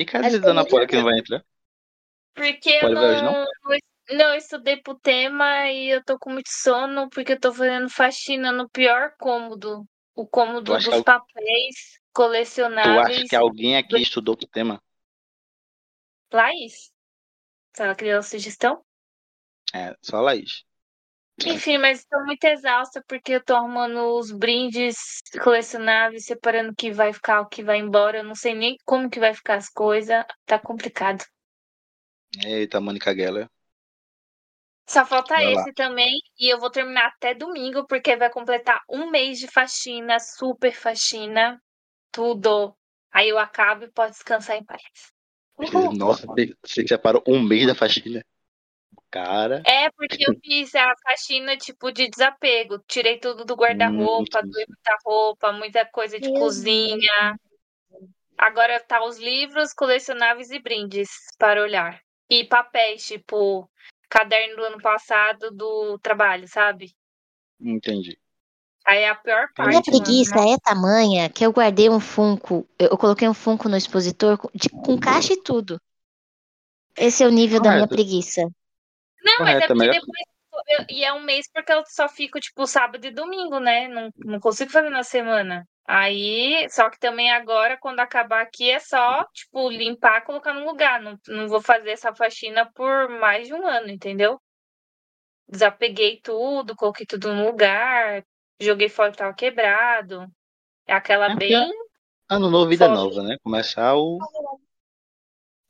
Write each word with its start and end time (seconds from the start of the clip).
E 0.00 0.04
cadê 0.10 0.36
a 0.36 0.38
Dona 0.46 0.64
Paula 0.68 0.86
que 0.88 0.96
não 0.96 1.04
vai 1.08 1.18
entrar? 1.18 1.44
Porque 2.34 2.70
eu 2.70 2.88
Pode 2.88 2.94
não, 2.94 3.32
não? 3.32 3.46
não 4.10 4.34
estudei 4.34 4.76
pro 4.78 4.98
tema 4.98 5.70
e 5.70 5.90
eu 5.90 6.04
tô 6.04 6.18
com 6.18 6.30
muito 6.30 6.48
sono 6.50 7.08
porque 7.10 7.32
eu 7.32 7.40
tô 7.40 7.52
fazendo 7.52 7.88
faxina 7.88 8.50
no 8.52 8.68
pior 8.68 9.14
cômodo. 9.18 9.86
O 10.14 10.26
cômodo 10.26 10.76
dos 10.76 10.96
que- 10.96 11.04
papéis 11.04 12.00
Tu 12.82 12.98
acha 12.98 13.24
que 13.24 13.36
alguém 13.36 13.76
aqui 13.76 14.00
estudou 14.02 14.36
pro 14.36 14.46
tema? 14.46 14.82
Laís? 16.32 16.92
Se 17.74 17.82
ela 17.84 17.94
criou 17.96 18.20
a 18.20 18.22
sugestão? 18.22 18.84
É, 19.74 19.96
só 20.02 20.16
a 20.18 20.20
Laís. 20.22 20.64
Enfim, 21.46 21.78
mas 21.78 22.00
estou 22.00 22.24
muito 22.24 22.44
exausta 22.44 23.02
porque 23.06 23.32
eu 23.32 23.44
tô 23.44 23.54
arrumando 23.54 24.18
os 24.18 24.30
brindes 24.30 25.22
colecionáveis, 25.42 26.26
separando 26.26 26.72
o 26.72 26.74
que 26.74 26.92
vai 26.92 27.12
ficar, 27.12 27.40
o 27.40 27.48
que 27.48 27.62
vai 27.62 27.78
embora. 27.78 28.18
Eu 28.18 28.24
não 28.24 28.34
sei 28.34 28.54
nem 28.54 28.76
como 28.84 29.08
que 29.08 29.20
vai 29.20 29.32
ficar 29.34 29.54
as 29.54 29.68
coisas. 29.68 30.24
Tá 30.44 30.58
complicado. 30.58 31.24
Eita, 32.44 32.80
Mônica 32.80 33.14
Geller. 33.14 33.48
Só 34.86 35.06
falta 35.06 35.34
Vai 35.34 35.54
lá. 35.54 35.62
esse 35.62 35.72
também. 35.72 36.20
E 36.38 36.52
eu 36.52 36.58
vou 36.58 36.70
terminar 36.70 37.06
até 37.06 37.32
domingo, 37.32 37.86
porque 37.86 38.16
vai 38.16 38.30
completar 38.30 38.82
um 38.88 39.08
mês 39.10 39.38
de 39.38 39.46
faxina, 39.46 40.18
super 40.18 40.72
faxina, 40.72 41.62
tudo. 42.10 42.74
Aí 43.12 43.28
eu 43.28 43.38
acabo 43.38 43.84
e 43.84 43.90
posso 43.92 44.12
descansar 44.12 44.56
em 44.56 44.64
paz. 44.64 44.82
Uhul. 45.56 45.92
Nossa, 45.92 46.26
você 46.26 46.86
separou 46.86 47.22
um 47.26 47.40
mês 47.40 47.66
da 47.66 47.74
faxina. 47.74 48.24
Cara. 49.10 49.62
É, 49.66 49.90
porque 49.90 50.24
eu 50.28 50.34
fiz 50.42 50.74
a 50.74 50.94
faxina 51.02 51.56
tipo 51.56 51.90
de 51.90 52.08
desapego. 52.08 52.78
Tirei 52.86 53.18
tudo 53.18 53.44
do 53.44 53.54
guarda-roupa, 53.54 54.38
Hum, 54.38 54.48
doei 54.48 54.66
muita 54.68 54.98
roupa, 55.04 55.52
muita 55.52 55.84
coisa 55.86 56.18
de 56.20 56.30
Meu 56.30 56.40
cozinha. 56.40 57.36
Agora 58.38 58.80
tá 58.80 59.04
os 59.04 59.18
livros, 59.18 59.72
colecionáveis 59.72 60.50
e 60.50 60.60
brindes 60.60 61.08
para 61.38 61.60
olhar. 61.60 62.00
E 62.30 62.44
papéis, 62.44 63.04
tipo 63.04 63.68
caderno 64.08 64.56
do 64.56 64.64
ano 64.64 64.80
passado 64.80 65.50
do 65.50 65.98
trabalho, 65.98 66.48
sabe? 66.48 66.94
Entendi. 67.60 68.18
Aí 68.86 69.00
é 69.00 69.08
a 69.08 69.14
pior 69.14 69.48
A 69.58 69.66
minha 69.66 69.82
parte, 69.82 69.90
mano. 69.90 70.04
preguiça 70.04 70.38
é 70.38 70.56
tamanha 70.58 71.28
que 71.28 71.44
eu 71.44 71.52
guardei 71.52 71.90
um 71.90 72.00
Funko. 72.00 72.66
Eu 72.78 72.96
coloquei 72.96 73.28
um 73.28 73.34
Funko 73.34 73.68
no 73.68 73.76
expositor 73.76 74.38
com, 74.38 74.48
de- 74.54 74.70
com 74.70 74.98
caixa 74.98 75.34
e 75.34 75.42
tudo. 75.42 75.80
Esse 76.96 77.22
é 77.22 77.26
o 77.26 77.30
nível 77.30 77.60
da 77.60 77.72
minha 77.72 77.86
preguiça. 77.88 78.42
Não, 79.38 79.44
mas 79.46 79.56
é 79.56 79.66
porque 79.66 79.74
melhor- 79.74 79.94
depois. 79.94 80.26
eu- 80.68 80.84
e 80.96 81.04
é 81.04 81.12
um 81.12 81.20
mês 81.20 81.46
porque 81.52 81.72
eu 81.72 81.82
só 81.86 82.08
fico, 82.08 82.38
tipo, 82.40 82.66
sábado 82.66 83.04
e 83.06 83.10
domingo, 83.10 83.58
né? 83.60 83.88
Não, 83.88 84.10
não 84.18 84.40
consigo 84.40 84.70
fazer 84.70 84.90
na 84.90 85.02
semana. 85.02 85.66
Aí, 85.86 86.68
só 86.70 86.88
que 86.90 86.98
também 86.98 87.32
agora, 87.32 87.76
quando 87.78 88.00
acabar 88.00 88.42
aqui, 88.42 88.70
é 88.70 88.78
só, 88.78 89.24
tipo, 89.32 89.68
limpar 89.70 90.18
e 90.18 90.24
colocar 90.24 90.52
no 90.54 90.64
lugar. 90.64 91.00
Não, 91.00 91.18
não 91.28 91.48
vou 91.48 91.60
fazer 91.60 91.90
essa 91.90 92.14
faxina 92.14 92.70
por 92.74 93.08
mais 93.08 93.46
de 93.48 93.54
um 93.54 93.66
ano, 93.66 93.88
entendeu? 93.88 94.40
Desapeguei 95.48 96.20
tudo, 96.22 96.76
coloquei 96.76 97.04
tudo 97.06 97.34
no 97.34 97.46
lugar, 97.46 98.22
joguei 98.60 98.88
fora 98.88 99.10
que 99.10 99.18
tava 99.18 99.34
quebrado. 99.34 100.26
É 100.86 100.94
aquela 100.94 101.30
É, 101.30 101.34
bem. 101.34 101.70
Ano 102.28 102.48
novo, 102.48 102.68
vida 102.68 102.86
nova, 102.88 103.22
né? 103.24 103.36
Começar 103.42 103.96
o. 103.96 104.18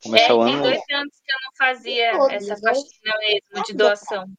É, 0.01 0.07
Começar 0.07 0.33
o 0.33 0.45
tem 0.45 0.53
ano. 0.55 0.63
dois 0.63 0.81
anos 0.89 1.21
que 1.23 1.31
eu 1.31 1.37
não 1.45 1.55
fazia 1.55 2.11
Todos, 2.13 2.33
essa 2.33 2.57
faxina 2.57 3.13
mesmo, 3.19 3.63
de 3.65 3.73
doação. 3.73 4.33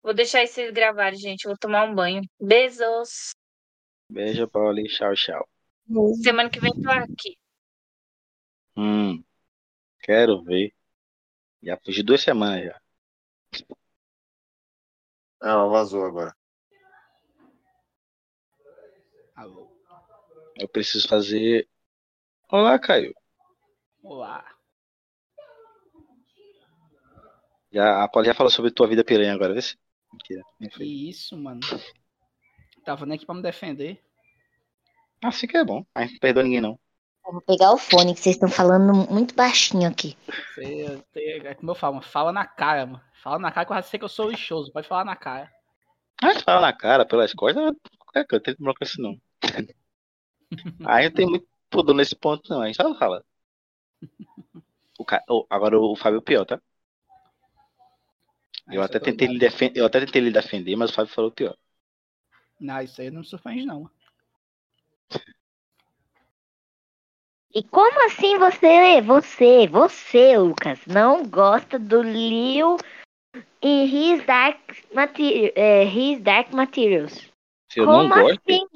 Vou 0.00 0.14
deixar 0.14 0.46
vocês 0.46 0.72
gravarem, 0.72 1.18
gente. 1.18 1.46
Vou 1.46 1.56
tomar 1.56 1.84
um 1.84 1.94
banho. 1.94 2.22
Beijos. 2.40 3.34
Beijo, 4.08 4.48
Pauli. 4.48 4.88
Tchau, 4.88 5.14
tchau. 5.14 5.48
Semana 6.22 6.50
que 6.50 6.60
vem 6.60 6.72
tô 6.80 6.90
aqui. 6.90 7.36
Hum. 8.76 9.22
Quero 10.00 10.42
ver. 10.42 10.72
Já 11.62 11.76
fugi 11.84 12.02
duas 12.02 12.20
semanas 12.22 12.64
já. 12.66 12.80
Ah, 15.40 15.50
ela 15.50 15.68
vazou 15.68 16.04
agora. 16.04 16.34
Alô. 19.34 19.68
Eu 20.56 20.68
preciso 20.68 21.08
fazer. 21.08 21.68
Olá, 22.48 22.78
Caio. 22.78 23.14
Olá. 24.02 24.44
Já, 27.70 28.02
a 28.02 28.08
Pauli 28.08 28.26
já 28.26 28.34
falou 28.34 28.50
sobre 28.50 28.70
tua 28.70 28.88
vida 28.88 29.04
piranha 29.04 29.32
agora, 29.32 29.54
vê 29.54 29.62
se. 29.62 29.78
Mentira. 30.12 30.42
Que 30.76 31.08
isso, 31.08 31.36
mano. 31.38 31.60
Tava 32.84 33.06
nem 33.06 33.16
aqui 33.16 33.24
pra 33.24 33.34
me 33.34 33.42
defender. 33.42 34.02
Assim 35.22 35.46
que 35.46 35.56
é 35.56 35.64
bom. 35.64 35.86
Ai, 35.94 36.08
não 36.08 36.18
perdoa 36.18 36.42
ninguém, 36.42 36.60
não. 36.60 36.78
Eu 37.24 37.32
vou 37.32 37.40
pegar 37.40 37.72
o 37.72 37.78
fone, 37.78 38.12
que 38.12 38.20
vocês 38.20 38.34
estão 38.34 38.48
falando 38.48 38.92
muito 39.08 39.34
baixinho 39.34 39.88
aqui. 39.88 40.16
Você, 40.54 41.00
é 41.14 41.54
como 41.54 41.70
eu 41.70 41.74
falo, 41.76 41.94
mano, 41.94 42.06
fala 42.06 42.32
na 42.32 42.44
cara, 42.44 42.84
mano. 42.84 43.00
Fala 43.22 43.38
na 43.38 43.52
cara 43.52 43.64
que 43.64 43.72
eu 43.72 43.76
já 43.76 43.82
sei 43.82 43.98
que 43.98 44.04
eu 44.04 44.08
sou 44.08 44.28
lixoso. 44.28 44.72
Pode 44.72 44.88
falar 44.88 45.04
na 45.04 45.14
cara. 45.14 45.50
Ah, 46.20 46.38
fala 46.40 46.60
na 46.60 46.72
cara, 46.72 47.06
pelas 47.06 47.32
costas, 47.32 47.72
qualquer 47.98 48.26
canto, 48.26 48.42
tem 48.42 48.56
que 48.56 48.62
bronca 48.62 48.84
isso 48.84 49.00
não. 49.00 49.16
Aí 50.84 51.04
não 51.04 51.14
tem 51.14 51.26
muito 51.26 51.46
pudor 51.70 51.94
nesse 51.94 52.16
ponto, 52.16 52.50
não. 52.50 52.62
A 52.62 52.66
gente 52.66 52.76
só 52.76 52.94
fala. 52.96 53.24
O 54.98 55.04
ca... 55.04 55.22
oh, 55.28 55.46
agora 55.50 55.78
o 55.78 55.96
Fábio 55.96 56.18
é 56.18 56.22
pior, 56.22 56.44
tá? 56.44 56.60
Aí 58.66 58.76
Eu 58.76 58.82
isso 58.82 58.90
até, 58.90 58.98
tô 58.98 59.04
tentei 59.06 59.26
lhe 59.26 59.34
ligado. 59.34 59.50
defen... 59.50 59.72
eu 59.74 59.86
até 59.86 60.00
tentei 60.00 60.22
lhe 60.22 60.30
defender, 60.30 60.76
mas 60.76 60.90
o 60.90 60.94
Fábio 60.94 61.12
falou 61.12 61.30
pior. 61.30 61.56
Não, 62.60 62.80
isso 62.80 63.00
aí 63.00 63.10
não 63.10 63.20
me 63.20 63.26
surpreende, 63.26 63.66
não. 63.66 63.90
E 67.54 67.62
como 67.64 68.06
assim 68.06 68.38
você, 68.38 69.02
você, 69.02 69.66
você, 69.66 70.38
Lucas, 70.38 70.86
não 70.86 71.26
gosta 71.26 71.78
do 71.78 72.00
Lil 72.00 72.78
em 73.60 73.84
His 73.84 74.24
Dark, 74.24 74.58
Materi 74.94 75.52
é, 75.54 75.84
His 75.84 76.22
Dark 76.22 76.50
Materials? 76.52 77.12
Se 77.68 77.80
eu 77.80 77.84
como 77.84 78.04
não 78.04 78.08
gosto, 78.08 78.40
assim? 78.48 78.66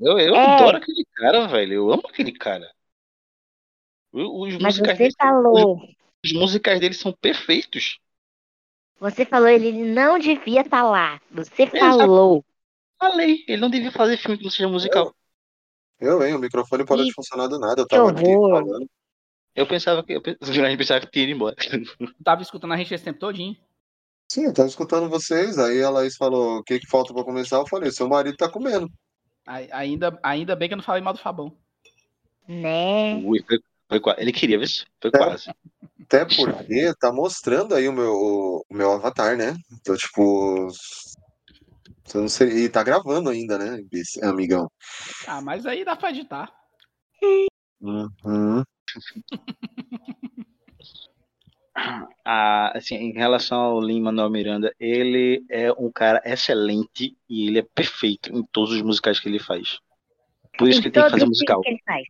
eu, 0.00 0.18
eu 0.18 0.34
É. 0.34 0.54
adoro 0.54 0.76
aquele 0.76 1.04
cara, 1.14 1.46
velho. 1.46 1.72
Eu 1.74 1.92
amo 1.92 2.02
aquele 2.08 2.32
cara. 2.32 2.70
Os 4.16 4.56
Mas 4.60 4.78
musicais, 4.78 4.96
você 4.96 4.98
dele, 4.98 5.14
falou, 5.18 5.80
os 6.24 6.32
musicais 6.32 6.80
dele 6.80 6.94
são 6.94 7.12
perfeitos. 7.12 7.98
você 9.00 9.24
falou, 9.24 9.48
ele 9.48 9.72
não 9.72 10.18
devia 10.18 10.60
estar 10.60 10.82
lá. 10.82 11.18
Você 11.30 11.66
Exato. 11.72 11.78
falou. 11.78 12.44
Falei, 13.00 13.44
ele 13.48 13.60
não 13.60 13.70
devia 13.70 13.92
fazer 13.92 14.16
filme 14.18 14.38
que 14.38 14.44
não 14.44 14.50
seja 14.50 14.68
musical. 14.68 15.14
Eu, 16.00 16.22
hein? 16.24 16.34
O 16.34 16.38
microfone 16.38 16.84
parou 16.86 17.04
Ih, 17.04 17.08
de 17.08 17.14
funcionar 17.14 17.48
do 17.48 17.58
nada. 17.58 17.82
Eu 17.82 17.88
tava 17.88 18.10
aqui 18.10 18.38
falando. 18.50 18.86
Eu 19.54 19.66
pensava 19.66 20.04
que. 20.04 20.12
Eu 20.12 20.22
pe- 20.22 20.36
a 20.42 20.46
gente 20.52 20.78
pensava 20.78 21.00
que 21.00 21.10
tinha 21.10 21.24
ido 21.24 21.32
embora. 21.32 21.56
Eu 22.00 22.12
tava 22.24 22.42
escutando 22.42 22.72
a 22.74 22.76
gente 22.76 22.94
esse 22.94 23.04
tempo 23.04 23.18
todinho. 23.18 23.56
Sim, 24.30 24.44
eu 24.44 24.54
tava 24.54 24.68
escutando 24.68 25.08
vocês. 25.10 25.58
Aí 25.58 25.82
a 25.82 25.90
Laís 25.90 26.16
falou: 26.16 26.58
o 26.58 26.62
que, 26.62 26.78
que 26.78 26.86
falta 26.88 27.12
pra 27.12 27.24
começar? 27.24 27.56
Eu 27.56 27.66
falei: 27.66 27.90
seu 27.90 28.08
marido 28.08 28.36
tá 28.36 28.48
comendo. 28.48 28.88
Ai- 29.46 29.68
Ainda, 29.72 30.18
ainda 30.22 30.54
bem 30.56 30.68
que 30.68 30.74
eu 30.74 30.76
não 30.76 30.84
falei 30.84 31.02
mal 31.02 31.12
do 31.14 31.18
Fabão. 31.20 31.56
Né? 32.48 33.24
Ui, 33.24 33.40
foi. 33.88 34.00
Ele 34.18 34.32
queria, 34.32 34.58
viu? 34.58 34.68
Foi 35.00 35.10
É. 35.14 35.18
quase. 35.18 35.50
Até 36.02 36.24
porque 36.24 36.92
tá 37.00 37.12
mostrando 37.12 37.74
aí 37.74 37.88
o 37.88 37.92
meu, 37.92 38.12
o, 38.12 38.64
meu 38.70 38.92
avatar, 38.92 39.36
né? 39.36 39.56
Então, 39.72 39.96
tipo. 39.96 40.68
Não 42.14 42.28
sei. 42.28 42.64
E 42.64 42.68
tá 42.68 42.82
gravando 42.84 43.28
ainda, 43.30 43.58
né, 43.58 43.82
amigão? 44.22 44.70
Ah, 45.26 45.40
mas 45.40 45.66
aí 45.66 45.84
dá 45.84 45.96
pra 45.96 46.10
editar. 46.10 46.52
Uhum. 47.80 48.62
Ah, 52.24 52.72
assim, 52.74 52.94
em 52.94 53.12
relação 53.12 53.58
ao 53.58 53.80
Lin-Manuel 53.80 54.30
Miranda, 54.30 54.74
ele 54.80 55.44
é 55.50 55.70
um 55.72 55.92
cara 55.92 56.22
excelente 56.24 57.14
e 57.28 57.48
ele 57.48 57.58
é 57.58 57.62
perfeito 57.62 58.34
em 58.34 58.42
todos 58.50 58.72
os 58.74 58.80
musicais 58.80 59.20
que 59.20 59.28
ele 59.28 59.38
faz. 59.38 59.78
Por 60.58 60.68
isso 60.68 60.78
Em 60.78 60.82
que 60.82 60.88
ele 60.88 60.94
tem 60.94 61.04
que 61.04 61.10
fazer 61.10 61.26
musical. 61.26 61.60
que 61.60 61.68
ele 61.68 61.82
faz. 61.84 62.06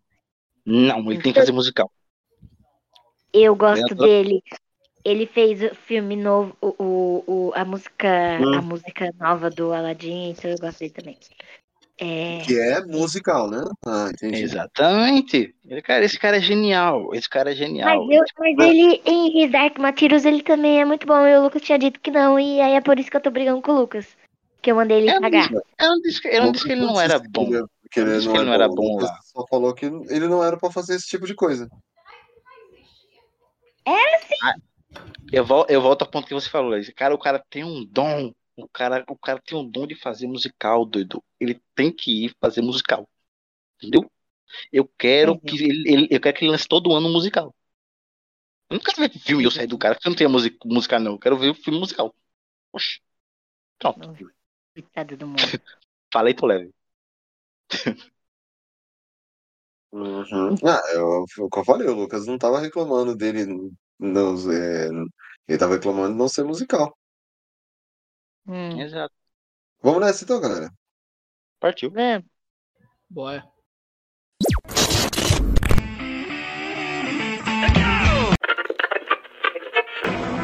Não, 0.67 0.99
ele 1.07 1.15
Em 1.19 1.21
tem 1.21 1.33
que 1.33 1.39
fazer 1.39 1.53
musical. 1.53 1.91
Eu 3.33 3.55
gosto 3.55 3.95
dele. 3.95 4.43
Ele 5.05 5.27
fez 5.27 5.63
o 5.63 5.75
filme 5.75 6.17
novo, 6.17 6.57
o, 6.61 6.75
o, 6.83 7.25
o- 7.27 7.53
a 7.55 7.65
música, 7.65 8.09
Hum. 8.41 8.55
a 8.57 8.63
música 8.63 9.15
nova 9.21 9.49
do 9.49 9.73
Aladdin, 9.73 10.31
então 10.31 10.51
eu 10.51 10.59
gosto 10.59 10.81
dele 10.81 10.93
também. 10.93 11.17
É, 11.99 12.43
Que 12.45 12.59
é 12.59 12.85
musical, 12.85 13.49
né? 13.49 13.63
Ah, 13.87 14.09
entendi. 14.13 14.43
Exatamente. 14.43 15.55
Ele, 15.65 15.81
cara, 15.81 16.05
esse 16.05 16.19
cara 16.19 16.39
é 16.39 16.41
genial. 16.41 17.15
Esse 17.15 17.29
cara 17.29 17.51
é 17.53 17.55
mas, 17.55 17.59
genial. 17.59 18.13
eu, 18.13 18.25
mas 18.39 18.59
ele, 18.59 19.01
em 19.07 19.45
His 19.45 19.51
Dark 19.53 19.79
Materials, 19.79 20.25
ele 20.25 20.43
também 20.43 20.81
é 20.81 20.85
muito 20.85 21.07
bom. 21.07 21.25
E 21.27 21.37
o 21.39 21.43
Lucas 21.45 21.63
tinha 21.63 21.79
dito 21.79 22.01
que 22.01 22.11
não, 22.11 22.39
e 22.39 22.61
aí 22.61 22.73
é 22.73 22.81
por 22.81 22.99
isso 22.99 23.11
que 23.11 23.17
eu 23.17 23.21
tô 23.23 23.31
brigando 23.31 23.63
com 23.63 23.73
o 23.73 23.79
Lucas. 23.79 24.07
Que 24.61 24.73
eu 24.73 24.77
mandei 24.77 24.99
ele 24.99 25.11
Eu 25.11 25.15
não 25.15 25.21
pagar. 25.23 25.49
disse, 25.49 25.55
eu 25.79 25.89
não 25.89 26.01
disse 26.01 26.21
que, 26.21 26.29
eu 26.29 26.43
não 26.43 26.53
disse 26.53 26.65
que 26.67 26.73
ele 26.73 26.81
não 26.85 27.01
era 27.01 27.19
bom. 27.21 27.49
Que 27.91 28.01
ele, 28.01 28.19
que 28.21 28.27
não, 28.27 28.33
que 28.33 28.39
é 28.39 28.41
ele 28.41 28.47
não 28.47 28.53
era 28.55 28.69
bom. 28.69 28.99
lá. 29.01 29.21
Só 29.23 29.47
falou 29.47 29.75
que 29.75 29.87
ele 29.87 30.27
não 30.29 30.43
era 30.43 30.57
pra 30.57 30.71
fazer 30.73 30.95
esse 30.95 31.07
tipo 31.07 31.27
de 31.27 31.35
coisa. 31.35 31.69
Eu, 35.33 35.45
vol- 35.45 35.67
eu 35.69 35.81
volto 35.81 36.03
ao 36.03 36.11
ponto 36.11 36.27
que 36.27 36.35
você 36.35 36.49
falou. 36.49 36.73
Cara, 36.95 37.15
o 37.15 37.19
cara 37.19 37.45
tem 37.51 37.65
um 37.65 37.85
dom. 37.85 38.33
O 38.57 38.69
cara, 38.69 39.05
o 39.09 39.17
cara 39.19 39.41
tem 39.45 39.59
um 39.59 39.69
dom 39.69 39.87
de 39.87 39.95
fazer 39.95 40.27
musical, 40.27 40.85
doido. 40.85 41.23
Ele 41.39 41.61
tem 41.75 41.93
que 41.93 42.27
ir 42.27 42.35
fazer 42.41 42.63
musical. 42.63 43.09
Entendeu? 43.77 44.11
Eu 44.73 44.91
quero 44.99 45.33
Uhum. 45.33 45.39
que 45.41 45.63
ele, 45.65 45.93
ele- 45.93 46.09
eu 46.11 46.21
quero 46.21 46.37
que 46.37 46.45
ele 46.45 46.53
lance 46.53 46.67
todo 46.67 46.93
ano 46.95 47.09
um 47.09 47.13
musical. 47.13 47.55
Eu 48.71 48.79
não 48.79 48.81
quero 48.81 48.99
ver 48.99 49.11
filme 49.11 49.43
e 49.43 49.47
eu 49.47 49.51
sair 49.51 49.67
do 49.67 49.79
cara, 49.79 49.95
porque 49.95 50.09
eu 50.09 50.11
não 50.11 50.17
tenho 50.17 50.31
música, 50.31 50.57
música 50.65 50.99
não. 50.99 51.13
Eu 51.13 51.19
quero 51.19 51.39
ver 51.39 51.51
o 51.51 51.55
filme 51.55 51.79
musical. 51.79 52.15
Oxi. 52.73 53.01
Pronto. 53.79 54.33
Coitado 54.75 55.17
do 55.17 55.27
mundo. 55.27 55.37
Falei, 56.13 56.35
tô 56.35 56.47
leve. 56.47 56.73
Uhum. 59.93 60.55
Ah, 60.63 60.83
eu, 60.93 61.25
foi 61.35 61.45
o 61.47 61.49
que 61.49 61.59
eu 61.59 61.65
falei, 61.65 61.89
o 61.89 61.95
Lucas 61.95 62.27
não 62.27 62.37
tava 62.37 62.61
reclamando 62.61 63.17
dele. 63.17 63.47
Não, 63.99 64.35
é, 64.53 64.89
ele 65.49 65.59
tava 65.59 65.75
reclamando 65.75 66.13
de 66.13 66.19
não 66.19 66.29
ser 66.29 66.45
musical. 66.45 66.95
Hum, 68.47 68.81
Exato. 68.81 69.15
Vamos 69.83 70.01
nessa 70.01 70.25
então, 70.25 70.41
galera. 70.41 70.71
Partiu. 71.59 71.91
vamos. 71.91 72.27
Bora. 73.09 73.45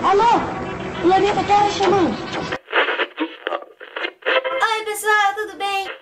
Alô? 0.04 1.04
O 1.04 1.08
Laneta 1.08 1.44
tá 1.44 1.70
chamando. 1.70 2.16
Oi, 4.62 4.84
pessoal, 4.84 5.34
tudo 5.34 5.56
bem? 5.58 6.01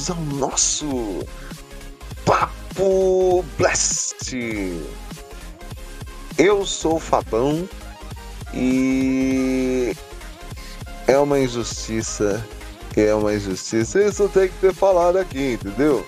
Bem-vindos 0.00 0.10
ao 0.10 0.16
nosso 0.16 1.26
Papo 2.24 3.44
Blast. 3.58 4.34
Eu 6.38 6.64
sou 6.64 6.96
o 6.96 7.00
Fabão 7.00 7.68
e 8.54 9.94
é 11.06 11.18
uma 11.18 11.38
injustiça, 11.38 12.44
é 12.96 13.14
uma 13.14 13.34
injustiça. 13.34 14.02
Isso 14.02 14.28
tem 14.30 14.48
que 14.48 14.58
ser 14.60 14.74
falado 14.74 15.18
aqui, 15.18 15.52
entendeu? 15.54 16.06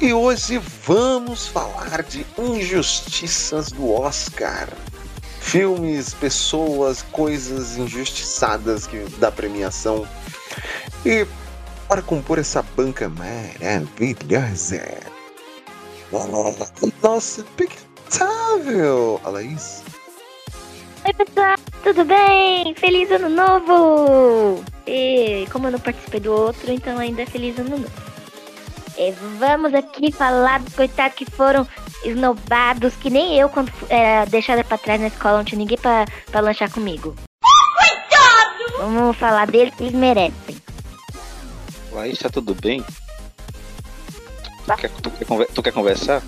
E 0.00 0.12
hoje 0.12 0.58
vamos 0.84 1.46
falar 1.46 2.02
de 2.02 2.26
injustiças 2.38 3.70
do 3.70 3.90
Oscar 3.92 4.68
filmes, 5.40 6.12
pessoas, 6.12 7.02
coisas 7.12 7.78
injustiçadas 7.78 8.86
que, 8.86 8.98
da 9.18 9.30
premiação. 9.30 10.06
E 11.04 11.24
para 11.88 12.02
compor 12.02 12.38
essa 12.38 12.62
banca 12.62 13.08
maravilhosa, 13.08 14.82
nossa 17.02 17.40
impecável, 17.40 19.20
a 19.24 19.30
Laís. 19.30 19.82
Oi, 21.04 21.12
pessoal, 21.12 21.56
tudo 21.82 22.04
bem? 22.04 22.74
Feliz 22.74 23.10
ano 23.10 23.28
novo! 23.28 24.64
E 24.86 25.46
como 25.52 25.68
eu 25.68 25.72
não 25.72 25.78
participei 25.78 26.20
do 26.20 26.32
outro, 26.32 26.72
então 26.72 26.98
ainda 26.98 27.22
é 27.22 27.26
feliz 27.26 27.58
ano 27.58 27.78
novo. 27.78 27.90
E 28.98 29.12
vamos 29.38 29.74
aqui 29.74 30.10
falar 30.10 30.60
dos 30.60 30.74
coitados 30.74 31.16
que 31.16 31.30
foram 31.30 31.66
esnobados, 32.04 32.94
que 32.96 33.10
nem 33.10 33.38
eu, 33.38 33.48
quando 33.48 33.70
era 33.88 34.24
deixada 34.24 34.64
pra 34.64 34.78
trás 34.78 35.00
na 35.00 35.08
escola, 35.08 35.38
não 35.38 35.44
tinha 35.44 35.58
ninguém 35.58 35.78
pra, 35.78 36.06
pra 36.30 36.40
lanchar 36.40 36.70
comigo. 36.70 37.14
Coitado! 37.76 38.78
Vamos 38.78 39.16
falar 39.16 39.46
deles 39.46 39.74
que 39.74 39.84
eles 39.84 39.94
merecem. 39.94 40.45
Laís, 41.96 42.18
tá 42.18 42.28
tudo 42.28 42.54
bem? 42.54 42.84
Tu 44.66 44.76
quer, 44.76 44.90
tu 44.90 45.10
quer 45.10 45.24
conver- 45.24 45.48
tu 45.54 45.62
quer 45.62 45.72
conversar? 45.72 46.22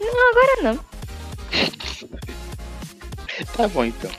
Não, 0.00 0.30
agora 0.30 0.62
não. 0.62 0.84
Tá 3.56 3.66
bom 3.68 3.84
então. 3.86 4.10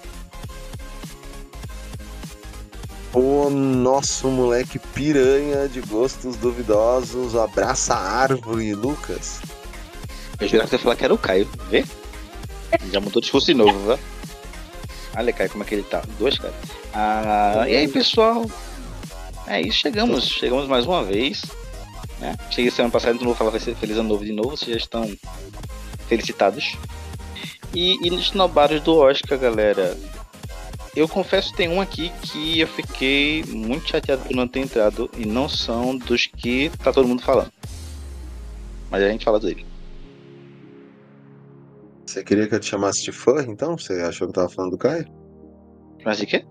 O 3.14 3.50
nosso 3.52 4.28
moleque 4.30 4.80
piranha 4.80 5.68
de 5.70 5.80
gostos 5.82 6.36
duvidosos 6.38 7.36
abraça 7.36 7.94
a 7.94 8.00
árvore, 8.22 8.74
Lucas. 8.74 9.40
Eu 10.40 10.48
jurava 10.48 10.66
que 10.66 10.70
você 10.72 10.76
ia 10.78 10.80
falar 10.82 10.96
que 10.96 11.06
era 11.06 11.14
o 11.14 11.18
Caio, 11.20 11.48
vê? 11.70 11.86
Já 12.92 13.00
mudou 13.00 13.22
de 13.22 13.26
discurso 13.26 13.46
de 13.48 13.54
novo, 13.54 13.78
vá. 13.86 14.00
Olha, 15.16 15.32
Caio, 15.34 15.50
como 15.52 15.64
é 15.64 15.68
que 15.68 15.76
ele 15.76 15.84
tá. 15.84 16.02
Dois, 16.18 16.40
cara. 16.40 16.54
Ah, 16.94 17.66
e 17.70 17.76
aí, 17.76 17.88
pessoal? 17.88 18.46
É 19.52 19.60
isso, 19.60 19.80
chegamos. 19.80 20.30
Chegamos 20.30 20.66
mais 20.66 20.86
uma 20.86 21.04
vez. 21.04 21.44
Né? 22.22 22.38
Cheguei 22.50 22.72
semana 22.72 22.90
passada, 22.90 23.16
então 23.16 23.26
não 23.26 23.34
vou 23.34 23.38
falar 23.38 23.50
vai 23.50 23.60
ser 23.60 23.76
feliz 23.76 23.98
ano 23.98 24.08
novo 24.08 24.24
de 24.24 24.32
novo. 24.32 24.52
Vocês 24.52 24.72
já 24.72 24.78
estão 24.78 25.14
felicitados. 26.08 26.78
E, 27.74 27.98
e 28.02 28.10
nos 28.10 28.32
nobados 28.32 28.80
do 28.80 28.96
Oscar, 28.96 29.38
galera. 29.38 29.98
Eu 30.96 31.06
confesso 31.06 31.52
que 31.52 31.58
tem 31.58 31.68
um 31.68 31.82
aqui 31.82 32.14
que 32.22 32.62
eu 32.62 32.68
fiquei 32.68 33.44
muito 33.44 33.90
chateado 33.90 34.24
por 34.24 34.34
não 34.34 34.48
ter 34.48 34.62
entrado. 34.62 35.12
E 35.18 35.26
não 35.26 35.50
são 35.50 35.98
dos 35.98 36.28
que 36.28 36.72
tá 36.82 36.94
todo 36.94 37.10
mundo 37.10 37.22
falando. 37.22 37.52
Mas 38.90 39.04
a 39.04 39.10
gente 39.10 39.26
fala 39.26 39.38
dele. 39.38 39.66
Você 42.06 42.24
queria 42.24 42.48
que 42.48 42.56
eu 42.56 42.60
te 42.62 42.68
chamasse 42.68 43.04
de 43.04 43.12
fã, 43.12 43.44
então? 43.46 43.78
Você 43.78 44.02
achou 44.02 44.28
que 44.28 44.32
eu 44.32 44.44
tava 44.44 44.50
falando 44.50 44.72
do 44.72 44.78
Caio? 44.78 45.06
Mas 46.06 46.20
de 46.20 46.26
quê? 46.26 46.46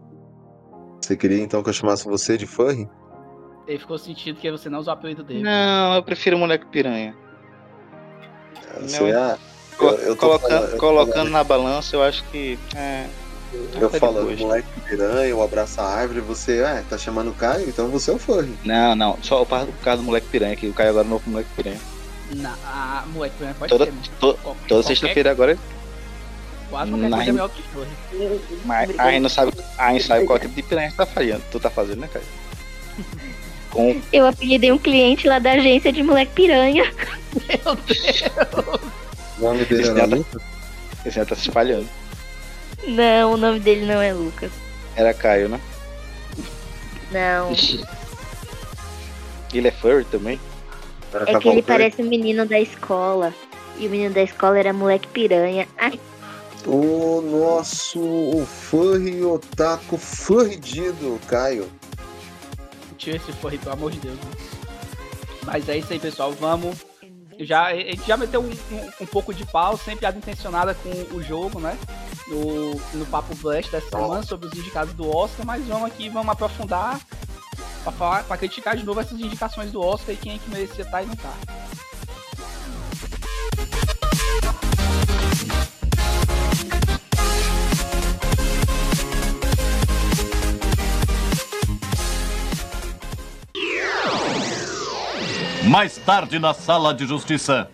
Você 1.10 1.16
queria 1.16 1.42
então 1.42 1.60
que 1.60 1.68
eu 1.68 1.72
chamasse 1.72 2.04
você 2.04 2.36
de 2.38 2.46
furry? 2.46 2.88
Ele 3.66 3.80
ficou 3.80 3.98
sentido 3.98 4.38
que 4.38 4.48
você 4.48 4.68
não 4.70 4.78
usou 4.78 4.94
o 4.94 4.96
apelido 4.96 5.24
dele. 5.24 5.42
Não, 5.42 5.96
eu 5.96 6.04
prefiro 6.04 6.36
o 6.36 6.38
moleque 6.38 6.64
piranha. 6.66 7.16
Você, 8.80 9.10
ah, 9.10 9.36
Co- 9.76 9.86
eu, 9.88 9.98
eu 9.98 10.14
tô 10.14 10.20
colocando 10.28 10.50
falando- 10.52 10.70
eu 10.72 10.78
colocando 10.78 11.30
na 11.30 11.42
balança, 11.42 11.96
eu 11.96 12.02
acho 12.04 12.22
que. 12.30 12.56
É, 12.76 13.06
Eu 13.74 13.90
falando 13.90 14.20
depois. 14.20 14.38
moleque 14.38 14.68
piranha, 14.88 15.34
o 15.34 15.42
abraça 15.42 15.82
a 15.82 15.92
árvore, 15.92 16.20
você, 16.20 16.62
ah, 16.64 16.84
tá 16.88 16.96
chamando 16.96 17.32
o 17.32 17.34
Caio, 17.34 17.68
então 17.68 17.88
você 17.88 18.12
é 18.12 18.14
o 18.14 18.18
furry. 18.18 18.54
Não, 18.64 18.94
não, 18.94 19.18
só 19.20 19.42
o 19.42 19.46
caso 19.82 20.02
do 20.02 20.04
moleque 20.04 20.28
piranha, 20.28 20.54
que 20.54 20.68
o 20.68 20.72
Caio 20.72 20.90
agora 20.90 21.08
é 21.08 21.10
novo 21.10 21.28
moleque 21.28 21.50
piranha. 21.56 21.80
Na, 22.36 22.54
a 22.64 23.04
moleque 23.08 23.34
também 23.36 23.54
pode 23.54 23.68
Toda, 23.70 23.84
ser. 23.86 23.90
mano. 23.90 24.04
to- 24.20 24.38
toda 24.68 24.82
sexta-feira 24.84 25.32
agora, 25.32 25.58
Quase 26.70 26.90
qualquer 26.92 27.08
Na- 27.10 27.16
coisa 27.16 27.30
é 27.30 27.32
melhor 27.32 27.50
que 27.50 27.62
mas 28.64 28.98
a 28.98 29.10
gente 29.10 29.20
não 29.22 29.28
sabe, 29.28 29.52
a 29.76 29.92
gente 29.92 30.04
sabe 30.06 30.24
qual 30.24 30.38
tipo 30.38 30.54
de 30.54 30.62
piranha 30.62 30.90
você 30.90 30.96
tá 30.96 31.06
fazendo, 31.06 31.42
tu 31.50 31.58
tá 31.60 31.68
fazendo, 31.70 32.00
né, 32.00 32.08
Caio? 32.12 32.24
Com, 33.70 34.00
Eu 34.12 34.26
apelidei 34.26 34.72
um 34.72 34.78
cliente 34.78 35.28
lá 35.28 35.38
da 35.38 35.52
agência 35.52 35.92
de 35.92 36.02
moleque 36.02 36.32
piranha. 36.32 36.84
Meu 37.48 37.76
Deus. 37.76 38.22
O 39.38 39.42
nome 39.42 39.64
dele 39.64 39.80
Esse 39.82 39.90
era 39.90 40.00
nada- 40.00 40.16
Lucas? 40.16 40.42
esse 41.06 41.16
já 41.16 41.24
tá 41.24 41.34
se 41.36 41.42
espalhando. 41.42 41.88
Não, 42.86 43.34
o 43.34 43.36
nome 43.36 43.60
dele 43.60 43.86
não 43.86 44.00
é 44.02 44.12
Lucas. 44.12 44.50
Era 44.96 45.14
Caio, 45.14 45.48
né? 45.48 45.60
Não. 47.12 47.52
Ele 49.52 49.68
é 49.68 49.70
furry 49.70 50.04
também? 50.04 50.40
Era 51.12 51.30
É 51.30 51.38
que 51.38 51.48
ele 51.48 51.62
parece 51.62 52.02
um 52.02 52.06
menino 52.08 52.46
da 52.46 52.58
escola. 52.60 53.32
E 53.78 53.86
o 53.86 53.90
menino 53.90 54.12
da 54.14 54.22
escola 54.22 54.58
era 54.58 54.72
moleque 54.72 55.08
piranha. 55.08 55.66
Ai, 55.78 55.98
O 56.66 57.20
nosso 57.22 57.98
o 58.00 58.44
furry 58.46 59.22
otaku 59.24 59.96
furridido, 59.96 61.18
Caio. 61.26 61.70
Tira 62.98 63.16
esse 63.16 63.32
forri, 63.32 63.56
pelo 63.58 63.72
amor 63.72 63.90
de 63.90 63.98
Deus. 63.98 64.16
Né? 64.16 64.30
Mas 65.44 65.68
é 65.68 65.78
isso 65.78 65.92
aí, 65.92 65.98
pessoal. 65.98 66.32
Vamos. 66.32 66.76
Já, 67.38 67.68
a 67.68 67.74
gente 67.74 68.06
já 68.06 68.16
meteu 68.18 68.42
um, 68.42 68.50
um- 68.50 68.90
um 69.00 69.06
pouco 69.06 69.32
de 69.32 69.46
pau, 69.46 69.74
sem 69.78 69.96
piada 69.96 70.18
intencionada 70.18 70.74
com 70.74 70.90
o 71.16 71.22
jogo, 71.22 71.58
né? 71.58 71.78
No, 72.28 72.74
no 72.92 73.06
Papo 73.06 73.34
Blast 73.36 73.70
dessa 73.70 73.88
semana 73.88 74.22
sobre 74.22 74.46
os 74.46 74.52
indicados 74.52 74.92
do 74.92 75.08
Oscar, 75.08 75.46
mas 75.46 75.64
vamos 75.66 75.86
aqui, 75.86 76.10
vamos 76.10 76.30
aprofundar 76.30 77.00
pra, 77.82 77.90
falar, 77.92 78.24
criticar 78.38 78.76
de 78.76 78.84
novo 78.84 79.00
essas 79.00 79.18
indicações 79.18 79.72
do 79.72 79.80
Oscar 79.80 80.14
e 80.14 80.18
quem 80.18 80.34
é 80.34 80.38
que 80.38 80.50
merecia 80.50 80.84
estar 80.84 81.02
e 81.02 81.06
não 81.06 81.16
tá. 81.16 81.32
Mais 95.70 95.96
tarde 95.98 96.36
na 96.40 96.52
sala 96.52 96.92
de 96.92 97.06
justiça. 97.06 97.70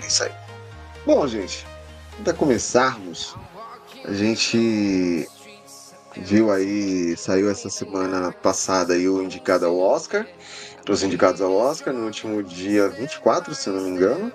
É 0.00 0.06
isso 0.06 0.22
aí. 0.22 0.30
Bom, 1.04 1.26
gente, 1.26 1.66
para 2.22 2.34
começarmos, 2.34 3.34
a 4.04 4.12
gente 4.12 5.28
viu 6.18 6.52
aí, 6.52 7.16
saiu 7.16 7.50
essa 7.50 7.68
semana 7.68 8.30
passada 8.30 8.94
aí 8.94 9.08
o 9.08 9.20
indicado 9.20 9.66
ao 9.66 9.76
Oscar, 9.76 10.24
os 10.88 11.02
indicados 11.02 11.40
ao 11.40 11.52
Oscar 11.52 11.92
no 11.92 12.04
último 12.04 12.44
dia 12.44 12.88
24, 12.90 13.56
se 13.56 13.68
eu 13.68 13.72
não 13.72 13.82
me 13.82 13.90
engano. 13.90 14.32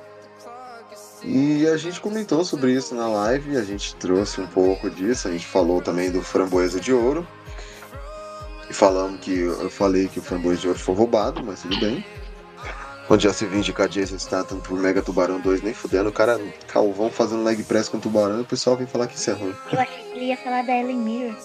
E 1.23 1.67
a 1.67 1.77
gente 1.77 2.01
comentou 2.01 2.43
sobre 2.43 2.73
isso 2.73 2.95
na 2.95 3.07
live, 3.07 3.55
a 3.55 3.63
gente 3.63 3.95
trouxe 3.95 4.41
um 4.41 4.47
pouco 4.47 4.89
disso, 4.89 5.27
a 5.27 5.31
gente 5.31 5.45
falou 5.45 5.81
também 5.81 6.09
do 6.09 6.21
Framboesa 6.21 6.79
de 6.79 6.91
Ouro. 6.91 7.27
E 8.69 8.73
falamos 8.73 9.19
que 9.19 9.39
eu 9.39 9.69
falei 9.69 10.07
que 10.07 10.19
o 10.19 10.21
Framboesa 10.21 10.61
de 10.61 10.67
Ouro 10.67 10.79
foi 10.79 10.95
roubado, 10.95 11.43
mas 11.43 11.61
tudo 11.61 11.79
bem. 11.79 12.03
Quando 13.07 13.21
já 13.21 13.33
se 13.33 13.45
viu 13.45 13.59
indicar 13.59 13.89
Jason 13.89 14.17
Statham 14.17 14.59
por 14.59 14.79
Mega 14.79 15.01
Tubarão 15.01 15.39
2, 15.39 15.61
nem 15.61 15.73
fudendo, 15.73 16.09
o 16.09 16.13
cara 16.13 16.39
calvão 16.67 17.09
fazendo 17.09 17.43
leg 17.43 17.61
press 17.63 17.89
com 17.89 17.97
o 17.97 17.99
tubarão 17.99 18.39
e 18.39 18.41
o 18.41 18.45
pessoal 18.45 18.77
vem 18.77 18.87
falar 18.87 19.07
que 19.07 19.15
isso 19.15 19.29
é 19.29 19.33
ruim. 19.33 19.53
Eu 19.71 19.79
achei 19.79 20.03
que 20.03 20.17
ele 20.17 20.25
ia 20.27 20.37
falar 20.37 20.63
da 20.63 20.73
Ellen 20.73 20.97
Mirror. 20.97 21.35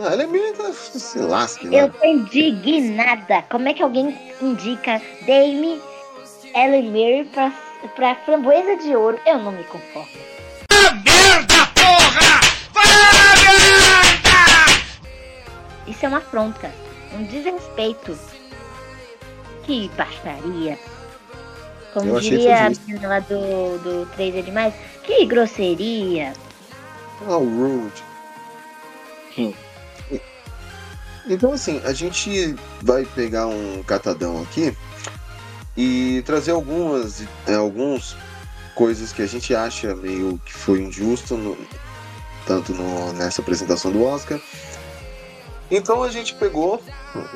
Ah, 0.00 0.12
ela 0.12 0.22
é 0.22 0.26
meio 0.26 0.54
tá, 0.54 0.72
se 0.72 1.18
lasque, 1.18 1.66
Eu 1.66 1.70
né? 1.70 1.88
tô 1.88 2.06
indignada. 2.06 3.42
Como 3.50 3.68
é 3.68 3.74
que 3.74 3.82
alguém 3.82 4.16
indica 4.40 5.02
Dame 5.26 5.82
Ellen 6.54 6.90
Mirror 6.92 7.26
pra, 7.26 7.52
pra 7.94 8.14
framboesa 8.14 8.76
de 8.76 8.94
ouro? 8.96 9.18
Eu 9.26 9.38
não 9.38 9.52
me 9.52 9.64
conformo. 9.64 10.08
Isso 15.86 16.04
é 16.04 16.08
uma 16.08 16.18
afronta, 16.18 16.70
um 17.14 17.24
desrespeito. 17.24 18.18
Que 19.64 19.88
baixaria. 19.96 20.78
Como 21.92 22.10
Eu 22.10 22.16
achei 22.18 22.30
diria 22.30 22.66
a 22.66 22.70
menina 22.70 23.08
lá 23.08 23.20
do, 23.20 23.78
do 23.78 24.06
3 24.14 24.36
é 24.36 24.42
demais, 24.42 24.74
que 25.04 25.24
grosseria. 25.26 26.32
Ah, 27.26 27.36
o 27.36 27.44
rude. 27.44 28.04
Hum. 29.38 29.54
Então, 31.26 31.52
assim, 31.52 31.80
a 31.84 31.92
gente 31.92 32.54
vai 32.82 33.04
pegar 33.04 33.46
um 33.46 33.82
catadão 33.82 34.42
aqui 34.42 34.74
e 35.80 36.22
trazer 36.26 36.50
algumas, 36.50 37.22
é, 37.46 37.54
alguns 37.54 38.16
coisas 38.74 39.12
que 39.12 39.22
a 39.22 39.26
gente 39.28 39.54
acha 39.54 39.94
meio 39.94 40.36
que 40.44 40.52
foi 40.52 40.80
injusto, 40.82 41.36
no- 41.36 41.56
tanto 42.44 42.74
no- 42.74 43.12
nessa 43.12 43.40
apresentação 43.40 43.92
do 43.92 44.02
Oscar. 44.04 44.40
Então 45.70 46.02
a 46.02 46.08
gente 46.10 46.34
pegou, 46.34 46.82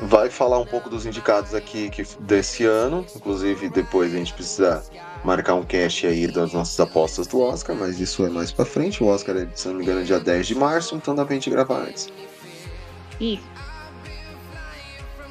vai 0.01 0.29
falar 0.29 0.59
um 0.59 0.65
pouco 0.65 0.89
dos 0.89 1.05
indicados 1.05 1.53
aqui 1.53 1.89
que, 1.89 2.03
desse 2.19 2.65
ano, 2.65 3.05
inclusive 3.15 3.69
depois 3.69 4.13
a 4.13 4.17
gente 4.17 4.33
precisa 4.33 4.83
marcar 5.23 5.53
um 5.53 5.63
cast 5.63 6.05
aí 6.05 6.27
das 6.27 6.51
nossas 6.51 6.77
apostas 6.79 7.27
do 7.27 7.39
Oscar, 7.39 7.75
mas 7.75 7.97
isso 7.99 8.25
é 8.25 8.29
mais 8.29 8.51
pra 8.51 8.65
frente. 8.65 9.01
O 9.01 9.07
Oscar 9.07 9.37
é, 9.37 9.47
se 9.55 9.69
não 9.69 9.75
me 9.75 9.83
engano, 9.83 10.01
é 10.01 10.03
dia 10.03 10.19
10 10.19 10.47
de 10.47 10.55
março, 10.55 10.95
então 10.95 11.15
dá 11.15 11.23
pra 11.23 11.33
gente 11.35 11.49
gravar 11.49 11.83
antes. 11.83 12.09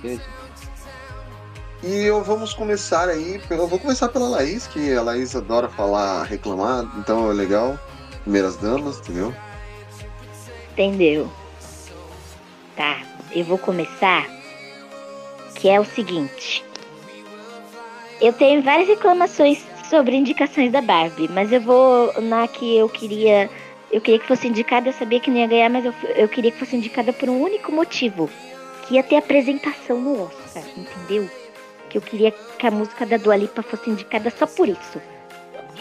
Isso. 0.02 0.22
E 1.82 2.04
eu 2.04 2.22
vamos 2.22 2.54
começar 2.54 3.08
aí, 3.08 3.40
eu 3.50 3.66
vou 3.66 3.78
começar 3.78 4.08
pela 4.08 4.28
Laís, 4.28 4.68
que 4.68 4.94
a 4.94 5.02
Laís 5.02 5.34
adora 5.34 5.68
falar, 5.68 6.22
reclamar, 6.22 6.86
então 6.96 7.28
é 7.28 7.34
legal. 7.34 7.76
Primeiras 8.22 8.56
damas, 8.56 9.00
entendeu? 9.00 9.34
Entendeu? 10.72 11.28
Tá, 12.76 13.02
eu 13.32 13.44
vou 13.44 13.58
começar. 13.58 14.28
Que 15.56 15.68
é 15.68 15.80
o 15.80 15.84
seguinte. 15.84 16.64
Eu 18.20 18.32
tenho 18.32 18.62
várias 18.62 18.86
reclamações 18.86 19.64
sobre 19.90 20.14
indicações 20.14 20.70
da 20.70 20.80
Barbie, 20.80 21.28
mas 21.28 21.50
eu 21.50 21.60
vou 21.60 22.12
na 22.22 22.46
que 22.46 22.76
eu 22.76 22.88
queria. 22.88 23.50
Eu 23.90 24.00
queria 24.00 24.20
que 24.20 24.28
fosse 24.28 24.46
indicada, 24.46 24.88
eu 24.88 24.92
sabia 24.92 25.18
que 25.18 25.30
não 25.30 25.38
ia 25.38 25.48
ganhar, 25.48 25.68
mas 25.68 25.84
eu, 25.84 25.92
eu 26.14 26.28
queria 26.28 26.52
que 26.52 26.58
fosse 26.60 26.76
indicada 26.76 27.12
por 27.12 27.28
um 27.28 27.42
único 27.42 27.72
motivo. 27.72 28.30
Que 28.86 28.94
ia 28.94 29.02
ter 29.02 29.16
apresentação 29.16 30.00
no 30.00 30.24
Oscar, 30.24 30.62
entendeu? 30.76 31.28
Que 31.92 31.98
eu 31.98 32.02
queria 32.02 32.32
que 32.58 32.66
a 32.66 32.70
música 32.70 33.04
da 33.04 33.18
Dua 33.18 33.36
Lipa 33.36 33.62
fosse 33.62 33.90
indicada 33.90 34.32
só 34.38 34.46
por 34.46 34.66
isso. 34.66 34.98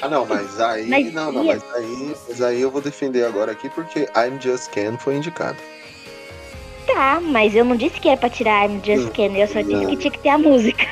Ah 0.02 0.10
não, 0.10 0.26
mas 0.26 0.60
aí. 0.60 0.86
Mas 0.90 1.14
não, 1.14 1.32
não, 1.32 1.46
mas 1.46 1.64
aí, 1.74 2.16
mas 2.28 2.42
aí 2.42 2.60
eu 2.62 2.70
vou 2.70 2.82
defender 2.82 3.24
agora 3.26 3.54
aqui 3.54 3.70
porque 3.70 4.02
I'm 4.14 4.38
Just 4.42 4.70
Ken 4.72 4.98
foi 4.98 5.16
indicado. 5.16 5.58
Tá, 6.86 7.22
mas 7.22 7.56
eu 7.56 7.64
não 7.64 7.78
disse 7.78 7.98
que 8.02 8.10
era 8.10 8.18
pra 8.18 8.30
tirar 8.30 8.66
I'm 8.70 8.82
Just 8.84 9.08
Hum, 9.08 9.12
Ken, 9.12 9.38
eu 9.38 9.48
só 9.48 9.62
disse 9.62 9.72
não. 9.74 9.86
que 9.86 9.96
tinha 9.96 10.12
que 10.12 10.20
ter 10.20 10.30
a 10.30 10.38
música. 10.38 10.86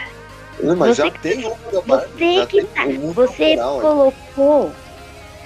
Não, 0.62 0.76
mas 0.78 0.96
Você 0.96 1.04
já 1.04 1.12
que- 1.12 1.20
tem 1.20 1.46
uma 1.46 1.98
Você 1.98 2.36
já 2.36 2.46
que 2.46 2.64
tá. 2.64 2.84
Você 3.14 3.56
natural 3.58 3.76
aí. 3.76 3.82
colocou 3.82 4.72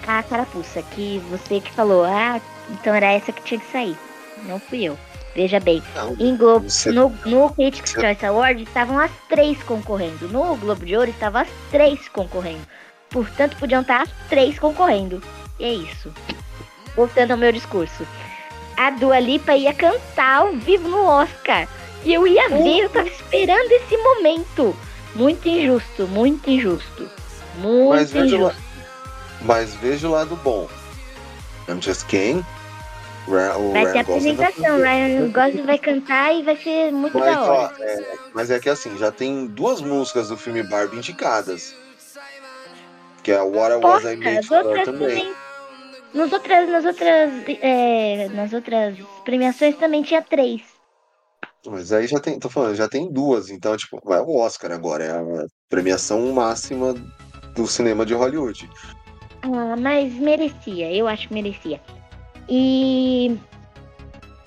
a 0.06 0.22
carapuça, 0.22 0.84
que 0.92 1.18
você 1.32 1.60
que 1.60 1.72
falou, 1.72 2.04
ah, 2.04 2.40
então 2.70 2.94
era 2.94 3.12
essa 3.12 3.32
que 3.32 3.42
tinha 3.42 3.60
que 3.60 3.72
sair. 3.72 3.98
Não 4.44 4.60
fui 4.60 4.84
eu. 4.84 4.96
Veja 5.36 5.60
bem, 5.60 5.82
Não, 5.96 6.16
em 6.20 6.38
Globo, 6.38 6.70
Você- 6.70 6.92
no, 6.92 7.10
no 7.26 7.50
Critics' 7.50 7.92
você- 7.92 8.02
Choice 8.02 8.26
Award 8.26 8.62
estavam 8.64 9.00
as 9.00 9.12
três 9.28 9.62
concorrendo. 9.64 10.28
No 10.28 10.56
Globo 10.58 10.86
de 10.86 10.96
Ouro 10.96 11.10
estavam 11.10 11.42
as 11.42 11.48
três 11.72 12.08
concorrendo. 12.10 12.62
Portanto, 13.10 13.58
podiam 13.58 13.82
estar 13.82 14.04
as 14.04 14.10
três 14.30 14.60
concorrendo. 14.60 15.22
E 15.60 15.66
é 15.66 15.74
isso. 15.74 16.12
Voltando 16.96 17.32
ao 17.32 17.38
meu 17.38 17.52
discurso. 17.52 18.06
A 18.78 18.92
Dua 18.92 19.20
Lipa 19.20 19.56
ia 19.56 19.74
cantar 19.74 20.42
ao 20.42 20.54
vivo 20.54 20.88
no 20.88 21.04
Oscar. 21.06 21.68
E 22.06 22.14
eu 22.14 22.28
ia 22.28 22.50
ver, 22.50 22.80
eu 22.84 22.90
tava 22.90 23.08
esperando 23.08 23.72
esse 23.72 23.96
momento. 23.98 24.76
Muito 25.16 25.48
injusto, 25.48 26.08
muito 26.08 26.50
injusto. 26.50 27.10
Muito 27.58 27.90
Mas 27.90 28.12
veja, 28.12 28.26
injusto. 28.36 28.46
lá, 28.46 28.56
mas 29.42 29.76
veja 29.76 30.08
o 30.08 30.12
lado 30.12 30.36
bom. 30.44 30.68
I'm 31.70 31.80
Just 31.82 32.06
Ken. 32.08 32.44
O 33.28 33.72
Vai 33.72 33.86
ter 33.86 33.92
Ryan 33.94 34.04
Gosling 34.04 34.36
vai 34.36 34.48
apresentação, 34.48 34.78
Ryan 34.78 35.30
Gosling 35.32 35.66
vai 35.66 35.78
cantar 35.78 36.36
e 36.36 36.44
vai 36.44 36.58
ser 36.58 36.92
muito 36.92 37.18
Mas, 37.18 37.34
da 37.34 37.44
ó, 37.44 37.64
hora. 37.64 37.76
é, 37.80 38.18
mas 38.34 38.52
é 38.52 38.60
que 38.60 38.70
assim, 38.70 38.98
já 38.98 39.12
tem 39.12 39.48
duas 39.48 39.82
músicas 39.82 40.28
do 40.28 40.38
filme 40.38 40.62
Barbie 40.62 40.98
indicadas. 40.98 41.74
Que 43.24 43.32
é 43.32 43.42
What 43.42 43.72
I 43.72 43.76
Was 43.86 44.04
I 44.04 44.18
Made 44.18 44.46
For 44.46 44.84
também. 44.84 45.34
Nas 46.14 46.32
outras, 46.32 46.70
nas 46.70 46.86
outras, 46.86 47.32
é, 47.62 48.28
nas 48.30 48.52
outras 48.54 48.98
premiações 49.24 49.76
também 49.78 50.04
tinha 50.04 50.22
três. 50.22 50.62
Mas 51.66 51.94
aí 51.94 52.06
já 52.08 52.20
tem, 52.20 52.38
tô 52.38 52.50
falando, 52.50 52.76
já 52.76 52.90
tem 52.90 53.10
duas, 53.10 53.50
então, 53.50 53.76
tipo, 53.78 54.00
vai 54.04 54.20
o 54.20 54.36
Oscar 54.36 54.72
agora, 54.74 55.04
é 55.06 55.12
a 55.12 55.46
premiação 55.70 56.34
máxima 56.34 56.94
do 57.56 57.66
cinema 57.66 58.06
de 58.06 58.14
Hollywood. 58.14 58.70
Ah, 59.44 59.76
mas 59.78 60.14
merecia, 60.14 60.92
eu 60.94 61.08
acho 61.08 61.30
que 61.30 61.34
merecia. 61.34 61.80
E, 62.48 63.38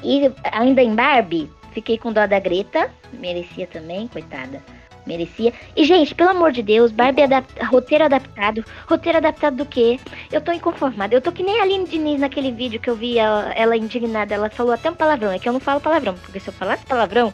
e 0.03 0.31
ainda 0.53 0.83
em 0.83 0.95
Barbie, 0.95 1.51
fiquei 1.73 1.99
com 1.99 2.13
dó 2.13 2.27
da 2.27 2.39
Greta, 2.39 2.91
merecia 3.13 3.67
também, 3.67 4.09
coitada. 4.09 4.63
Merecia. 5.07 5.53
E, 5.77 5.85
gente, 5.85 6.15
pelo 6.15 6.31
amor 6.31 6.51
de 6.51 6.63
Deus, 6.63 6.91
Barbie 6.91 7.23
adap 7.23 7.47
roteiro 7.67 8.05
adaptado. 8.05 8.65
Roteiro 8.89 9.19
adaptado 9.19 9.57
do 9.57 9.65
quê? 9.65 10.01
Eu 10.33 10.41
tô 10.41 10.51
inconformada. 10.51 11.15
Eu 11.15 11.21
tô 11.21 11.31
que 11.31 11.45
nem 11.45 11.61
a 11.61 11.63
Aline 11.63 11.87
Diniz 11.87 12.19
naquele 12.19 12.51
vídeo 12.51 12.81
que 12.81 12.91
eu 12.91 12.97
vi 12.97 13.17
ela, 13.17 13.53
ela 13.55 13.77
indignada. 13.77 14.35
Ela 14.35 14.51
falou 14.51 14.73
até 14.73 14.91
um 14.91 14.95
palavrão. 14.95 15.31
É 15.31 15.39
que 15.39 15.49
eu 15.49 15.53
não 15.53 15.61
falo 15.61 15.81
palavrão, 15.81 16.15
porque 16.15 16.41
se 16.41 16.49
eu 16.49 16.53
falasse 16.55 16.85
palavrão. 16.85 17.33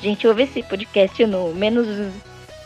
Gente, 0.00 0.26
ouve 0.26 0.44
esse 0.44 0.62
podcast 0.62 1.26
no 1.26 1.52
menos. 1.54 1.86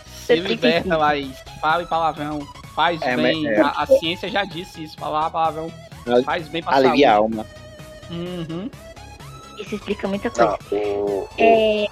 Se 0.06 0.36
liberta, 0.36 0.96
Laís. 0.98 1.36
Fale 1.60 1.86
palavrão. 1.86 2.40
Faz 2.76 3.00
É, 3.02 3.16
bem. 3.16 3.46
é- 3.48 3.60
A, 3.60 3.68
a 3.82 3.86
ciência 3.86 4.28
já 4.28 4.44
disse 4.44 4.84
isso. 4.84 4.96
Falar 4.98 5.30
palavrão 5.30 5.72
faz 6.24 6.46
bem 6.46 6.62
pra 6.62 6.76
Alivia 6.76 7.10
a 7.10 7.14
saúde. 7.16 7.34
alma. 7.38 7.46
Uhum. 8.10 8.70
Isso 9.58 9.74
explica 9.74 10.06
muita 10.06 10.30
coisa. 10.30 10.56
Tá, 10.58 10.58
o, 10.70 10.76
o- 10.76 11.28
É. 11.38 11.86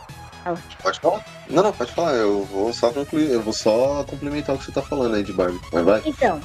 Pode 0.83 1.01
falar? 1.01 1.25
Não, 1.49 1.63
não, 1.63 1.73
pode 1.73 1.91
falar. 1.93 2.13
Eu 2.13 2.45
vou 2.45 2.71
só 2.75 2.91
concluir, 2.91 3.31
eu 3.31 3.41
vou 3.43 3.55
só 3.55 4.05
complementar 4.05 4.55
o 4.55 4.59
que 4.59 4.67
você 4.67 4.73
tá 4.73 4.83
falando 4.83 5.15
aí 5.15 5.23
de 5.25 5.33
Barbie. 5.33 5.59
Mas 5.73 5.85
vai. 5.85 6.03
Então, 6.05 6.39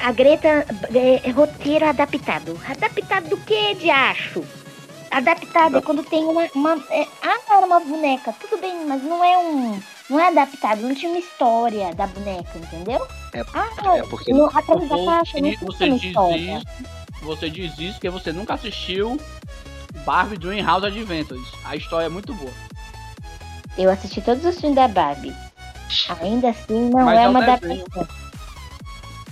a 0.00 0.10
Greta 0.10 0.48
é, 0.48 1.20
é 1.22 1.30
roteiro 1.30 1.84
adaptado. 1.86 2.58
Adaptado 2.66 3.28
do 3.28 3.36
que, 3.36 3.74
de 3.74 3.90
acho? 3.90 4.42
Adaptado 5.10 5.76
é 5.76 5.82
quando 5.82 6.02
tem 6.02 6.24
uma. 6.24 6.48
uma 6.54 6.82
é, 6.88 7.06
ah, 7.22 7.38
era 7.58 7.66
uma 7.66 7.80
boneca. 7.80 8.34
Tudo 8.40 8.58
bem, 8.58 8.86
mas 8.86 9.02
não 9.02 9.22
é 9.22 9.36
um. 9.36 9.78
Não 10.10 10.20
é 10.20 10.28
adaptado, 10.28 10.82
não 10.82 10.94
tinha 10.94 11.10
uma 11.10 11.18
história 11.18 11.94
da 11.94 12.06
boneca, 12.06 12.58
entendeu? 12.58 13.06
É- 13.32 13.44
ah, 13.54 13.96
é 13.96 14.02
porque- 14.02 14.32
no, 14.32 14.46
atrás 14.46 14.88
da 14.88 14.96
caixa 15.04 15.40
não 15.40 15.52
Você, 15.62 15.88
diz 15.90 16.02
história. 16.04 16.36
isso, 16.58 16.66
você 17.22 17.50
diz 17.50 17.78
isso 17.78 17.92
porque 17.94 18.10
você 18.10 18.32
nunca 18.32 18.54
assistiu 18.54 19.18
Barbie 20.04 20.36
Dreamhouse 20.36 20.86
Adventures. 20.86 21.46
A 21.64 21.76
história 21.76 22.06
é 22.06 22.08
muito 22.08 22.34
boa. 22.34 22.52
Eu 23.78 23.90
assisti 23.90 24.20
todos 24.20 24.44
os 24.44 24.58
filmes 24.60 24.76
da 24.76 24.86
Barbie. 24.88 25.34
Ainda 26.20 26.50
assim, 26.50 26.90
não 26.90 27.04
Mas 27.06 27.18
é 27.18 27.22
é 27.22 27.28
um 27.28 27.30
uma 27.30 27.42
adaptação. 27.42 28.08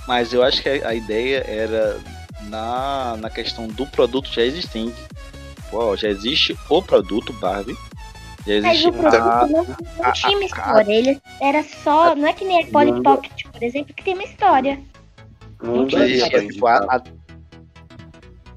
Mas 0.06 0.32
eu 0.32 0.42
acho 0.42 0.62
que 0.62 0.68
a 0.68 0.88
a 0.88 0.94
ideia 0.94 1.44
era 1.46 2.00
na, 2.48 3.16
na 3.18 3.30
questão 3.30 3.66
do 3.68 3.86
produto 3.86 4.30
já 4.32 4.42
existente. 4.42 4.96
Pô, 5.70 5.96
já 5.96 6.08
existe 6.08 6.56
o 6.68 6.82
produto 6.82 7.32
Barbie. 7.34 7.76
Já 8.46 8.54
Mas 8.62 8.64
existe 8.64 8.88
o 8.88 8.92
produto 8.92 9.14
a- 9.22 9.46
não, 9.46 9.64
não 9.64 10.04
a- 10.04 10.12
tinha 10.12 10.36
uma 10.36 10.44
história. 10.46 10.92
Ele 10.92 11.20
era 11.40 11.62
só. 11.62 12.14
Não 12.14 12.26
é 12.26 12.32
que 12.32 12.44
nem 12.44 12.62
a 12.62 12.66
Polly 12.68 12.92
Não. 12.92 13.02
Pocket, 13.02 13.46
por 13.52 13.62
exemplo, 13.62 13.94
que 13.94 14.02
tem 14.02 14.14
uma 14.14 14.24
história. 14.24 14.80
Não 15.62 15.82
é 15.86 16.46
tipo 16.46 16.66
a, 16.66 17.02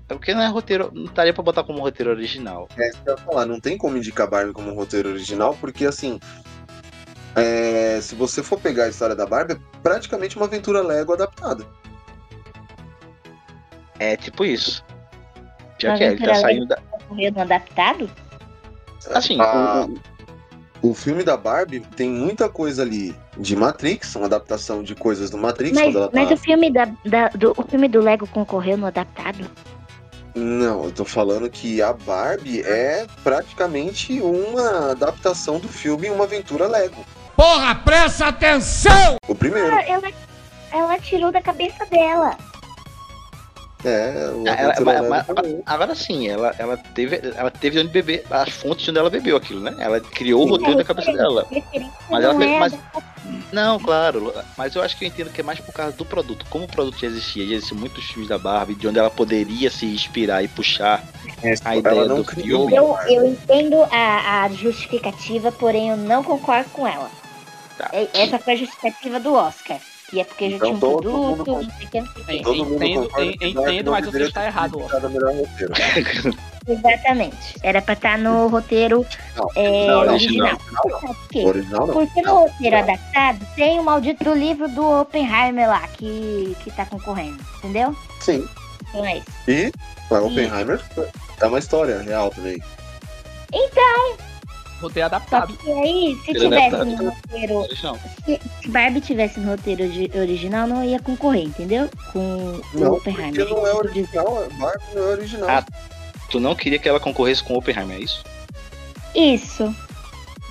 É 0.09 0.13
porque 0.13 0.33
não 0.33 0.41
é 0.41 0.47
roteiro. 0.47 0.89
Não 0.93 1.05
estaria 1.05 1.33
pra 1.33 1.43
botar 1.43 1.63
como 1.63 1.79
roteiro 1.81 2.11
original. 2.11 2.67
É 2.77 2.87
isso 2.89 3.01
que 3.03 3.09
eu 3.09 3.13
ia 3.15 3.21
falar, 3.23 3.45
não 3.45 3.59
tem 3.59 3.77
como 3.77 3.97
indicar 3.97 4.29
Barbie 4.29 4.53
como 4.53 4.73
roteiro 4.73 5.09
original, 5.09 5.55
porque 5.59 5.85
assim. 5.85 6.19
é, 7.35 7.99
se 8.01 8.13
você 8.15 8.41
for 8.43 8.59
pegar 8.59 8.85
a 8.85 8.89
história 8.89 9.15
da 9.15 9.25
Barbie, 9.25 9.53
é 9.53 9.59
praticamente 9.81 10.37
uma 10.37 10.45
aventura 10.45 10.81
Lego 10.81 11.13
adaptada. 11.13 11.65
É 13.99 14.15
tipo 14.15 14.45
isso. 14.45 14.83
Já 15.79 15.89
Uma 15.89 15.97
que 15.97 16.03
é, 16.03 16.07
ele 16.11 16.25
tá 16.25 16.35
saindo 16.35 16.65
da. 16.67 16.77
Correu 17.07 17.31
no 17.31 17.41
adaptado? 17.41 18.09
Assim, 19.11 19.39
A- 19.39 19.85
o- 19.87 20.89
O 20.89 20.93
filme 20.93 21.23
da 21.23 21.37
Barbie 21.37 21.79
tem 21.95 22.09
muita 22.09 22.49
coisa 22.49 22.81
ali 22.81 23.15
de 23.37 23.55
Matrix, 23.55 24.15
uma 24.17 24.25
adaptação 24.25 24.83
de 24.83 24.93
coisas 24.93 25.29
do 25.29 25.37
Matrix. 25.37 25.73
Mas, 25.77 25.95
ela 25.95 26.09
tá... 26.09 26.19
mas 26.19 26.29
o 26.31 26.35
filme 26.37 26.69
da, 26.71 26.85
da- 27.05 27.29
do, 27.29 27.53
o 27.57 27.63
filme 27.63 27.87
do 27.87 28.01
Lego 28.01 28.27
concorreu 28.27 28.75
no 28.77 28.85
adaptado? 28.87 29.49
Não, 30.35 30.83
eu 30.85 30.91
tô 30.91 31.05
falando 31.05 31.49
que 31.49 31.81
a 31.81 31.93
Barbie 31.93 32.61
é 32.63 33.05
praticamente 33.23 34.19
uma 34.19 34.91
adaptação 34.91 35.57
do 35.59 35.69
filme 35.69 36.09
Uma 36.09 36.25
Aventura 36.25 36.67
Lego. 36.67 37.05
Porra, 37.37 37.75
presta 37.75 38.27
atenção! 38.27 39.15
O 39.27 39.35
primeiro. 39.35 39.73
Ah, 39.73 39.83
ela, 39.83 40.11
ela 40.71 40.99
tirou 40.99 41.31
da 41.31 41.41
cabeça 41.41 41.85
dela. 41.85 42.35
É, 43.85 44.31
o 44.33 44.47
ela- 44.47 45.25
agora 45.65 45.93
sim, 45.93 46.29
ela, 46.29 46.53
ela, 46.57 46.77
teve, 46.77 47.19
ela 47.35 47.51
teve 47.51 47.79
onde 47.79 47.89
beber, 47.89 48.23
as 48.31 48.49
fontes 48.49 48.87
onde 48.87 48.97
ela 48.97 49.09
bebeu 49.09 49.35
aquilo, 49.35 49.59
né? 49.59 49.75
Ela 49.77 49.99
criou 49.99 50.43
o 50.43 50.49
roteiro 50.49 50.77
da 50.77 50.83
cabeça 50.85 51.11
dela. 51.11 51.45
Mas 52.09 52.23
ela 52.23 52.43
é 52.43 52.59
mas-. 52.59 52.79
Não, 53.51 53.79
claro, 53.79 54.33
mas 54.57 54.75
eu 54.75 54.81
acho 54.81 54.97
que 54.97 55.03
eu 55.05 55.07
entendo 55.07 55.31
que 55.31 55.41
é 55.41 55.43
mais 55.43 55.59
por 55.59 55.73
causa 55.73 55.95
do 55.95 56.05
produto. 56.05 56.45
Como 56.49 56.65
o 56.65 56.67
produto 56.67 56.99
já 56.99 57.07
existia, 57.07 57.45
já 57.45 57.55
existiam 57.55 57.77
muitos 57.77 58.03
filmes 58.05 58.29
da 58.29 58.37
Barbie, 58.37 58.75
de 58.75 58.87
onde 58.87 58.99
ela 58.99 59.09
poderia 59.09 59.69
se 59.69 59.85
inspirar 59.85 60.43
e 60.43 60.47
puxar 60.47 61.03
a 61.65 61.75
ideia 61.75 62.05
do 62.05 62.23
criou 62.23 62.69
filme. 62.69 62.75
Eu, 62.75 62.97
eu 63.07 63.25
entendo 63.27 63.83
a, 63.91 64.43
a 64.43 64.49
justificativa, 64.49 65.51
porém 65.51 65.89
eu 65.89 65.97
não 65.97 66.23
concordo 66.23 66.69
com 66.71 66.87
ela. 66.87 67.09
Tá. 67.77 67.89
É- 67.93 68.07
Essa 68.13 68.39
foi 68.39 68.53
a 68.53 68.57
justificativa 68.57 69.19
do 69.19 69.33
Oscar. 69.33 69.77
E 70.13 70.19
é 70.21 70.23
porque 70.23 70.51
já 70.51 70.55
Então 70.57 70.67
tinha 70.67 70.77
um 70.77 70.79
todo 70.79 71.11
mundo 71.11 71.43
produto, 71.43 71.63
não 71.65 71.71
sei 71.75 71.87
o 71.87 71.89
que, 71.89 72.01
não 72.01 72.07
sei 72.07 72.23
o 72.23 72.25
que. 72.25 72.43
Todo 72.43 72.65
mundo 72.65 72.83
Entendo, 72.83 73.41
entendo, 73.41 73.91
mas 73.91 74.05
você 74.05 74.23
está 74.23 74.45
errado. 74.45 74.79
Exatamente. 76.67 77.55
Era 77.63 77.81
pra 77.81 77.93
estar 77.93 78.17
no 78.17 78.47
roteiro 78.47 79.05
Não, 79.35 79.47
é, 79.55 79.87
não, 79.87 79.99
original. 80.01 80.57
não, 80.71 80.89
não. 80.89 80.99
Por 80.99 81.27
quê? 81.29 81.45
Original 81.45 81.87
não. 81.87 81.93
Porque 81.93 82.21
no 82.21 82.35
roteiro 82.35 82.77
adaptado 82.77 83.45
tem 83.55 83.79
o 83.79 83.83
maldito 83.83 84.23
do 84.23 84.33
livro 84.35 84.67
do 84.69 85.01
Oppenheimer 85.01 85.67
lá 85.67 85.87
que, 85.87 86.55
que 86.63 86.71
tá 86.71 86.85
concorrendo, 86.85 87.43
entendeu? 87.57 87.95
Sim. 88.21 88.47
Então 88.89 89.03
é 89.03 89.17
isso. 89.17 89.25
E 89.47 89.71
o 90.11 90.15
Oppenheimer 90.15 90.79
é 91.41 91.45
uma 91.47 91.57
história 91.59 91.99
real 92.01 92.29
também. 92.29 92.61
Roteiro 94.83 95.05
adaptado. 95.07 95.57
que 95.57 95.71
aí, 95.71 96.17
se 96.23 96.31
Ele 96.31 96.39
tivesse 96.39 96.75
adaptado. 96.75 96.85
no 97.03 97.09
roteiro. 97.09 97.53
Original. 97.55 97.99
Se 98.25 98.39
Barbie 98.69 99.01
tivesse 99.01 99.39
no 99.39 99.51
roteiro 99.51 99.83
ori- 99.83 100.11
original, 100.15 100.67
não 100.67 100.83
ia 100.83 100.99
concorrer, 100.99 101.43
entendeu? 101.43 101.89
Com 102.11 102.19
o 102.19 102.61
Não, 102.79 102.93
Oppenheimer. 102.93 103.33
porque 103.45 103.53
não 103.53 103.65
é 103.67 103.73
original, 103.73 104.43
a 104.45 104.49
Barbie 104.55 104.83
não 104.95 105.01
é 105.03 105.05
original. 105.11 105.49
Ah. 105.49 105.65
Tu 106.29 106.39
não 106.39 106.55
queria 106.55 106.79
que 106.79 106.87
ela 106.89 106.99
concorresse 106.99 107.43
com 107.43 107.53
o 107.53 107.57
Oppenheimer, 107.57 107.97
é 107.97 108.01
isso? 108.01 108.23
Isso. 109.15 109.75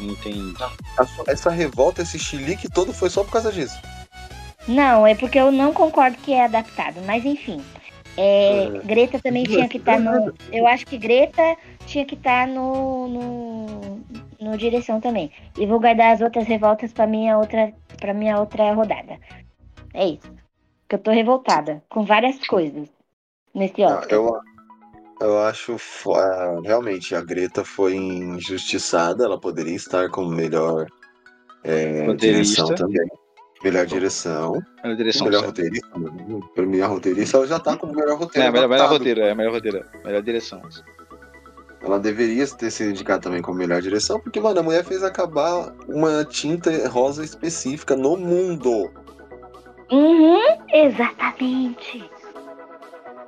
Entendi. 0.01 0.55
A 0.97 1.05
sua- 1.07 1.25
Essa 1.29 1.51
revolta, 1.51 2.03
esse 2.03 2.18
chilique 2.18 2.68
todo 2.71 2.92
foi 2.92 3.11
só 3.11 3.23
por 3.25 3.33
causa 3.33 3.53
disso. 3.53 3.79
Não, 4.66 5.07
é 5.07 5.14
porque 5.14 5.38
eu 5.38 5.51
não 5.53 5.73
concordo 5.73 6.16
que 6.18 6.33
é 6.33 6.45
adaptado, 6.45 7.01
mas 7.05 7.25
enfim. 7.25 7.61
É, 8.16 8.64
É. 8.75 8.79
Greta 8.85 9.18
também 9.21 9.42
tinha 9.45 9.68
que 9.68 9.79
estar 9.79 9.99
no. 9.99 10.33
Eu 10.53 10.66
acho 10.66 10.87
que 10.87 10.99
Greta 10.99 11.57
tinha 11.87 12.05
que 12.05 12.14
estar 12.14 12.47
no, 12.47 13.09
no, 13.09 14.01
no 14.42 14.57
direção 14.57 15.00
também. 15.00 15.31
E 15.59 15.66
vou 15.66 15.81
guardar 15.81 16.14
as 16.14 16.20
outras 16.20 16.46
revoltas 16.46 16.92
pra 16.92 17.07
minha 17.07 17.38
outra, 17.38 17.72
pra 17.98 18.12
minha 18.12 18.38
outra 18.38 18.72
rodada. 18.72 19.18
É 19.94 20.07
isso. 20.07 20.33
Que 20.88 20.96
eu 20.96 20.98
tô 20.98 21.11
revoltada 21.11 21.83
com 21.88 22.05
várias 22.05 22.38
coisas 22.46 22.88
nesse 23.55 23.83
Oscar. 23.83 24.11
eu, 24.11 24.38
eu 25.20 25.38
acho 25.40 25.76
ah, 26.14 26.61
realmente 26.64 27.14
a 27.14 27.20
Greta 27.20 27.64
foi 27.64 27.94
injustiçada, 27.94 29.24
ela 29.24 29.38
poderia 29.38 29.74
estar 29.74 30.11
como 30.11 30.31
melhor 30.31 30.87
é, 31.64 32.12
direção 32.14 32.74
também. 32.74 33.07
Melhor 33.62 33.87
direção. 33.87 34.61
É 34.83 34.90
a 34.90 34.94
direção 34.94 35.26
melhor 35.26 35.44
roteirista. 35.44 35.88
né? 35.96 36.83
A 36.83 36.87
roteirista 36.88 37.37
ela 37.37 37.46
já 37.46 37.61
tá 37.61 37.76
como 37.76 37.94
melhor 37.94 38.18
roteiro. 38.18 38.48
É, 38.48 38.50
melhor, 38.50 38.68
melhor 38.68 38.90
roteiro, 38.90 39.20
é, 39.20 39.35
melhor 39.35 39.52
roteiro, 39.52 39.85
melhor 40.05 40.22
direção. 40.22 40.61
Ela 41.83 41.99
deveria 41.99 42.47
ter 42.47 42.71
sido 42.71 42.90
indicada 42.90 43.23
também 43.23 43.42
como 43.42 43.59
melhor 43.59 43.83
direção, 43.83 44.21
porque, 44.21 44.38
mano, 44.38 44.61
a 44.61 44.62
mulher 44.62 44.85
fez 44.85 45.03
acabar 45.03 45.73
uma 45.88 46.25
tinta 46.25 46.71
rosa 46.88 47.25
específica 47.25 47.97
no 47.97 48.16
mundo. 48.16 48.90
Uhum, 49.90 50.40
exatamente. 50.73 52.09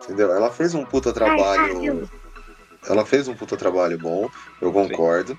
Entendeu? 0.03 0.33
Ela 0.33 0.51
fez 0.51 0.75
um 0.75 0.85
puta 0.85 1.13
trabalho. 1.13 2.09
Ela 2.89 3.05
fez 3.05 3.27
um 3.27 3.35
puta 3.35 3.57
trabalho 3.57 3.99
bom, 3.99 4.29
eu 4.61 4.73
concordo. 4.73 5.37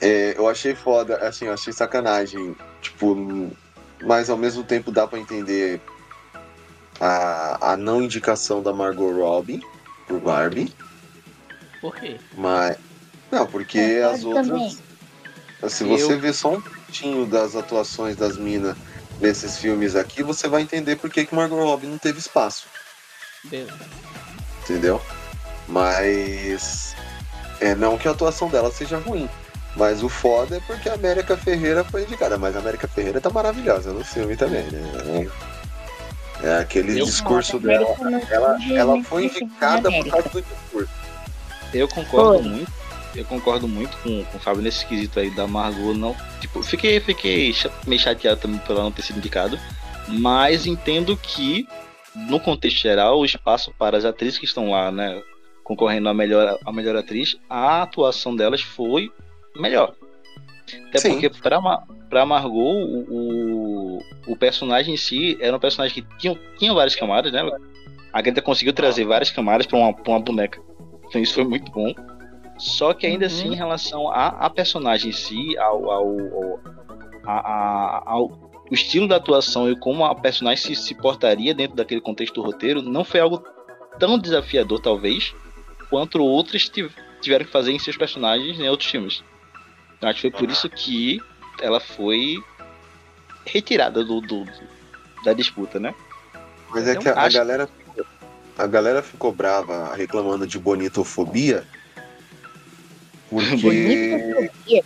É, 0.00 0.38
eu 0.38 0.48
achei 0.48 0.74
foda, 0.74 1.16
assim, 1.16 1.46
eu 1.46 1.54
achei 1.54 1.72
sacanagem. 1.72 2.54
Tipo, 2.80 3.16
mas 4.02 4.30
ao 4.30 4.36
mesmo 4.36 4.62
tempo 4.62 4.92
dá 4.92 5.06
pra 5.06 5.18
entender 5.18 5.80
a, 7.00 7.72
a 7.72 7.76
não 7.76 8.02
indicação 8.02 8.62
da 8.62 8.72
Margot 8.72 9.10
Robbie 9.12 9.60
por 10.06 10.20
Barbie. 10.20 10.72
Por 11.80 11.94
quê? 11.94 12.18
Mas. 12.36 12.76
Não, 13.30 13.46
porque 13.46 13.78
Concordo 14.00 14.14
as 14.16 14.24
outras. 14.24 14.46
também. 14.48 14.78
Se 15.68 15.84
Eu- 15.84 15.88
você 15.98 16.16
vê 16.16 16.32
só 16.32 16.52
um 16.54 16.60
pouquinho 16.60 17.26
das 17.26 17.54
atuações 17.56 18.16
das 18.16 18.36
minas 18.36 18.76
nesses 19.20 19.58
filmes 19.58 19.96
aqui, 19.96 20.22
você 20.22 20.48
vai 20.48 20.62
entender 20.62 20.96
por 20.96 21.10
que, 21.10 21.26
que 21.26 21.34
Margot 21.34 21.56
Robbie 21.62 21.86
não 21.88 21.98
teve 21.98 22.18
espaço. 22.18 22.66
Beleza. 23.44 23.72
entendeu? 24.62 25.00
Mas 25.66 26.94
é 27.60 27.74
não 27.74 27.96
que 27.98 28.06
a 28.08 28.10
atuação 28.10 28.48
dela 28.48 28.70
seja 28.70 28.98
ruim, 28.98 29.28
mas 29.76 30.02
o 30.02 30.08
foda 30.08 30.56
é 30.56 30.60
porque 30.66 30.88
a 30.88 30.94
América 30.94 31.36
Ferreira 31.36 31.84
foi 31.84 32.02
indicada, 32.02 32.36
mas 32.38 32.54
a 32.56 32.58
América 32.58 32.86
Ferreira 32.88 33.20
tá 33.20 33.30
maravilhosa 33.30 33.92
no 33.92 34.04
filme 34.04 34.36
também, 34.36 34.64
né? 34.70 35.28
É 36.42 36.58
aquele 36.58 37.00
Eu- 37.00 37.04
discurso 37.06 37.58
dela, 37.58 37.86
ela, 38.30 38.56
ela 38.72 39.02
foi 39.04 39.24
indicada 39.26 39.90
por 39.90 40.08
causa 40.10 40.28
do 40.28 40.42
discurso. 40.42 40.90
Eu 41.72 41.88
concordo 41.88 42.42
Foi. 42.42 42.48
muito. 42.48 42.72
Eu 43.14 43.24
concordo 43.24 43.66
muito 43.66 43.96
com, 43.98 44.24
com 44.24 44.36
o 44.36 44.40
Fábio 44.40 44.62
nesse 44.62 44.86
quesito 44.86 45.18
aí 45.18 45.30
da 45.30 45.46
Margot. 45.46 45.94
Não, 45.94 46.14
tipo, 46.40 46.62
fiquei, 46.62 47.00
fiquei 47.00 47.54
meio 47.86 48.00
chateado 48.00 48.40
também 48.40 48.58
por 48.60 48.72
ela 48.72 48.84
não 48.84 48.92
ter 48.92 49.02
sido 49.02 49.18
indicado. 49.18 49.58
Mas 50.06 50.66
entendo 50.66 51.16
que, 51.16 51.66
no 52.14 52.38
contexto 52.38 52.78
geral, 52.78 53.18
o 53.18 53.24
espaço 53.24 53.72
para 53.78 53.96
as 53.96 54.04
atrizes 54.04 54.38
que 54.38 54.44
estão 54.44 54.70
lá, 54.70 54.90
né? 54.90 55.22
Concorrendo 55.64 56.08
a 56.08 56.14
melhor, 56.14 56.58
a 56.64 56.72
melhor 56.72 56.96
atriz, 56.96 57.36
a 57.48 57.82
atuação 57.82 58.34
delas 58.34 58.62
foi 58.62 59.10
melhor. 59.56 59.94
Até 60.88 60.98
Sim. 60.98 61.12
porque 61.12 61.30
para 61.30 61.60
para 62.08 62.24
Margot, 62.24 62.58
o, 62.58 63.98
o, 63.98 64.02
o 64.28 64.36
personagem 64.36 64.94
em 64.94 64.96
si 64.96 65.36
era 65.40 65.54
um 65.54 65.60
personagem 65.60 65.94
que 66.02 66.18
tinha, 66.18 66.38
tinha 66.58 66.72
várias 66.72 66.94
camadas, 66.94 67.30
né? 67.30 67.42
A 68.12 68.22
Greta 68.22 68.40
conseguiu 68.40 68.72
trazer 68.72 69.04
várias 69.04 69.30
camadas 69.30 69.66
para 69.66 69.78
uma, 69.78 69.92
pra 69.92 70.12
uma 70.12 70.20
boneca. 70.20 70.60
Então 71.08 71.20
isso 71.20 71.34
foi 71.34 71.44
muito 71.44 71.70
bom. 71.72 71.92
Só 72.58 72.92
que 72.92 73.06
ainda 73.06 73.26
Uhum. 73.26 73.32
assim, 73.32 73.48
em 73.52 73.54
relação 73.56 74.10
a, 74.10 74.26
a 74.28 74.50
personagem 74.50 75.10
em 75.10 75.12
si, 75.12 75.56
ao, 75.58 75.90
ao, 75.90 76.08
ao, 76.08 76.60
a- 77.24 77.40
a- 77.40 78.02
ao 78.06 78.48
o 78.70 78.74
estilo 78.74 79.08
da 79.08 79.16
atuação 79.16 79.70
e 79.70 79.74
como 79.78 80.04
a 80.04 80.14
personagem 80.14 80.62
se, 80.62 80.74
se 80.76 80.94
portaria 80.94 81.54
dentro 81.54 81.74
daquele 81.74 82.02
contexto 82.02 82.34
do 82.34 82.42
roteiro, 82.42 82.82
não 82.82 83.02
foi 83.02 83.18
algo 83.20 83.42
tão 83.98 84.18
desafiador, 84.18 84.78
talvez, 84.80 85.34
quanto 85.88 86.22
outros 86.22 86.68
tiv- 86.68 86.92
tiveram 87.22 87.46
que 87.46 87.50
fazer 87.50 87.72
em 87.72 87.78
seus 87.78 87.96
personagens 87.96 88.60
em 88.60 88.68
outros 88.68 88.90
filmes. 88.90 89.24
Então, 89.96 90.10
acho 90.10 90.20
que 90.20 90.30
foi 90.30 90.38
por 90.38 90.50
isso 90.50 90.68
que 90.68 91.18
ela 91.62 91.80
foi 91.80 92.36
retirada 93.46 94.04
do, 94.04 94.20
do- 94.20 94.44
do- 94.44 94.68
da 95.24 95.32
disputa, 95.32 95.80
né? 95.80 95.94
Mas 96.70 96.86
é 96.86 96.96
Eu 96.96 97.00
que 97.00 97.08
a, 97.08 97.14
a 97.14 97.22
acho- 97.22 97.36
galera 97.38 97.66
a 98.58 98.66
galera 98.66 99.02
ficou 99.02 99.32
brava 99.32 99.94
reclamando 99.94 100.46
de 100.46 100.58
bonitofobia 100.58 101.64
porque 103.30 103.56
Bonitofobia. 103.56 104.84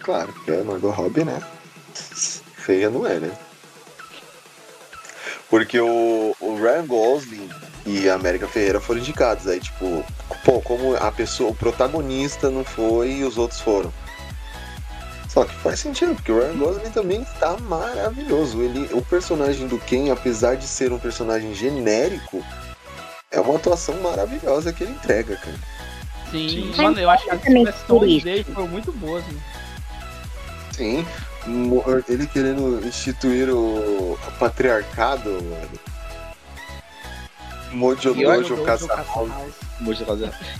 Claro, 0.00 0.32
porque 0.32 0.50
é 0.52 0.62
Margot 0.62 0.90
Robbie, 0.90 1.24
né? 1.24 1.42
Feia 1.94 2.88
não 2.88 3.06
é, 3.06 3.18
né? 3.18 3.36
Porque 5.48 5.80
o, 5.80 6.34
o 6.40 6.56
Ryan 6.56 6.86
Gosling 6.86 7.50
e 7.84 8.08
a 8.08 8.14
América 8.14 8.46
Ferreira 8.46 8.80
foram 8.80 9.00
indicados. 9.00 9.48
Aí, 9.48 9.58
tipo, 9.58 10.04
Pô, 10.44 10.60
como 10.62 10.96
a 10.96 11.12
pessoa, 11.12 11.50
o 11.50 11.54
protagonista 11.54 12.50
não 12.50 12.64
foi 12.64 13.10
e 13.10 13.24
os 13.24 13.36
outros 13.36 13.60
foram. 13.60 13.92
Só 15.30 15.44
que 15.44 15.54
faz 15.54 15.78
sentido, 15.78 16.12
porque 16.16 16.32
o 16.32 16.40
Ryan 16.40 16.58
Gosling 16.58 16.90
também 16.90 17.22
está 17.22 17.56
maravilhoso. 17.56 18.60
Ele, 18.60 18.92
o 18.92 19.00
personagem 19.00 19.68
do 19.68 19.78
Ken, 19.78 20.10
apesar 20.10 20.56
de 20.56 20.66
ser 20.66 20.92
um 20.92 20.98
personagem 20.98 21.54
genérico, 21.54 22.44
é 23.30 23.38
uma 23.40 23.54
atuação 23.54 23.94
maravilhosa 24.00 24.72
que 24.72 24.82
ele 24.82 24.90
entrega, 24.90 25.36
cara. 25.36 25.56
Sim, 26.32 26.72
Sim. 26.74 26.82
mano, 26.82 26.98
eu 26.98 27.08
acho 27.08 27.22
que 27.22 27.30
as 27.30 27.46
expressões 27.46 28.24
dele 28.24 28.42
foram 28.42 28.66
muito 28.66 28.90
boas, 28.90 29.24
né? 29.26 29.40
Sim, 30.72 31.06
ele 32.08 32.26
querendo 32.26 32.84
instituir 32.84 33.50
o 33.50 34.18
patriarcado, 34.40 35.30
mano. 35.30 35.80
Mojo 37.70 38.14
Dojo 38.14 38.56
Dojo 38.56 38.88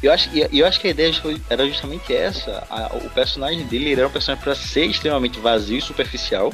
Eu 0.02 0.12
acho, 0.12 0.30
eu 0.34 0.66
acho 0.66 0.80
que 0.80 0.88
a 0.88 0.90
ideia 0.90 1.12
era 1.48 1.66
justamente 1.66 2.14
essa. 2.14 2.66
A- 2.70 2.90
o 2.96 3.10
personagem 3.10 3.66
dele 3.66 3.90
ele 3.90 4.00
era 4.00 4.08
um 4.08 4.12
personagem 4.12 4.42
para 4.42 4.54
ser 4.54 4.86
extremamente 4.86 5.38
vazio 5.38 5.78
e 5.78 5.82
superficial. 5.82 6.52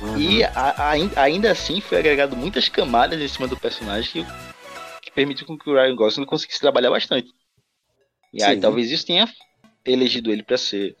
Uhum. 0.00 0.16
E 0.20 0.44
a- 0.44 0.90
ain- 0.90 1.10
ainda 1.16 1.50
assim 1.50 1.80
foi 1.80 1.98
agregado 1.98 2.36
muitas 2.36 2.68
camadas 2.68 3.20
em 3.20 3.26
cima 3.28 3.48
do 3.48 3.56
personagem 3.56 4.24
que, 4.24 4.26
que 5.02 5.10
permitiu 5.10 5.46
com 5.46 5.58
que 5.58 5.68
o 5.68 5.74
Ryan 5.74 5.96
Gosling 5.96 6.24
conseguisse 6.24 6.60
trabalhar 6.60 6.90
bastante. 6.90 7.28
E 8.32 8.42
aí 8.42 8.54
Sim. 8.54 8.60
talvez 8.60 8.90
isso 8.90 9.04
tenha 9.06 9.28
elegido 9.84 10.30
ele 10.30 10.42
para 10.42 10.56
ser 10.58 10.94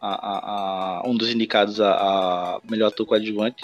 a- 0.00 0.14
a- 0.14 0.38
a- 1.00 1.02
um 1.06 1.16
dos 1.16 1.28
indicados 1.30 1.80
a, 1.80 1.92
a 1.92 2.60
melhor 2.68 2.88
ator 2.88 3.06
coadjuvante. 3.06 3.62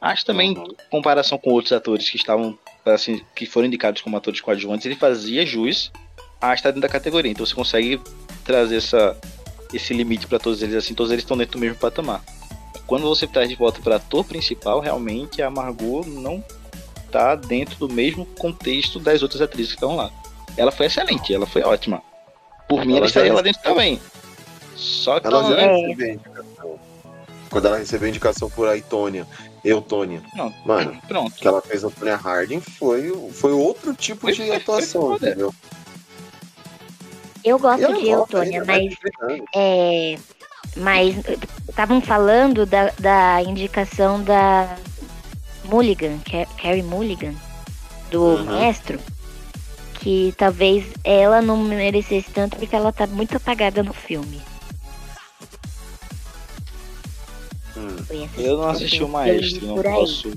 Acho 0.00 0.24
também, 0.24 0.56
Uhum. 0.56 0.64
em 0.64 0.90
comparação 0.90 1.38
com 1.38 1.50
outros 1.50 1.72
atores 1.72 2.08
que 2.10 2.16
estavam 2.16 2.58
assim, 2.84 3.20
que 3.34 3.46
foram 3.46 3.66
indicados 3.66 4.02
como 4.02 4.16
atores 4.16 4.40
coadjuvantes, 4.40 4.86
ele 4.86 4.96
fazia 4.96 5.44
jus 5.46 5.90
a 6.40 6.54
estar 6.54 6.70
dentro 6.70 6.82
da 6.82 6.88
categoria. 6.88 7.30
Então 7.30 7.44
você 7.44 7.54
consegue 7.54 8.00
trazer 8.44 8.76
essa, 8.76 9.16
esse 9.72 9.92
limite 9.92 10.26
para 10.26 10.38
todos 10.38 10.62
eles 10.62 10.74
assim, 10.74 10.94
todos 10.94 11.12
eles 11.12 11.24
estão 11.24 11.36
dentro 11.36 11.58
do 11.58 11.60
mesmo 11.60 11.76
patamar. 11.78 12.22
Quando 12.86 13.08
você 13.08 13.26
traz 13.26 13.48
de 13.48 13.54
volta 13.54 13.80
para 13.80 13.96
ator 13.96 14.24
principal, 14.24 14.80
realmente 14.80 15.40
a 15.42 15.50
Margot 15.50 16.04
não 16.06 16.42
tá 17.10 17.34
dentro 17.34 17.76
do 17.76 17.88
mesmo 17.88 18.24
contexto 18.24 18.98
das 18.98 19.22
outras 19.22 19.40
atrizes 19.40 19.72
que 19.72 19.76
estão 19.76 19.96
lá. 19.96 20.10
Ela 20.56 20.72
foi 20.72 20.86
excelente, 20.86 21.32
ela 21.32 21.46
foi 21.46 21.62
ótima. 21.62 22.02
Por 22.68 22.84
mim, 22.84 22.92
Ela 22.92 22.98
ela 22.98 23.06
estaria 23.06 23.32
lá 23.32 23.42
dentro 23.42 23.62
também. 23.62 24.00
Só 24.76 25.20
que 25.20 25.26
Ela 25.26 25.42
já 25.44 25.60
É. 25.60 25.76
recebeu 25.76 26.08
indicação. 26.14 26.80
Quando 27.50 27.66
ela 27.66 27.78
recebeu 27.78 28.06
a 28.06 28.08
indicação 28.10 28.50
por 28.50 28.68
Aitônia, 28.68 29.26
Eutônia, 29.64 30.22
Não, 30.34 30.52
mano, 30.64 30.96
pronto. 31.08 31.34
que 31.34 31.46
ela 31.46 31.60
fez 31.60 31.84
a 31.84 31.90
Tonya 31.90 32.16
Harding 32.16 32.60
foi, 32.60 33.12
foi 33.32 33.52
outro 33.52 33.94
tipo 33.94 34.22
Foi- 34.22 34.32
de 34.32 34.38
foi- 34.38 34.46
foi 34.48 34.56
atuação, 34.56 35.00
foda. 35.02 35.28
entendeu? 35.28 35.54
Eu 37.44 37.58
gosto 37.58 37.82
ela 37.84 37.96
de 37.98 38.08
Eutônia, 38.08 38.64
mas 38.66 38.94
é. 39.54 40.18
Mas 40.76 41.16
estavam 41.68 42.00
falando 42.00 42.64
da, 42.66 42.92
da 42.98 43.42
indicação 43.42 44.22
da 44.22 44.76
Mulligan, 45.64 46.18
Ca- 46.18 46.46
Carrie 46.60 46.82
Mulligan, 46.82 47.34
do 48.10 48.22
Uhum. 48.22 48.44
maestro, 48.44 49.00
que 49.94 50.32
talvez 50.36 50.84
ela 51.02 51.40
não 51.42 51.56
merecesse 51.56 52.30
tanto 52.30 52.56
porque 52.56 52.76
ela 52.76 52.92
tá 52.92 53.06
muito 53.06 53.36
apagada 53.36 53.82
no 53.82 53.92
filme. 53.92 54.40
Foi 58.06 58.22
essa 58.24 58.40
Eu 58.40 58.56
não 58.56 58.68
assisti 58.68 59.02
o 59.02 59.06
eu 59.06 59.08
Maestro, 59.08 59.66
não 59.66 59.82
posso. 59.82 60.30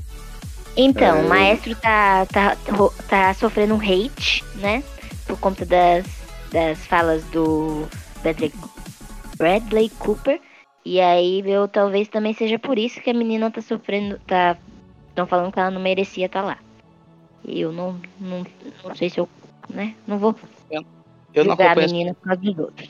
Então, 0.75 1.07
É, 1.07 1.13
o 1.13 1.23
eu- 1.23 1.29
maestro 1.29 1.75
tá, 1.75 2.25
tá, 2.25 2.57
tá 3.07 3.33
sofrendo 3.33 3.75
um 3.75 3.79
hate, 3.79 4.43
né? 4.55 4.83
Por 5.27 5.37
conta 5.39 5.65
das, 5.65 6.05
das 6.51 6.85
falas 6.87 7.23
do 7.25 7.85
Bradley, 8.21 8.51
Bradley 9.37 9.89
Cooper. 9.99 10.41
E 10.85 10.99
aí 10.99 11.43
eu 11.45 11.67
talvez 11.67 12.07
também 12.09 12.33
seja 12.33 12.59
por 12.59 12.77
isso 12.77 12.99
que 13.01 13.09
a 13.09 13.13
menina 13.13 13.49
tá 13.51 13.61
sofrendo. 13.61 14.19
tá 14.27 14.57
Estão 15.09 15.27
falando 15.27 15.53
que 15.53 15.59
ela 15.59 15.69
não 15.69 15.79
merecia 15.79 16.25
estar 16.25 16.41
lá. 16.41 16.57
E 17.45 17.61
eu 17.61 17.71
não, 17.71 17.99
não, 18.19 18.43
não 18.83 18.95
sei 18.95 19.09
se 19.11 19.19
eu. 19.19 19.29
né? 19.69 19.93
Não 20.07 20.17
vou 20.17 20.35
Eu 20.71 21.43
não 21.45 21.51
julgar 21.51 21.67
a 21.67 21.71
acompanho, 21.71 21.91
menina 21.91 22.13
por 22.15 22.23
causa 22.23 22.41
dos 22.41 22.57
outros. 22.57 22.89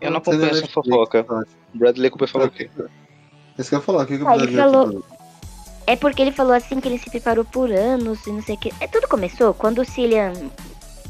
eu 0.00 0.10
não 0.10 0.18
acompanho 0.18 0.46
essa 0.50 0.66
fofoca. 0.66 1.24
Bradley 1.72 2.10
Cooper 2.10 2.28
falou 2.28 2.48
o 2.48 2.50
quê? 2.50 2.68
Isso 3.58 3.68
que 3.68 3.74
eu 3.74 3.78
ia 3.78 3.84
falar, 3.84 4.02
o 4.02 4.06
que, 4.06 4.16
que 4.18 4.24
o 4.24 4.28
Ah, 4.28 4.36
ele 4.36 4.56
falou-? 4.56 5.04
É 5.86 5.96
porque 5.96 6.22
ele 6.22 6.32
falou 6.32 6.54
assim 6.54 6.80
que 6.80 6.88
ele 6.88 6.98
se 6.98 7.10
preparou 7.10 7.44
por 7.44 7.70
anos 7.70 8.26
e 8.26 8.30
não 8.32 8.42
sei 8.42 8.54
o 8.54 8.58
que. 8.58 8.72
É, 8.80 8.86
tudo 8.86 9.06
começou 9.06 9.52
quando 9.52 9.80
o 9.80 9.84
Cillian. 9.84 10.32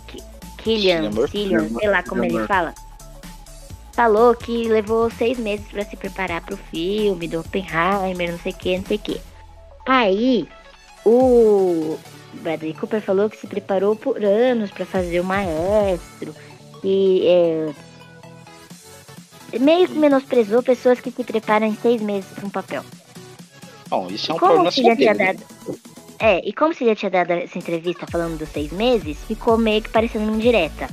Ki- 0.09 0.23
Killian, 0.59 1.11
Cillian 1.29 1.69
sei 1.69 1.89
lá 1.89 2.03
como 2.03 2.25
ele 2.25 2.45
fala. 2.47 2.75
Falou 3.93 4.35
que 4.35 4.69
levou 4.69 5.09
seis 5.11 5.39
meses 5.39 5.67
pra 5.69 5.85
se 5.85 5.97
preparar 5.97 6.41
pro 6.41 6.57
filme 6.57 7.29
do 7.29 7.39
Oppenheimer, 7.41 8.33
não 8.33 8.39
sei 8.41 8.51
o 8.51 8.57
que, 8.57 8.77
não 8.79 8.85
sei 8.85 8.97
o 8.97 9.01
que. 9.01 9.21
Aí, 9.87 10.49
o 11.07 11.97
Bradley 12.43 12.75
Cooper 12.75 13.01
falou 13.01 13.31
que 13.31 13.37
se 13.37 13.47
preparou 13.47 13.95
por 13.95 14.25
anos 14.25 14.73
pra 14.73 14.85
fazer 14.85 15.21
o 15.21 15.25
maestro. 15.25 16.35
E 16.83 17.25
é, 17.29 17.73
meio 19.59 19.89
que 19.89 19.95
menosprezou 19.95 20.63
pessoas 20.63 21.01
que 21.01 21.11
se 21.11 21.25
preparam 21.25 21.67
em 21.67 21.77
seis 21.77 22.01
meses 22.01 22.31
pra 22.35 22.47
um 22.47 22.51
papel. 22.51 22.85
Bom, 23.89 24.09
isso 24.11 24.33
é 24.33 24.35
um 24.35 24.39
Como 24.39 24.53
problema 24.53 24.71
se 24.71 24.83
já 24.83 24.97
tinha 24.97 25.15
né? 25.15 25.33
dado. 25.33 25.45
É, 26.19 26.41
e 26.47 26.53
como 26.53 26.73
se 26.73 26.87
já 26.87 26.95
tinha 26.95 27.11
dado 27.11 27.33
essa 27.33 27.59
entrevista 27.59 28.07
falando 28.07 28.39
dos 28.39 28.49
seis 28.49 28.73
meses, 28.73 29.19
ficou 29.27 29.59
meio 29.59 29.83
que 29.83 29.89
parecendo 29.89 30.25
uma 30.25 30.37
indireta. 30.37 30.89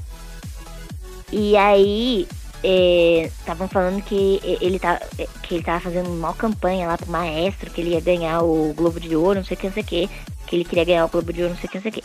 E 1.31 1.55
aí, 1.55 2.27
estavam 2.63 3.67
falando 3.67 4.03
que 4.03 4.41
ele, 4.61 4.77
tá, 4.77 4.99
é, 5.17 5.27
que 5.41 5.55
ele 5.55 5.63
tava 5.63 5.79
fazendo 5.79 6.09
uma 6.09 6.33
campanha 6.33 6.87
lá 6.87 6.97
pro 6.97 7.09
maestro, 7.09 7.71
que 7.71 7.81
ele 7.81 7.91
ia 7.91 8.01
ganhar 8.01 8.41
o 8.41 8.73
Globo 8.73 8.99
de 8.99 9.15
Ouro, 9.15 9.39
não 9.39 9.45
sei 9.45 9.55
o 9.55 9.59
que, 9.59 9.67
não 9.67 9.73
sei 9.73 9.83
o 9.83 9.85
que. 9.85 10.09
Que 10.45 10.55
ele 10.57 10.65
queria 10.65 10.83
ganhar 10.83 11.05
o 11.05 11.09
Globo 11.09 11.31
de 11.31 11.43
Ouro, 11.43 11.53
não 11.53 11.59
sei 11.59 11.67
o 11.67 11.71
que, 11.71 11.77
não 11.77 11.83
sei 11.83 11.91
o 11.91 11.93
que. 11.93 12.03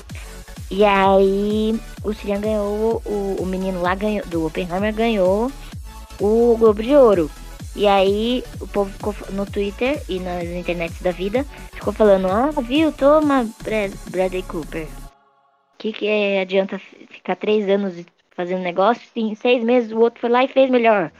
E 0.71 0.85
aí, 0.85 1.81
o 2.03 2.13
Cillian 2.13 2.41
ganhou, 2.41 3.03
o, 3.05 3.37
o 3.41 3.47
menino 3.47 3.83
lá 3.83 3.95
ganhou, 3.95 4.27
do 4.27 4.47
Oppenheimer 4.47 4.95
ganhou 4.95 5.51
o 6.21 6.57
Globo 6.59 6.83
de 6.83 6.95
Ouro. 6.95 7.31
E 7.75 7.87
aí, 7.87 8.43
o 8.61 8.67
povo 8.67 8.91
ficou 8.91 9.15
no 9.33 9.45
Twitter 9.45 10.03
e 10.09 10.19
nas 10.19 10.45
internets 10.45 11.03
da 11.03 11.11
vida, 11.11 11.45
ficou 11.75 11.93
falando, 11.93 12.27
ah, 12.27 12.51
viu, 12.63 12.91
toma, 12.91 13.47
Brad, 13.63 13.93
Bradley 14.11 14.43
Cooper. 14.45 14.89
Que, 15.79 15.93
que 15.93 16.07
é, 16.07 16.41
adianta 16.41 16.79
fi- 16.79 17.07
ficar 17.11 17.37
três 17.37 17.69
anos 17.69 18.03
fazendo 18.35 18.63
negócio, 18.63 19.07
se 19.13 19.21
em 19.21 19.35
seis 19.35 19.63
meses 19.63 19.93
o 19.93 19.99
outro 19.99 20.21
foi 20.21 20.31
lá 20.31 20.43
e 20.43 20.49
fez 20.49 20.71
melhor. 20.71 21.13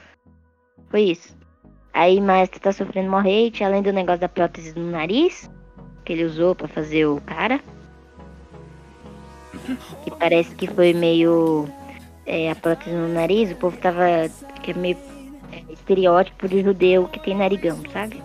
Foi 0.89 1.01
isso. 1.01 1.37
Aí, 1.93 2.19
Maestro 2.19 2.59
tá 2.59 2.71
sofrendo 2.71 3.09
mó 3.09 3.19
hate, 3.19 3.63
além 3.63 3.83
do 3.83 3.93
negócio 3.93 4.21
da 4.21 4.29
prótese 4.29 4.73
no 4.77 4.89
nariz, 4.91 5.49
que 6.05 6.13
ele 6.13 6.25
usou 6.25 6.55
pra 6.55 6.67
fazer 6.67 7.05
o 7.05 7.21
cara. 7.21 7.59
Que 10.03 10.11
parece 10.11 10.55
que 10.55 10.67
foi 10.67 10.93
meio 10.93 11.67
é, 12.27 12.51
a 12.51 12.55
prótese 12.55 12.95
no 12.95 13.07
nariz, 13.07 13.51
o 13.51 13.55
povo 13.55 13.77
tava. 13.77 14.03
que 14.61 14.71
é 14.71 14.73
meio 14.73 14.97
é, 15.51 15.61
estereótipo 15.73 16.47
de 16.47 16.61
judeu 16.61 17.07
que 17.07 17.19
tem 17.19 17.35
narigão, 17.35 17.79
sabe? 17.91 18.21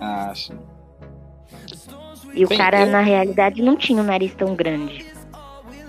Ah, 0.00 0.32
sim. 0.34 0.58
E 2.32 2.44
o 2.44 2.48
Bem, 2.48 2.58
cara, 2.58 2.80
eu- 2.82 2.86
na 2.86 3.00
realidade, 3.00 3.60
não 3.62 3.76
tinha 3.76 4.00
um 4.00 4.04
nariz 4.06 4.32
tão 4.34 4.54
grande. 4.54 5.04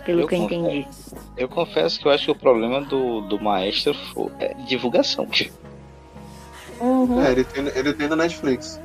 Pelo 0.06 0.22
Eu 0.22 0.28
que 0.28 0.36
eu 0.36 0.40
confesso. 0.40 0.62
entendi. 0.66 0.88
Eu 1.38 1.48
confesso 1.48 2.00
que 2.00 2.08
eu 2.08 2.12
acho 2.12 2.26
que 2.26 2.32
o 2.32 2.36
problema 2.36 2.82
do, 2.82 3.22
do 3.22 3.40
maestro 3.40 3.94
foi 3.94 4.32
é 4.40 4.54
divulgação. 4.68 5.28
Uhum. 6.80 7.22
É, 7.24 7.32
ele 7.32 7.44
tem, 7.44 7.68
ele 7.68 7.94
tem 7.94 8.08
na 8.08 8.16
Netflix. 8.16 8.82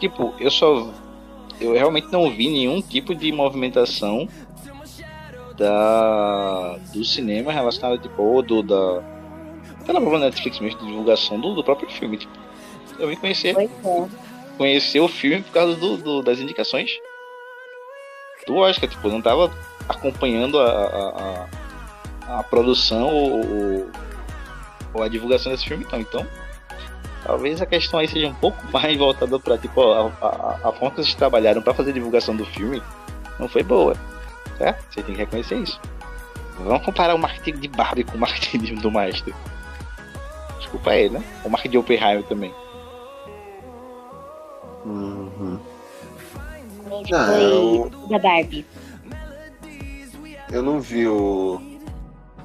Tipo, 0.00 0.34
eu 0.40 0.50
só. 0.50 0.90
Eu 1.60 1.72
realmente 1.74 2.06
não 2.10 2.30
vi 2.30 2.48
nenhum 2.48 2.80
tipo 2.80 3.14
de 3.14 3.30
movimentação 3.32 4.28
da 5.58 6.76
do 6.94 7.04
cinema 7.04 7.52
relacionado, 7.52 8.00
tipo, 8.00 8.22
ou 8.22 8.42
do 8.42 8.62
da. 8.62 9.02
Pela 9.84 10.00
própria 10.00 10.20
Netflix 10.20 10.60
mesmo, 10.60 10.80
de 10.80 10.86
divulgação 10.86 11.40
do, 11.40 11.54
do 11.54 11.64
próprio 11.64 11.90
filme. 11.90 12.16
Tipo, 12.18 12.32
eu 12.98 13.08
vim 13.08 13.16
conhecer, 13.16 13.54
é. 13.58 13.68
conhecer 14.56 15.00
o 15.00 15.08
filme 15.08 15.42
por 15.42 15.52
causa 15.52 15.74
do, 15.76 15.96
do- 15.96 16.22
das 16.22 16.38
indicações 16.40 16.90
do 18.46 18.56
Oscar. 18.56 18.88
Tipo, 18.88 19.08
eu 19.08 19.12
não 19.12 19.22
tava 19.22 19.50
acompanhando 19.88 20.58
a, 20.58 20.66
a, 20.70 21.46
a, 22.28 22.38
a 22.40 22.42
produção 22.42 23.08
ou, 23.08 23.30
ou- 23.46 23.90
ou 24.94 25.02
a 25.02 25.08
divulgação 25.08 25.52
desse 25.52 25.64
filme, 25.66 25.84
então. 25.86 26.00
Então, 26.00 26.26
talvez 27.24 27.60
a 27.62 27.66
questão 27.66 27.98
aí 28.00 28.08
seja 28.08 28.26
um 28.28 28.34
pouco 28.34 28.58
mais 28.72 28.96
voltada 28.96 29.38
pra, 29.38 29.56
tipo, 29.58 29.80
a, 29.82 30.10
a, 30.20 30.68
a 30.68 30.72
forma 30.72 30.90
que 30.92 31.00
eles 31.00 31.14
trabalharam 31.14 31.62
pra 31.62 31.72
fazer 31.74 31.90
a 31.90 31.94
divulgação 31.94 32.36
do 32.36 32.44
filme 32.44 32.82
não 33.38 33.48
foi 33.48 33.62
boa. 33.62 33.96
Certo? 34.58 34.84
Você 34.90 35.02
tem 35.02 35.14
que 35.14 35.20
reconhecer 35.20 35.56
isso. 35.56 35.80
Vamos 36.58 36.84
comparar 36.84 37.14
o 37.14 37.18
marketing 37.18 37.60
de 37.60 37.68
Barbie 37.68 38.02
com 38.04 38.16
o 38.16 38.20
marketing 38.20 38.74
do 38.82 38.90
Maestro. 38.90 39.32
Desculpa 40.58 40.94
ele, 40.94 41.14
né? 41.18 41.24
O 41.44 41.48
marketing 41.48 41.72
de 41.72 41.78
Oppenheimer 41.78 42.24
também. 42.24 42.52
Uhum. 44.84 45.58
Não, 46.88 47.04
foi 47.26 47.44
eu- 47.44 47.90
da 48.08 48.18
Barbie. 48.18 48.66
eu 50.50 50.62
não 50.62 50.80
vi 50.80 51.06
o, 51.06 51.60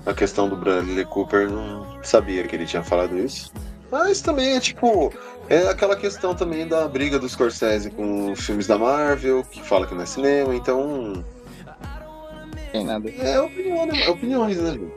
a 0.05 0.13
questão 0.13 0.49
do 0.49 0.55
Bradley 0.55 1.05
Cooper, 1.05 1.49
não 1.49 2.03
sabia 2.03 2.43
que 2.47 2.55
ele 2.55 2.65
tinha 2.65 2.83
falado 2.83 3.17
isso. 3.17 3.51
Mas 3.91 4.21
também 4.21 4.55
é 4.55 4.59
tipo. 4.59 5.13
É 5.49 5.67
aquela 5.67 5.95
questão 5.95 6.33
também 6.33 6.67
da 6.67 6.87
briga 6.87 7.19
do 7.19 7.27
Scorsese 7.27 7.89
com 7.91 8.31
os 8.31 8.39
filmes 8.45 8.65
da 8.65 8.77
Marvel, 8.77 9.43
que 9.43 9.61
fala 9.61 9.85
que 9.85 9.93
não 9.93 10.01
é 10.01 10.05
cinema, 10.05 10.55
então. 10.55 11.23
Tem 12.73 12.83
nada. 12.83 13.07
É 13.11 13.39
opinião, 13.39 13.85
né? 13.85 14.09
opiniões, 14.09 14.57
né? 14.57 14.73
Ju? 14.73 14.91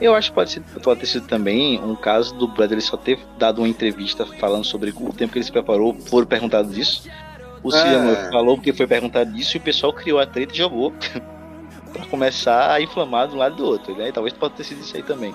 Eu 0.00 0.14
acho 0.14 0.30
que 0.30 0.34
pode, 0.34 0.50
ser, 0.50 0.60
pode 0.82 1.00
ter 1.00 1.06
sido 1.06 1.26
também 1.28 1.78
um 1.78 1.94
caso 1.94 2.34
do 2.34 2.48
Bradley 2.48 2.80
só 2.80 2.96
ter 2.96 3.18
dado 3.38 3.58
uma 3.58 3.68
entrevista 3.68 4.24
falando 4.26 4.64
sobre 4.64 4.90
o 4.90 5.12
tempo 5.12 5.32
que 5.32 5.38
ele 5.38 5.44
se 5.44 5.52
preparou, 5.52 5.94
foram 5.94 6.26
perguntados 6.26 6.76
isso. 6.76 7.06
O 7.62 7.72
É. 7.72 7.78
Ciano 7.78 8.30
falou 8.32 8.56
porque 8.56 8.72
foi 8.72 8.86
perguntado 8.86 9.36
isso 9.36 9.56
e 9.56 9.58
o 9.58 9.60
pessoal 9.60 9.92
criou 9.92 10.18
a 10.18 10.26
treta 10.26 10.54
e 10.54 10.56
jogou 10.56 10.90
pra 11.92 12.06
começar 12.06 12.72
a 12.72 12.80
inflamar 12.80 13.28
de 13.28 13.34
um 13.34 13.38
lado 13.38 13.54
e 13.54 13.58
do 13.58 13.66
outro, 13.66 13.94
né? 13.94 14.10
Talvez 14.10 14.34
pode 14.34 14.54
ter 14.54 14.64
sido 14.64 14.80
isso 14.80 14.96
aí 14.96 15.02
também. 15.02 15.34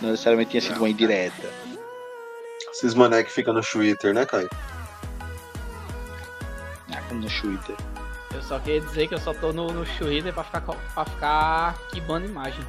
Não 0.00 0.10
necessariamente 0.10 0.50
tinha 0.52 0.62
sido 0.62 0.78
uma 0.78 0.88
indireta. 0.88 1.46
Esses 2.72 2.94
mané 2.94 3.22
que 3.22 3.30
ficam 3.30 3.52
no 3.52 3.60
Twitter, 3.60 4.14
né, 4.14 4.24
Caio? 4.24 4.48
Ah, 6.90 7.00
como 7.08 7.20
no 7.20 7.28
Twitter. 7.28 7.76
Eu 8.32 8.42
só 8.42 8.58
queria 8.60 8.80
dizer 8.80 9.08
que 9.08 9.14
eu 9.14 9.18
só 9.18 9.34
tô 9.34 9.52
no, 9.52 9.72
no 9.72 9.84
Twitter 9.84 10.32
pra 10.32 10.44
ficar, 10.44 10.60
pra 10.60 11.04
ficar 11.04 11.74
quibando 11.90 12.26
imagem. 12.26 12.64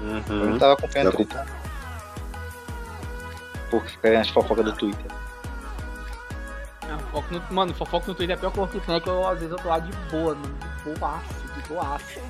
Eu 0.00 0.06
Uhum. 0.36 0.50
não 0.52 0.58
tava 0.58 0.72
acompanhando 0.74 1.10
Tá 1.10 1.16
Twitter. 1.16 1.44
Porque 3.70 3.88
fica 3.90 4.18
as 4.20 4.28
fofocas 4.30 4.64
do 4.64 4.72
Twitter. 4.72 5.06
Ah, 6.82 6.98
fofoca 7.12 7.34
no- 7.34 7.54
mano, 7.54 7.74
fofoca 7.74 8.06
no 8.08 8.14
Twitter 8.14 8.34
é 8.34 8.38
a 8.38 8.40
pior 8.40 8.50
coisa 8.52 8.72
que 8.72 8.80
tem, 8.80 9.00
que 9.00 9.08
eu 9.08 9.28
às 9.28 9.38
vezes 9.38 9.52
eu 9.52 9.58
tô 9.58 9.68
lá 9.68 9.78
de 9.78 9.92
boa, 10.10 10.34
mano. 10.34 10.54
De 10.84 10.98
boaço, 10.98 11.34
de 11.54 11.68
boaço. 11.68 12.20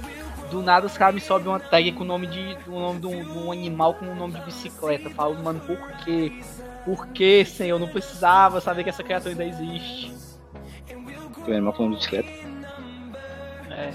Do 0.51 0.61
nada 0.63 0.87
os 0.87 0.99
caras 0.99 1.15
me 1.15 1.21
sobem 1.21 1.47
uma 1.47 1.61
tag 1.61 1.93
com 1.93 2.03
o 2.03 2.07
nome 2.07 2.27
de. 2.27 2.59
o 2.67 2.79
nome 2.81 2.99
de 3.01 3.07
um, 3.07 3.23
de 3.25 3.39
um 3.39 3.53
animal 3.53 3.95
com 3.95 4.07
o 4.07 4.15
nome 4.15 4.35
de 4.35 4.41
bicicleta. 4.41 5.05
Eu 5.09 5.13
falo, 5.15 5.39
mano, 5.43 5.61
por 5.61 5.79
quê? 6.05 6.43
Por 6.85 7.07
que, 7.09 7.45
senhor? 7.45 7.77
Eu 7.77 7.79
não 7.79 7.89
precisava 7.89 8.61
saber 8.61 8.83
que 8.83 8.91
essa 8.91 9.05
criatura 9.05 9.31
ainda 9.31 9.45
existe. 9.45 10.13
Foi 11.51 11.57
animal 11.57 11.73
falando 11.75 11.93
de 11.95 11.99
bicicleta. 11.99 12.29
É. 13.71 13.91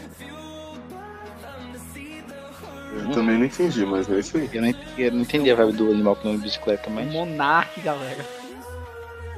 Eu 2.97 3.11
também 3.11 3.37
não 3.37 3.45
entendi, 3.45 3.85
mas 3.85 4.09
é 4.09 4.19
isso 4.19 4.35
aí. 4.37 4.49
Eu 4.53 4.61
não, 4.61 4.73
eu 4.97 5.11
não 5.13 5.21
entendi 5.21 5.49
a 5.51 5.55
vibe 5.55 5.71
do 5.71 5.89
animal 5.89 6.17
com 6.17 6.27
nome 6.27 6.39
de 6.39 6.43
bicicleta, 6.47 6.89
mas. 6.89 7.09
Monark, 7.13 7.79
galera. 7.79 8.25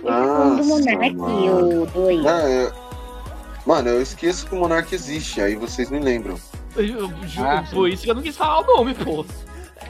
É 0.03 0.11
um 0.11 0.55
do 0.55 0.63
Nossa, 0.63 0.63
Monark, 0.91 1.15
mano. 1.15 1.83
o 1.83 1.85
2. 1.85 2.25
Ah, 2.25 2.49
eu- 2.49 2.87
Mano, 3.67 3.89
eu 3.89 4.01
esqueço 4.01 4.47
que 4.47 4.55
o 4.55 4.57
Monark 4.59 4.95
existe, 4.95 5.39
aí 5.41 5.55
vocês 5.55 5.91
me 5.91 5.99
lembram. 5.99 6.39
Eu, 6.75 6.85
eu, 6.85 7.11
ju- 7.27 7.43
Ah, 7.45 7.63
por 7.69 7.87
isso 7.87 8.01
que 8.03 8.09
eu 8.09 8.15
não 8.15 8.21
quis 8.23 8.35
falar 8.35 8.61
o 8.61 8.77
nome, 8.77 8.95
pô. 8.95 9.23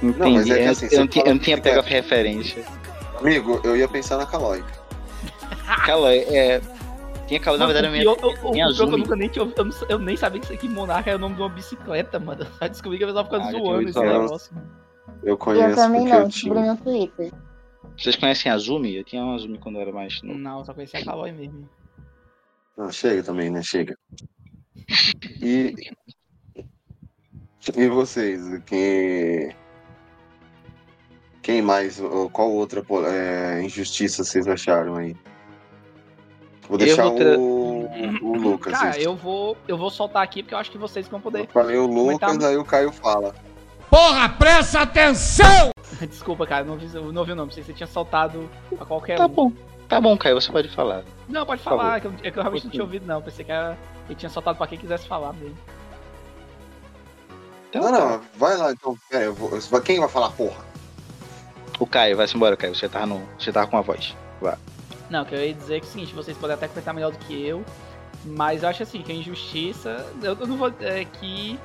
Entendi. 0.03 0.19
Não, 0.19 0.31
mas 0.31 0.49
é 0.49 0.57
que 0.57 0.63
eu, 0.65 0.71
assim, 0.71 0.85
eu 0.87 0.89
você 0.89 0.97
não 0.99 1.07
tinha, 1.07 1.25
eu 1.25 1.33
não 1.35 1.39
tinha 1.41 1.57
pego 1.61 1.79
a 1.79 1.83
referência. 1.83 2.65
Amigo, 3.21 3.61
eu 3.63 3.77
ia 3.77 3.87
pensar 3.87 4.17
na 4.17 4.25
Calói. 4.25 4.63
Aquela 5.65 6.13
é. 6.13 6.59
Tinha 7.27 7.39
aquela, 7.39 7.57
na 7.57 7.65
verdade, 7.65 7.87
a 7.87 7.89
o 7.89 7.91
minha. 7.91 8.03
pior- 8.03 8.17
o- 8.23 8.47
o- 8.47 8.49
o 8.49 8.53
que 8.75 8.81
eu 8.81 8.87
nunca 8.97 9.15
nem 9.15 9.29
tinha 9.29 9.43
ouvido, 9.43 9.59
eu, 9.59 9.65
não- 9.65 9.87
eu 9.89 9.99
nem 9.99 10.15
sabia 10.17 10.39
que 10.39 10.45
isso 10.45 10.53
aqui 10.53 10.69
Monarca 10.69 11.09
era 11.09 11.17
o 11.17 11.21
nome 11.21 11.35
de 11.35 11.41
uma 11.41 11.49
bicicleta, 11.49 12.19
mano. 12.19 12.39
Eu 12.49 12.51
só 12.57 12.67
descobri 12.69 12.97
que 12.97 13.03
a 13.03 13.07
pessoa 13.07 13.23
fica 13.25 13.37
Ah, 13.37 13.51
zoando 13.51 13.83
esse 13.83 13.93
falar. 13.93 14.19
negócio. 14.21 14.55
Eu 15.23 15.37
conheço 15.37 15.69
Eu 15.69 15.75
também 15.75 16.05
não, 16.05 16.19
eu 16.19 16.27
descobri 16.27 16.59
no 16.61 16.77
Twitter. 16.77 17.33
Vocês 17.97 18.15
conhecem 18.15 18.51
a 18.51 18.55
Azumi? 18.55 18.95
Eu 18.95 19.03
tinha 19.03 19.23
uma 19.23 19.35
Azumi 19.35 19.57
quando 19.57 19.75
eu 19.75 19.81
era 19.81 19.91
mais 19.91 20.21
novo. 20.21 20.37
Não, 20.39 20.63
só 20.63 20.73
conhecia 20.73 20.99
a 20.99 21.05
Calói 21.05 21.31
mesmo. 21.31 21.67
Não, 22.77 22.91
chega 22.91 23.23
também, 23.23 23.49
né? 23.49 23.61
Chega. 23.63 23.97
E. 25.41 25.73
E 27.75 27.87
vocês? 27.89 28.41
Quem. 28.65 29.53
Quem 31.41 31.61
mais? 31.61 31.99
ou 31.99 32.29
Qual 32.29 32.51
outra 32.51 32.85
é, 33.09 33.61
injustiça 33.63 34.23
vocês 34.23 34.47
acharam 34.47 34.95
aí? 34.95 35.15
Vou 36.69 36.77
deixar 36.77 37.03
vou 37.03 37.15
tra- 37.15 37.37
o, 37.37 37.89
o 38.21 38.35
Lucas. 38.37 38.73
Cara, 38.73 38.89
isso. 38.91 38.99
eu 38.99 39.15
vou, 39.15 39.55
eu 39.67 39.77
vou 39.77 39.89
soltar 39.89 40.23
aqui 40.23 40.43
porque 40.43 40.53
eu 40.53 40.59
acho 40.59 40.69
que 40.71 40.77
vocês 40.77 41.07
vão 41.07 41.19
Eu 41.19 41.23
poder. 41.23 41.47
falei 41.47 41.77
o 41.77 41.87
comentar 41.87 42.31
Lucas, 42.31 42.45
aí 42.45 42.57
o 42.57 42.65
Caio 42.65 42.91
fala. 42.91 43.33
Porra, 43.89 44.27
presta 44.29 44.81
atenção! 44.81 45.71
Desculpa, 46.09 46.45
cara, 46.45 46.65
não 46.65 46.77
eu 46.93 47.11
não 47.13 47.21
ouvi 47.21 47.31
o 47.31 47.35
nome. 47.35 47.47
Não 47.47 47.53
sei 47.53 47.63
se 47.63 47.67
você 47.67 47.73
tinha 47.73 47.87
soltado 47.87 48.49
a 48.79 48.83
qualquer 48.85 49.17
Tá 49.17 49.25
um. 49.25 49.29
bom. 49.29 49.51
Tá 49.87 50.01
bom, 50.01 50.17
Caio, 50.17 50.39
você 50.39 50.51
pode 50.51 50.67
falar. 50.69 51.03
Não, 51.29 51.45
pode 51.45 51.61
falar, 51.61 51.97
é 51.97 51.99
que 52.01 52.07
eu, 52.07 52.13
é 52.23 52.31
que 52.31 52.37
eu 52.37 52.43
realmente 52.43 52.65
não 52.65 52.71
tinha 52.71 52.83
ouvido, 52.83 53.05
não. 53.07 53.21
Pensei 53.21 53.45
que 53.45 53.51
era, 53.53 53.77
ele 54.05 54.15
tinha 54.15 54.29
soltado 54.29 54.57
pra 54.57 54.67
quem 54.67 54.77
quisesse 54.77 55.07
falar 55.07 55.31
mesmo. 55.33 55.55
Então, 57.69 57.81
Não, 57.81 57.91
tá. 57.91 57.99
não, 57.99 58.21
vai 58.35 58.57
lá 58.57 58.71
então. 58.71 58.97
Pera, 59.09 59.25
eu 59.25 59.33
vou- 59.33 59.81
quem 59.81 59.99
vai 59.99 60.09
falar 60.09 60.29
porra? 60.31 60.65
O 61.79 61.85
Caio, 61.87 62.17
vai-se 62.17 62.35
embora, 62.35 62.57
Caio. 62.57 62.75
Você 62.75 62.89
tava, 62.89 63.05
no... 63.05 63.21
você 63.39 63.51
tava 63.51 63.67
com 63.67 63.77
a 63.77 63.81
voz. 63.81 64.15
Não, 65.09 65.23
que 65.23 65.33
eu 65.33 65.45
ia 65.45 65.53
dizer 65.53 65.79
que 65.79 65.85
é 65.85 65.89
o 65.89 65.91
seguinte, 65.91 66.13
vocês 66.13 66.37
podem 66.37 66.55
até 66.55 66.67
comentar 66.67 66.93
melhor 66.93 67.11
do 67.11 67.17
que 67.19 67.45
eu, 67.45 67.63
mas 68.25 68.63
eu 68.63 68.69
acho 68.69 68.83
assim, 68.83 69.01
que 69.01 69.11
a 69.11 69.15
injustiça, 69.15 70.05
eu, 70.21 70.37
eu 70.37 70.47
não 70.47 70.57
vou, 70.57 70.73
é 70.81 71.05
que, 71.05 71.57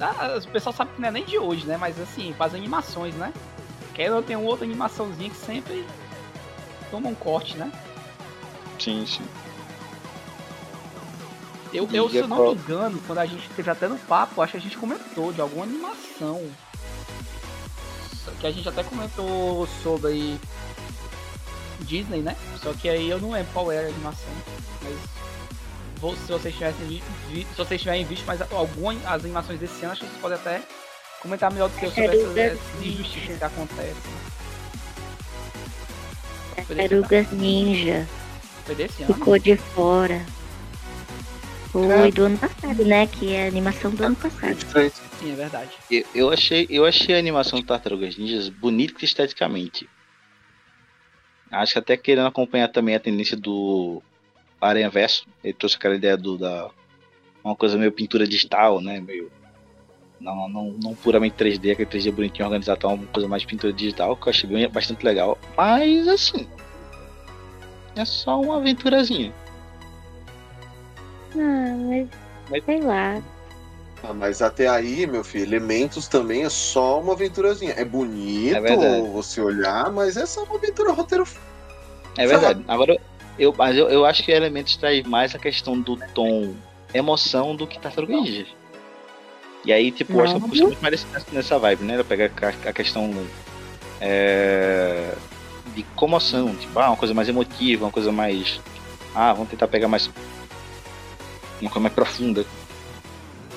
ah, 0.00 0.38
o 0.42 0.48
pessoal 0.48 0.72
sabe 0.72 0.92
que 0.92 1.00
não 1.00 1.08
é 1.08 1.12
nem 1.12 1.24
de 1.24 1.38
hoje, 1.38 1.66
né, 1.66 1.76
mas 1.76 2.00
assim, 2.00 2.34
as 2.38 2.54
animações, 2.54 3.14
né, 3.14 3.32
que 3.94 4.02
eu 4.02 4.22
tenho 4.22 4.42
outra 4.42 4.64
animaçãozinha 4.64 5.30
que 5.30 5.36
sempre 5.36 5.86
toma 6.90 7.08
um 7.08 7.14
corte, 7.14 7.56
né, 7.56 7.70
Sim, 8.78 9.04
sim. 9.06 9.22
eu, 11.72 11.88
eu 11.92 12.08
se 12.08 12.16
eu 12.16 12.26
não 12.26 12.42
me 12.48 12.54
engano, 12.54 13.00
quando 13.06 13.18
a 13.18 13.26
gente 13.26 13.48
teve 13.50 13.70
até 13.70 13.86
no 13.86 13.98
papo, 13.98 14.40
acho 14.42 14.52
que 14.52 14.58
a 14.58 14.60
gente 14.60 14.78
comentou 14.78 15.32
de 15.32 15.40
alguma 15.40 15.64
animação, 15.64 16.50
que 18.40 18.46
a 18.46 18.50
gente 18.50 18.68
até 18.68 18.82
comentou 18.82 19.66
sobre 19.82 20.38
Disney, 21.84 22.20
né? 22.20 22.36
Só 22.62 22.72
que 22.72 22.88
aí 22.88 23.08
eu 23.10 23.18
não 23.20 23.30
lembro 23.30 23.52
qual 23.52 23.70
era 23.72 23.86
a 23.86 23.90
animação. 23.90 24.28
Mas 24.82 24.94
vou- 26.00 26.16
se 26.16 26.30
vocês 26.32 26.54
tivessem 26.54 26.86
vi, 26.86 27.02
se 27.50 27.56
vocês 27.56 27.80
tiverem 27.80 28.04
visto 28.04 28.24
mais 28.26 28.40
algumas 28.52 29.04
as 29.06 29.24
animações 29.24 29.58
desse 29.60 29.82
ano, 29.82 29.92
acho 29.92 30.00
que 30.02 30.06
vocês 30.08 30.20
podem 30.20 30.38
até 30.38 30.62
comentar 31.20 31.52
melhor 31.52 31.68
do 31.68 31.76
que 31.78 31.84
eu 31.86 31.90
sobre 31.90 32.04
essas, 32.06 32.18
Tartarugas 32.34 32.58
essas 32.60 32.86
injustiças 32.86 33.28
Ninja. 33.28 33.38
que 33.38 33.44
acontecem. 33.44 33.94
Foi 36.66 36.74
desse, 36.76 36.94
ano? 36.94 37.02
Tartarugas 37.02 37.32
Ninja. 37.32 38.08
Foi 38.66 38.74
desse 38.74 39.02
ano? 39.02 39.14
Ficou 39.14 39.38
de 39.38 39.56
fora. 39.56 40.26
Foi 41.72 42.10
do 42.10 42.24
ano 42.24 42.36
passado, 42.36 42.84
né? 42.84 43.06
Que 43.06 43.32
é 43.34 43.44
a 43.44 43.48
animação 43.48 43.90
do 43.92 44.02
ano 44.04 44.16
passado. 44.16 44.54
23. 44.56 44.92
Sim, 45.20 45.32
é 45.32 45.34
verdade. 45.36 45.70
Eu, 45.90 46.04
eu 46.14 46.30
achei, 46.32 46.66
eu 46.68 46.84
achei 46.84 47.14
a 47.14 47.18
animação 47.18 47.60
do 47.60 47.66
Tartarugas 47.66 48.16
Ninjas 48.16 48.48
bonita 48.48 49.04
esteticamente. 49.04 49.88
Acho 51.50 51.72
que 51.72 51.78
até 51.78 51.96
querendo 51.96 52.26
acompanhar 52.26 52.68
também 52.68 52.94
a 52.94 53.00
tendência 53.00 53.36
do 53.36 54.02
Aranha 54.60 54.88
Verso. 54.90 55.26
Ele 55.42 55.52
trouxe 55.54 55.76
aquela 55.76 55.96
ideia 55.96 56.16
do 56.16 56.38
da 56.38 56.70
uma 57.42 57.56
coisa 57.56 57.78
meio 57.78 57.90
pintura 57.90 58.26
digital, 58.26 58.80
né? 58.80 59.00
Meio 59.00 59.30
não, 60.20 60.48
não, 60.48 60.64
não 60.82 60.94
puramente 60.94 61.34
3D, 61.36 61.72
aquele 61.72 61.88
3D 61.88 62.12
bonitinho 62.12 62.44
organizado, 62.46 62.86
uma 62.86 63.06
coisa 63.06 63.26
mais 63.26 63.44
pintura 63.44 63.72
digital, 63.72 64.14
que 64.16 64.28
eu 64.28 64.30
achei 64.30 64.48
bem, 64.48 64.68
bastante 64.68 65.02
legal. 65.04 65.38
Mas 65.56 66.06
assim, 66.06 66.46
é 67.96 68.04
só 68.04 68.38
uma 68.40 68.58
aventurazinha. 68.58 69.32
Ah, 71.34 71.74
mas. 71.88 72.08
Mas- 72.50 72.64
Sei 72.64 72.80
lá. 72.80 73.22
Ah, 74.02 74.14
mas 74.14 74.40
até 74.40 74.66
aí, 74.66 75.06
meu 75.06 75.22
filho, 75.22 75.44
Elementos 75.44 76.08
também 76.08 76.44
é 76.44 76.48
só 76.48 77.00
uma 77.00 77.12
aventurazinha. 77.12 77.74
É 77.76 77.84
bonito 77.84 78.56
É 78.56 79.02
você 79.12 79.40
olhar, 79.40 79.90
mas 79.92 80.16
é 80.16 80.24
só 80.26 80.44
uma 80.44 80.56
aventura 80.56 80.92
roteiro. 80.92 81.24
É 82.16 82.26
verdade. 82.26 82.64
Agora, 82.66 82.96
eu, 83.38 83.54
mas 83.56 83.76
eu, 83.76 83.88
eu 83.88 84.04
acho 84.06 84.22
que 84.22 84.32
Elementos 84.32 84.76
traz 84.76 85.02
mais 85.06 85.34
a 85.34 85.38
questão 85.38 85.78
do 85.80 85.96
tom 86.14 86.54
emoção 86.94 87.54
do 87.54 87.66
que 87.66 87.78
Tartaruga 87.78 88.14
Ninja. 88.14 88.46
E 89.64 89.72
aí, 89.72 89.92
tipo, 89.92 90.14
eu 90.14 90.22
acho 90.24 90.34
que 90.34 90.40
puxo 90.40 90.62
muito 90.64 90.80
mais 90.82 91.04
nessa- 91.04 91.26
nessa 91.32 91.58
vibe, 91.58 91.84
né? 91.84 91.94
Ela 91.94 92.04
pega 92.04 92.32
a, 92.42 92.68
a 92.70 92.72
questão 92.72 93.12
é, 94.00 95.12
de 95.74 95.82
comoção, 95.94 96.54
tipo, 96.56 96.78
ah, 96.78 96.88
uma 96.88 96.96
coisa 96.96 97.12
mais 97.14 97.28
emotiva, 97.28 97.84
uma 97.84 97.90
coisa 97.92 98.10
mais. 98.10 98.60
Ah, 99.14 99.32
vamos 99.34 99.50
tentar 99.50 99.68
pegar 99.68 99.88
mais. 99.88 100.10
Uma 101.60 101.70
coisa 101.70 101.80
mais 101.80 101.94
profunda. 101.94 102.44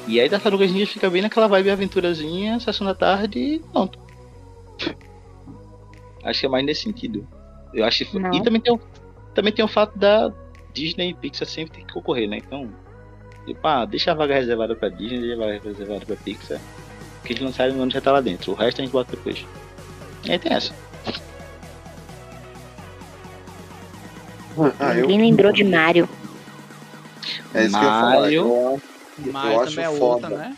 E 0.07 0.19
aí 0.19 0.29
Tartarugas 0.29 0.71
Ninja 0.71 0.87
fica 0.87 1.09
bem 1.09 1.21
naquela 1.21 1.47
vibe 1.47 1.71
aventurazinha, 1.71 2.59
sessão 2.59 2.85
da 2.85 2.93
tarde 2.93 3.39
e 3.39 3.59
pronto. 3.59 3.97
Acho 6.23 6.41
que 6.41 6.45
é 6.45 6.49
mais 6.49 6.65
nesse 6.65 6.83
sentido. 6.83 7.27
Eu 7.73 7.83
acho 7.83 8.05
que. 8.05 8.17
E 8.17 8.41
também 8.41 8.61
tem, 8.61 8.73
o, 8.73 8.79
também 9.33 9.51
tem 9.51 9.65
o 9.65 9.67
fato 9.67 9.97
da 9.97 10.31
Disney 10.73 11.09
e 11.09 11.13
Pixar 11.13 11.47
sempre 11.47 11.75
tem 11.75 11.85
que 11.85 11.93
concorrer, 11.93 12.29
né? 12.29 12.37
Então, 12.37 12.69
tipo, 13.45 13.67
ah, 13.67 13.83
deixa 13.83 14.11
a 14.11 14.13
vaga 14.13 14.35
reservada 14.35 14.75
pra 14.75 14.89
Disney, 14.89 15.19
deixa 15.19 15.35
a 15.35 15.45
vaga 15.45 15.59
reservada 15.61 16.05
pra 16.05 16.15
Pixar. 16.15 16.59
O 17.19 17.25
que 17.25 17.33
eles 17.33 17.43
lançarem 17.43 17.75
no 17.75 17.81
ano 17.81 17.91
já 17.91 17.99
tá 17.99 18.11
lá 18.11 18.21
dentro. 18.21 18.51
O 18.51 18.55
resto 18.55 18.79
a 18.79 18.85
gente 18.85 18.93
bota 18.93 19.15
depois. 19.15 19.45
E 20.23 20.31
aí 20.31 20.39
tem 20.39 20.53
essa. 20.53 20.73
Ah, 24.79 24.93
eu, 24.93 25.01
Ninguém 25.01 25.31
lembrou 25.31 25.51
de 25.51 25.63
Mario. 25.63 26.07
é 27.53 27.65
isso 27.65 27.77
que 27.77 27.83
eu 27.83 27.89
ia 27.89 27.99
falar. 27.99 28.19
Mario. 28.21 28.41
Eu, 28.41 28.81
Mas 29.17 29.53
eu 29.53 29.61
acho 29.61 29.79
é 29.79 29.85
foda. 29.85 30.27
outra, 30.27 30.29
né? 30.29 30.57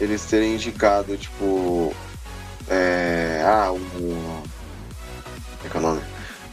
eles 0.00 0.24
terem 0.24 0.54
indicado, 0.54 1.16
tipo. 1.16 1.94
É. 2.68 3.42
Ah, 3.44 3.72
o. 3.72 3.78
Como 3.78 4.44
é 5.64 5.68
que 5.68 5.76
é 5.76 5.80
o 5.80 5.82
nome? 5.82 6.02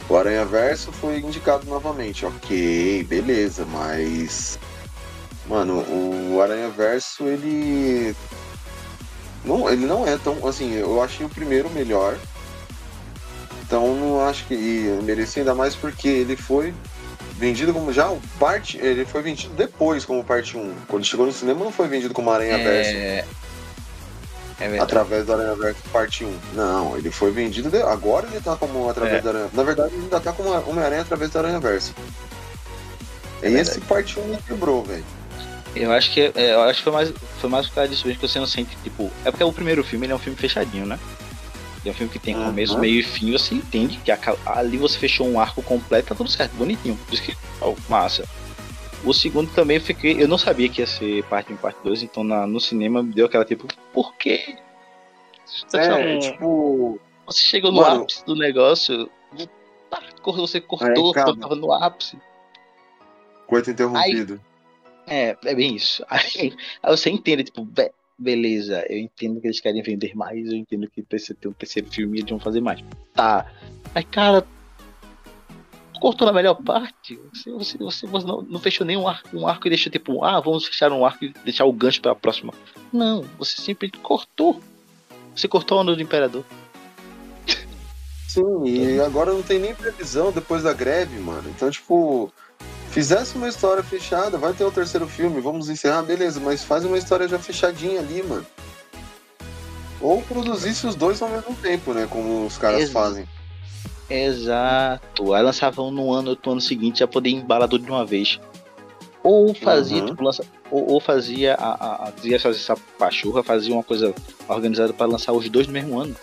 O 0.08 0.16
Aranha 0.16 0.44
Verso 0.44 0.92
foi 0.92 1.18
indicado 1.18 1.66
novamente. 1.66 2.26
Ok, 2.26 3.04
beleza, 3.04 3.64
mas. 3.66 4.58
Mano, 5.46 5.84
o 5.88 6.40
Aranha 6.40 6.68
Verso, 6.68 7.24
ele. 7.24 8.14
Não, 9.44 9.70
ele 9.70 9.86
não 9.86 10.06
é 10.06 10.18
tão. 10.18 10.46
Assim, 10.46 10.74
eu 10.74 11.02
achei 11.02 11.24
o 11.24 11.30
primeiro 11.30 11.70
melhor. 11.70 12.16
Então 13.62 13.94
não 13.94 14.20
acho 14.20 14.44
que. 14.46 14.54
E 14.54 15.00
merecia 15.02 15.42
ainda 15.42 15.54
mais 15.54 15.74
porque 15.74 16.08
ele 16.08 16.36
foi 16.36 16.74
vendido 17.38 17.72
como 17.72 17.92
já 17.92 18.08
o 18.10 18.20
parte. 18.38 18.78
Ele 18.78 19.04
foi 19.04 19.22
vendido 19.22 19.54
depois 19.54 20.04
como 20.04 20.24
parte 20.24 20.56
1. 20.56 20.74
Quando 20.88 21.04
chegou 21.04 21.26
no 21.26 21.32
cinema 21.32 21.64
não 21.64 21.72
foi 21.72 21.88
vendido 21.88 22.12
como 22.14 22.30
Aranha 22.30 22.58
Verso 22.58 22.90
É. 22.90 23.24
É 24.58 24.68
verdade. 24.68 24.82
através 24.82 25.26
do 25.26 25.32
Aranha 25.34 25.54
Verso 25.54 25.80
parte 25.92 26.24
1. 26.24 26.38
Não, 26.54 26.96
ele 26.96 27.10
foi 27.10 27.30
vendido. 27.30 27.70
de- 27.70 27.82
Agora 27.82 28.26
ele 28.26 28.40
tá 28.40 28.56
como 28.56 28.88
através 28.88 29.18
É. 29.18 29.20
do 29.20 29.28
Aranha. 29.28 29.50
Na 29.52 29.62
verdade, 29.62 29.92
ele 29.94 30.04
ainda 30.04 30.18
tá 30.20 30.32
como 30.32 30.50
Homem-Aranha 30.68 31.02
através 31.02 31.30
do 31.30 31.38
Aranha 31.38 31.60
Verso. 31.60 31.94
É 33.42 33.50
e 33.50 33.54
esse 33.54 33.80
parte 33.82 34.18
1 34.18 34.24
me 34.28 34.38
quebrou, 34.38 34.82
velho. 34.82 35.04
Eu 35.74 35.92
acho 35.92 36.10
que 36.10 36.32
é, 36.34 36.54
eu 36.54 36.62
acho 36.62 36.78
que 36.78 36.84
foi 36.84 36.92
mais, 36.94 37.12
foi 37.38 37.50
mais 37.50 37.66
por 37.66 37.74
causa 37.74 37.90
disso 37.90 38.06
mesmo 38.06 38.18
que 38.20 38.26
você 38.26 38.38
não 38.38 38.46
sente, 38.46 38.74
tipo. 38.82 39.10
É 39.26 39.30
porque 39.30 39.44
o 39.44 39.52
primeiro 39.52 39.84
filme 39.84 40.06
ele 40.06 40.12
é 40.14 40.16
um 40.16 40.18
filme 40.18 40.38
fechadinho, 40.38 40.86
né? 40.86 40.98
É 41.88 41.92
um 41.92 41.94
filme 41.94 42.12
que 42.12 42.18
tem 42.18 42.34
Uhum. 42.36 42.46
começo, 42.46 42.78
meio 42.78 43.00
e 43.00 43.02
fim, 43.02 43.32
você 43.32 43.54
entende 43.54 43.98
que 43.98 44.10
ali 44.46 44.76
você 44.76 44.98
fechou 44.98 45.26
um 45.28 45.38
arco 45.40 45.62
completo, 45.62 46.08
tá 46.08 46.14
tudo 46.14 46.30
certo, 46.30 46.52
bonitinho. 46.54 46.96
Por 46.96 47.14
isso 47.14 47.22
que. 47.22 47.36
ó, 47.60 47.74
massa. 47.88 48.24
O 49.04 49.12
segundo 49.12 49.50
também 49.52 49.76
eu 49.76 49.80
fiquei. 49.82 50.20
Eu 50.22 50.26
não 50.28 50.38
sabia 50.38 50.68
que 50.68 50.80
ia 50.80 50.86
ser 50.86 51.22
parte 51.24 51.52
1 51.52 51.54
e 51.56 51.58
parte 51.58 51.78
2, 51.84 52.02
então 52.02 52.24
na- 52.24 52.46
no 52.46 52.60
cinema 52.60 53.02
deu 53.02 53.26
aquela 53.26 53.44
tipo, 53.44 53.66
por 53.92 54.14
quê? 54.16 54.56
É, 55.74 56.18
tipo. 56.18 56.98
Você 57.26 57.40
chegou 57.40 57.70
no 57.72 57.80
Mano. 57.82 58.02
ápice 58.02 58.24
do 58.24 58.34
negócio. 58.36 59.10
tá, 59.90 60.00
Você 60.24 60.60
cortou 60.60 61.08
Aí, 61.16 61.24
tava 61.24 61.54
no 61.54 61.72
ápice. 61.72 62.18
Coito 63.46 63.70
interrompido. 63.70 64.40
É, 65.06 65.36
é 65.44 65.54
bem 65.54 65.76
isso. 65.76 66.04
Aí, 66.10 66.52
aí 66.82 66.96
você 66.96 67.10
entende, 67.10 67.44
tipo, 67.44 67.64
beleza, 68.18 68.84
eu 68.88 68.98
entendo 68.98 69.40
que 69.40 69.46
eles 69.46 69.60
querem 69.60 69.82
vender 69.82 70.14
mais, 70.14 70.46
eu 70.46 70.56
entendo 70.56 70.88
que 70.88 71.02
precisa 71.02 71.34
ter 71.34 71.48
um 71.48 71.52
terceiro 71.52 71.90
filme 71.90 72.16
e 72.16 72.20
eles 72.20 72.30
vão 72.30 72.40
fazer 72.40 72.60
mais. 72.60 72.82
Tá. 73.14 73.50
Mas, 73.94 74.04
cara, 74.10 74.46
cortou 76.00 76.26
na 76.26 76.32
melhor 76.32 76.54
parte. 76.54 77.18
Você, 77.32 77.50
você, 77.50 77.78
você, 77.78 78.06
você 78.06 78.26
não, 78.26 78.42
não 78.42 78.60
fechou 78.60 78.86
nenhum 78.86 79.06
arco, 79.06 79.36
um 79.36 79.46
arco 79.46 79.66
e 79.66 79.70
deixou, 79.70 79.90
tipo, 79.90 80.24
ah, 80.24 80.40
vamos 80.40 80.66
fechar 80.66 80.90
um 80.92 81.04
arco 81.04 81.24
e 81.24 81.34
deixar 81.44 81.64
o 81.64 81.72
gancho 81.72 82.00
pra 82.00 82.14
próxima. 82.14 82.52
Não, 82.92 83.22
você 83.38 83.60
simplesmente 83.60 83.98
cortou. 83.98 84.60
Você 85.34 85.46
cortou 85.48 85.78
a 85.78 85.82
onda 85.82 85.94
do 85.94 86.02
Imperador. 86.02 86.44
Sim, 88.28 88.64
e 88.64 89.00
agora 89.00 89.32
não 89.32 89.42
tem 89.42 89.58
nem 89.58 89.74
previsão 89.74 90.30
depois 90.30 90.62
da 90.62 90.72
greve, 90.72 91.18
mano. 91.18 91.48
Então, 91.48 91.70
tipo, 91.70 92.32
fizesse 92.96 93.36
uma 93.36 93.46
história 93.46 93.82
fechada, 93.82 94.38
vai 94.38 94.54
ter 94.54 94.64
o 94.64 94.70
terceiro 94.70 95.06
filme, 95.06 95.38
vamos 95.38 95.68
encerrar, 95.68 96.00
beleza, 96.00 96.40
mas 96.40 96.64
faz 96.64 96.82
uma 96.82 96.96
história 96.96 97.28
já 97.28 97.38
fechadinha 97.38 98.00
ali, 98.00 98.22
mano. 98.22 98.46
Ou 100.00 100.22
produzisse 100.22 100.86
os 100.86 100.94
dois 100.94 101.20
ao 101.20 101.28
mesmo 101.28 101.54
tempo, 101.56 101.92
né? 101.92 102.06
Como 102.08 102.46
os 102.46 102.56
caras 102.56 102.80
Ex- 102.80 102.90
fazem. 102.92 103.28
Exato. 104.08 105.34
Aí 105.34 105.42
lançava 105.42 105.82
um 105.82 105.90
no 105.90 106.10
ano, 106.10 106.30
outro 106.30 106.52
ano 106.52 106.60
seguinte, 106.60 107.00
já 107.00 107.06
poder 107.06 107.28
embalar 107.28 107.68
tudo 107.68 107.84
de 107.84 107.90
uma 107.90 108.06
vez. 108.06 108.40
Ou 109.22 109.52
fazia, 109.52 110.00
Uhum. 110.00 110.06
tipo, 110.06 110.22
lança... 110.24 110.42
ou, 110.70 110.92
ou 110.92 110.98
fazia 110.98 111.52
a, 111.54 111.74
a, 111.74 112.08
a 112.08 112.12
fazer 112.12 112.34
essa 112.56 112.76
pachorra, 112.98 113.42
fazia 113.42 113.74
uma 113.74 113.82
coisa 113.82 114.14
organizada 114.48 114.94
para 114.94 115.04
lançar 115.06 115.32
os 115.34 115.46
dois 115.50 115.66
no 115.66 115.72
mesmo 115.74 116.00
ano. 116.00 116.16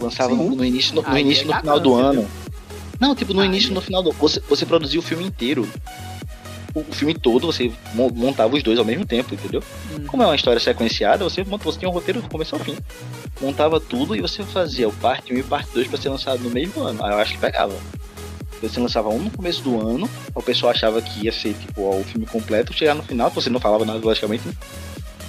Lançava 0.00 0.32
no, 0.32 0.54
no 0.54 0.64
início, 0.64 0.94
no, 0.94 1.02
no 1.02 1.18
início 1.18 1.42
é 1.42 1.44
e 1.46 1.48
no 1.48 1.56
final 1.60 1.80
do 1.80 1.94
ano. 1.96 2.30
Não, 3.00 3.14
tipo, 3.14 3.32
no 3.34 3.40
Aí 3.40 3.46
início 3.48 3.68
e 3.70 3.72
é- 3.72 3.74
no 3.74 3.80
final 3.80 4.02
do 4.02 4.12
você, 4.12 4.40
você 4.48 4.64
produzia 4.66 5.00
o 5.00 5.02
filme 5.02 5.24
inteiro. 5.24 5.66
O, 6.74 6.80
o 6.80 6.92
filme 6.92 7.14
todo, 7.14 7.46
você 7.48 7.72
mo- 7.94 8.10
montava 8.14 8.54
os 8.54 8.62
dois 8.62 8.78
ao 8.78 8.84
mesmo 8.84 9.04
tempo, 9.04 9.34
entendeu? 9.34 9.62
Hum. 9.92 10.04
Como 10.06 10.22
é 10.22 10.26
uma 10.26 10.36
história 10.36 10.60
sequenciada, 10.60 11.24
você, 11.24 11.42
monta- 11.42 11.64
você 11.64 11.78
tinha 11.80 11.88
um 11.88 11.92
roteiro 11.94 12.20
do 12.22 12.28
começo 12.28 12.54
ao 12.54 12.60
fim. 12.60 12.76
Montava 13.40 13.80
tudo 13.80 14.14
e 14.14 14.20
você 14.20 14.44
fazia 14.44 14.88
o 14.88 14.92
parte 14.92 15.32
1 15.32 15.38
e 15.38 15.42
parte 15.42 15.70
2 15.74 15.88
para 15.88 16.00
ser 16.00 16.10
lançado 16.10 16.38
no 16.44 16.50
mesmo 16.50 16.80
ano. 16.82 17.04
Aí 17.04 17.10
eu 17.12 17.18
acho 17.18 17.32
que 17.32 17.38
pegava. 17.38 17.74
Você 18.62 18.78
lançava 18.78 19.08
um 19.08 19.18
no 19.18 19.30
começo 19.30 19.62
do 19.62 19.80
ano, 19.80 20.08
o 20.34 20.42
pessoal 20.42 20.70
achava 20.70 21.00
que 21.00 21.24
ia 21.24 21.32
ser 21.32 21.54
tipo 21.54 21.82
ó, 21.82 21.96
o 21.98 22.04
filme 22.04 22.26
completo, 22.26 22.74
chegar 22.74 22.94
no 22.94 23.02
final, 23.02 23.30
você 23.30 23.48
não 23.48 23.58
falava 23.58 23.86
nada, 23.86 23.98
logicamente, 24.04 24.46
né? 24.46 24.52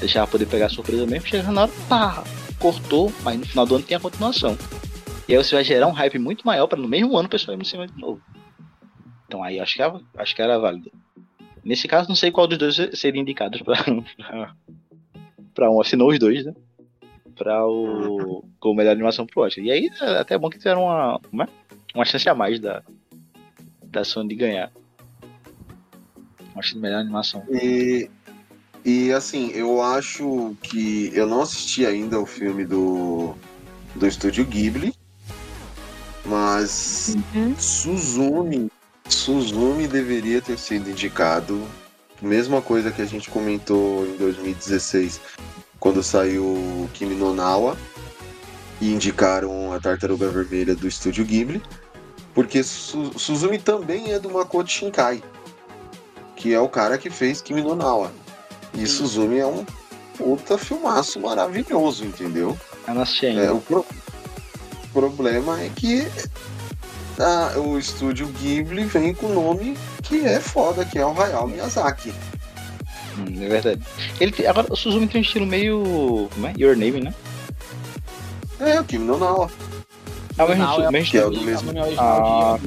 deixava 0.02 0.28
poder 0.28 0.48
pegar 0.48 0.66
a 0.66 0.70
surpresa 0.70 1.06
mesmo, 1.06 1.28
chegava 1.28 1.52
na 1.52 1.62
hora, 1.62 1.72
pá, 1.88 2.24
cortou, 2.60 3.12
mas 3.24 3.40
no 3.40 3.46
final 3.46 3.66
do 3.66 3.76
ano 3.76 3.84
tem 3.86 3.96
a 3.96 4.00
continuação. 4.02 4.58
E 5.32 5.34
aí 5.34 5.41
você 5.41 5.56
vai 5.56 5.63
gerar 5.63 5.88
um 5.88 5.91
hype 5.91 6.20
muito 6.20 6.46
maior 6.46 6.67
para 6.67 6.78
no 6.78 6.89
mesmo 6.89 7.17
ano 7.17 7.28
o 7.28 7.32
pessoal 7.32 7.56
ir 7.56 7.58
no 7.58 7.63
cinema 7.63 7.88
de 7.88 7.98
novo. 7.98 8.22
Então 9.26 9.41
aí 9.41 9.62
acho 9.62 9.76
que 9.76 9.82
era, 9.82 10.02
acho 10.17 10.36
que 10.36 10.41
era 10.41 10.60
válido. 10.60 10.91
Nesse 11.63 11.88
caso, 11.88 12.10
não 12.10 12.17
sei 12.17 12.32
qual 12.32 12.48
dos 12.48 12.58
dois 12.58 12.76
seria 13.00 13.22
indicado 13.22 13.58
pra 13.63 13.78
um, 15.72 15.80
assinou 15.80 16.10
os 16.10 16.20
dois, 16.20 16.44
né? 16.44 16.54
Pra 17.34 17.65
o. 17.65 18.44
como 18.60 18.76
melhor 18.76 18.91
animação 18.91 19.26
pro 19.26 19.44
Oscar. 19.44 19.63
E 19.63 19.72
aí 19.72 19.89
é 20.02 20.17
até 20.17 20.38
bom 20.38 20.50
que 20.50 20.58
tiveram 20.58 20.84
uma, 20.84 21.22
uma, 21.32 21.50
uma 21.96 22.04
chance 22.04 22.28
a 22.28 22.36
mais 22.36 22.60
da, 22.60 22.84
da 23.86 24.04
Sony 24.04 24.28
de 24.28 24.36
ganhar. 24.36 24.70
De 26.62 26.78
melhor 26.78 27.00
animação. 27.00 27.46
E, 27.50 28.10
e 28.84 29.13
assim, 29.13 29.50
eu 29.52 29.82
acho 29.82 30.58
que 30.62 31.10
eu 31.13 31.26
não 31.26 31.41
assisti 31.41 31.86
ainda 31.86 32.20
o 32.20 32.26
filme 32.26 32.65
do, 32.65 33.34
do 33.96 34.06
estúdio 34.06 34.46
Ghibli, 34.46 34.94
mas 36.26 37.16
Uhum. 37.36 37.56
Suzumi, 37.58 38.72
Suzumi 39.10 39.88
deveria 39.88 40.42
ter 40.42 40.58
sido 40.58 40.90
indicado. 40.90 41.62
Mesma 42.22 42.62
coisa 42.62 42.92
que 42.92 43.02
a 43.02 43.06
gente 43.06 43.30
comentou 43.30 44.06
em 44.06 44.16
2016, 44.18 45.20
quando 45.80 46.04
saiu 46.04 46.88
Kimi 46.94 47.16
no 47.16 47.34
Nawa 47.34 47.76
e 48.80 48.94
indicaram 48.94 49.74
a 49.74 49.80
Tartaruga 49.80 50.30
Vermelha 50.30 50.76
do 50.76 50.88
estúdio 50.88 51.26
Ghibli, 51.26 51.62
porque 52.34 52.62
Su- 52.64 53.18
Suzumi 53.18 53.58
também 53.58 54.14
é 54.14 54.20
do 54.20 54.30
Makoto 54.30 54.70
Shinkai, 54.70 55.24
que 56.36 56.54
é 56.54 56.60
o 56.60 56.70
cara 56.70 56.98
que 56.98 57.10
fez 57.10 57.42
Kimi 57.42 57.62
no 57.62 57.76
Nawa. 57.76 58.12
E 58.76 58.86
Suzumi 58.86 59.40
é 59.40 59.46
um 59.46 59.66
puta 60.18 60.58
filmaço 60.58 61.20
maravilhoso, 61.20 62.06
entendeu? 62.06 62.58
Eu 62.88 62.94
não 62.94 63.02
assisti 63.02 63.26
É, 63.26 63.30
ainda. 63.32 63.54
o 63.56 63.62
pro- 63.62 63.86
problema 64.91 65.62
é 65.62 65.69
que 65.75 66.08
ah, 67.19 67.54
o 67.58 67.77
estúdio 67.77 68.27
Ghibli 68.27 68.86
vem 68.86 69.13
com 69.13 69.27
o 69.27 69.34
nome 69.34 69.77
que 70.04 70.25
é 70.25 70.39
foda, 70.39 70.84
que 70.86 70.97
é 70.99 71.06
o 71.06 71.19
Hayao 71.19 71.47
Miyazaki. 71.47 72.13
Hum, 73.17 73.43
é 73.43 73.47
verdade. 73.49 73.82
Ele 74.19 74.32
tem- 74.32 74.47
agora 74.47 74.67
o 74.71 74.75
Suzumi 74.75 75.08
tem 75.08 75.19
um 75.19 75.23
estilo 75.23 75.45
meio. 75.45 76.30
Como 76.34 76.47
é? 76.47 76.54
Your 76.58 76.75
Name, 76.75 77.01
né? 77.01 77.13
É, 78.60 78.80
o 78.80 78.84
Kimi 78.84 79.06
no 79.06 79.17
Nawa. 79.17 79.49
É 80.38 80.43
o 80.43 80.47
mesmo, 80.49 80.63
Não, 80.63 80.88
é- 80.88 80.91
mesmo 80.91 81.17
é 81.19 81.25
o 81.25 81.30
do 81.30 81.38
É 81.38 81.41
o 81.41 81.43
mesmo. 81.45 81.71
Ah. 81.99 82.58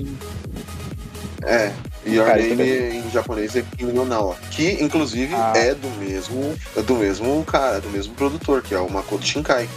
É, 1.45 1.73
Your 2.07 2.27
Cara, 2.27 2.39
Name 2.41 2.51
também. 2.57 2.99
em 3.01 3.11
japonês 3.11 3.57
é 3.57 3.63
Kimi 3.77 3.93
no 3.93 4.05
Nawa. 4.05 4.37
Que 4.51 4.83
inclusive 4.83 5.35
Ah. 5.35 5.53
é 5.57 5.75
do 5.75 5.89
mesmo. 5.99 6.55
É 6.77 6.83
do 6.83 6.95
mesmo 6.95 7.45
cara, 7.45 7.81
do 7.81 7.89
mesmo 7.91 8.15
produtor, 8.15 8.63
que 8.63 8.75
é 8.75 8.79
o 8.79 8.91
Makoto 8.91 9.27
Shinkai. 9.27 9.69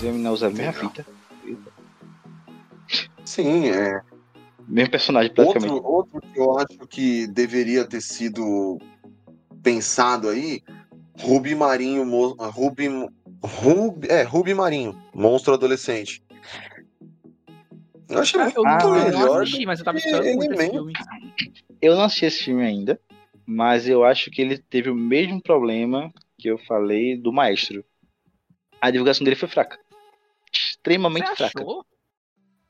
Eles 0.00 0.02
iam 0.02 0.32
usar 0.32 0.48
a 0.48 0.50
mesma 0.50 0.72
fita. 0.72 1.06
Sim, 3.24 3.68
é. 3.70 4.00
Mesmo 4.66 4.90
personagem, 4.90 5.32
praticamente. 5.32 5.72
Outro, 5.72 5.88
outro 5.88 6.20
que 6.32 6.38
eu 6.40 6.58
acho 6.58 6.86
que 6.88 7.26
deveria 7.28 7.84
ter 7.86 8.00
sido 8.00 8.78
pensado 9.62 10.28
aí, 10.28 10.60
Ruby 11.20 11.54
Marinho, 11.54 12.04
mo- 12.04 12.34
Ruby, 12.38 12.88
Ruby, 13.42 14.08
é, 14.10 14.22
Ruby 14.22 14.54
Marinho, 14.54 15.00
monstro 15.14 15.54
adolescente. 15.54 16.22
Eu 18.08 18.18
achei 18.20 18.40
Ah, 18.40 18.44
muito 18.44 18.58
Eu 18.64 18.94
eu 18.96 19.04
melhor. 19.04 19.42
assisti, 19.42 19.66
mas 19.66 19.78
eu 19.78 19.84
tava 19.84 19.98
esperando. 19.98 20.26
Eu 21.80 21.94
não 21.96 22.04
assisti 22.04 22.26
esse 22.26 22.44
filme 22.44 22.64
ainda, 22.64 23.00
mas 23.46 23.88
eu 23.88 24.04
acho 24.04 24.30
que 24.30 24.40
ele 24.42 24.58
teve 24.58 24.90
o 24.90 24.94
mesmo 24.94 25.40
problema 25.42 26.10
que 26.38 26.48
eu 26.48 26.58
falei 26.58 27.16
do 27.16 27.32
Maestro. 27.32 27.84
A 28.80 28.90
divulgação 28.90 29.24
dele 29.24 29.36
foi 29.36 29.48
fraca. 29.48 29.78
Extremamente 30.54 31.28
Você 31.28 31.36
fraca. 31.36 31.60
achou? 31.60 31.84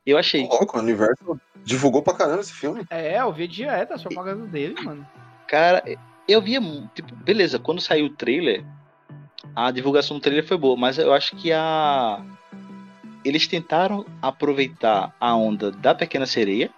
Eu 0.07 0.19
achei. 0.19 0.47
Louco, 0.47 0.77
o 0.77 0.81
universo 0.81 1.41
divulgou 1.65 2.03
pra 2.03 2.15
caramba 2.15 2.41
esse 2.41 2.53
filme. 2.53 2.85
É, 2.91 3.19
eu 3.21 3.33
vi 3.33 3.49
direto 3.49 3.93
as 3.93 4.03
propagandas 4.03 4.49
dele, 4.51 4.75
mano. 4.83 5.07
Cara, 5.47 5.83
eu 6.29 6.41
via, 6.43 6.61
tipo, 6.95 7.15
beleza, 7.17 7.59
quando 7.59 7.81
saiu 7.81 8.07
o 8.07 8.11
trailer, 8.11 8.65
a 9.55 9.71
divulgação 9.71 10.19
do 10.19 10.23
trailer 10.23 10.47
foi 10.47 10.57
boa, 10.57 10.77
mas 10.77 10.99
eu 10.99 11.13
acho 11.13 11.37
que 11.37 11.53
a. 11.53 12.23
Eles 13.25 13.47
tentaram 13.47 14.05
aproveitar 14.21 15.15
a 15.19 15.35
onda 15.35 15.71
da 15.71 15.95
Pequena 15.95 16.27
Sereia 16.27 16.71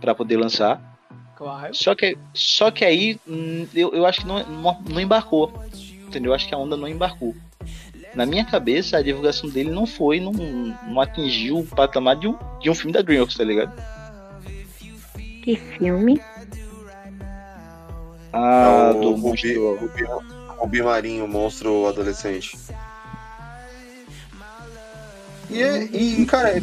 pra 0.00 0.14
poder 0.14 0.36
lançar. 0.36 0.80
Claro. 1.34 1.74
Só 1.74 1.94
que, 1.94 2.16
só 2.32 2.70
que 2.70 2.84
aí 2.84 3.18
hum, 3.26 3.66
eu, 3.74 3.92
eu 3.92 4.06
acho 4.06 4.20
que 4.20 4.26
não, 4.26 4.44
não, 4.46 4.80
não 4.88 5.00
embarcou. 5.00 5.52
Entendeu? 6.06 6.30
Eu 6.30 6.34
acho 6.34 6.46
que 6.46 6.54
a 6.54 6.58
onda 6.58 6.76
não 6.76 6.86
embarcou. 6.86 7.34
Na 8.14 8.26
minha 8.26 8.44
cabeça, 8.44 8.98
a 8.98 9.02
divulgação 9.02 9.48
dele 9.48 9.70
não 9.70 9.86
foi, 9.86 10.20
não, 10.20 10.32
não 10.32 11.00
atingiu 11.00 11.58
o 11.60 11.66
patamar 11.66 12.16
de 12.16 12.28
um, 12.28 12.36
de 12.60 12.68
um 12.68 12.74
filme 12.74 12.92
da 12.92 13.00
DreamWorks, 13.00 13.36
tá 13.36 13.44
ligado? 13.44 13.72
Que 15.42 15.56
filme? 15.56 16.20
Ah, 18.32 18.90
É 18.92 18.96
o 18.96 19.00
do 19.00 19.10
Rubi, 19.12 19.20
monstro. 19.22 19.76
Rubi, 19.76 20.04
Rubi 20.58 20.82
Marinho, 20.82 21.26
monstro 21.28 21.86
adolescente. 21.86 22.56
E, 25.50 25.62
é, 25.62 25.82
e 25.84 26.24
cara, 26.26 26.56
é, 26.56 26.62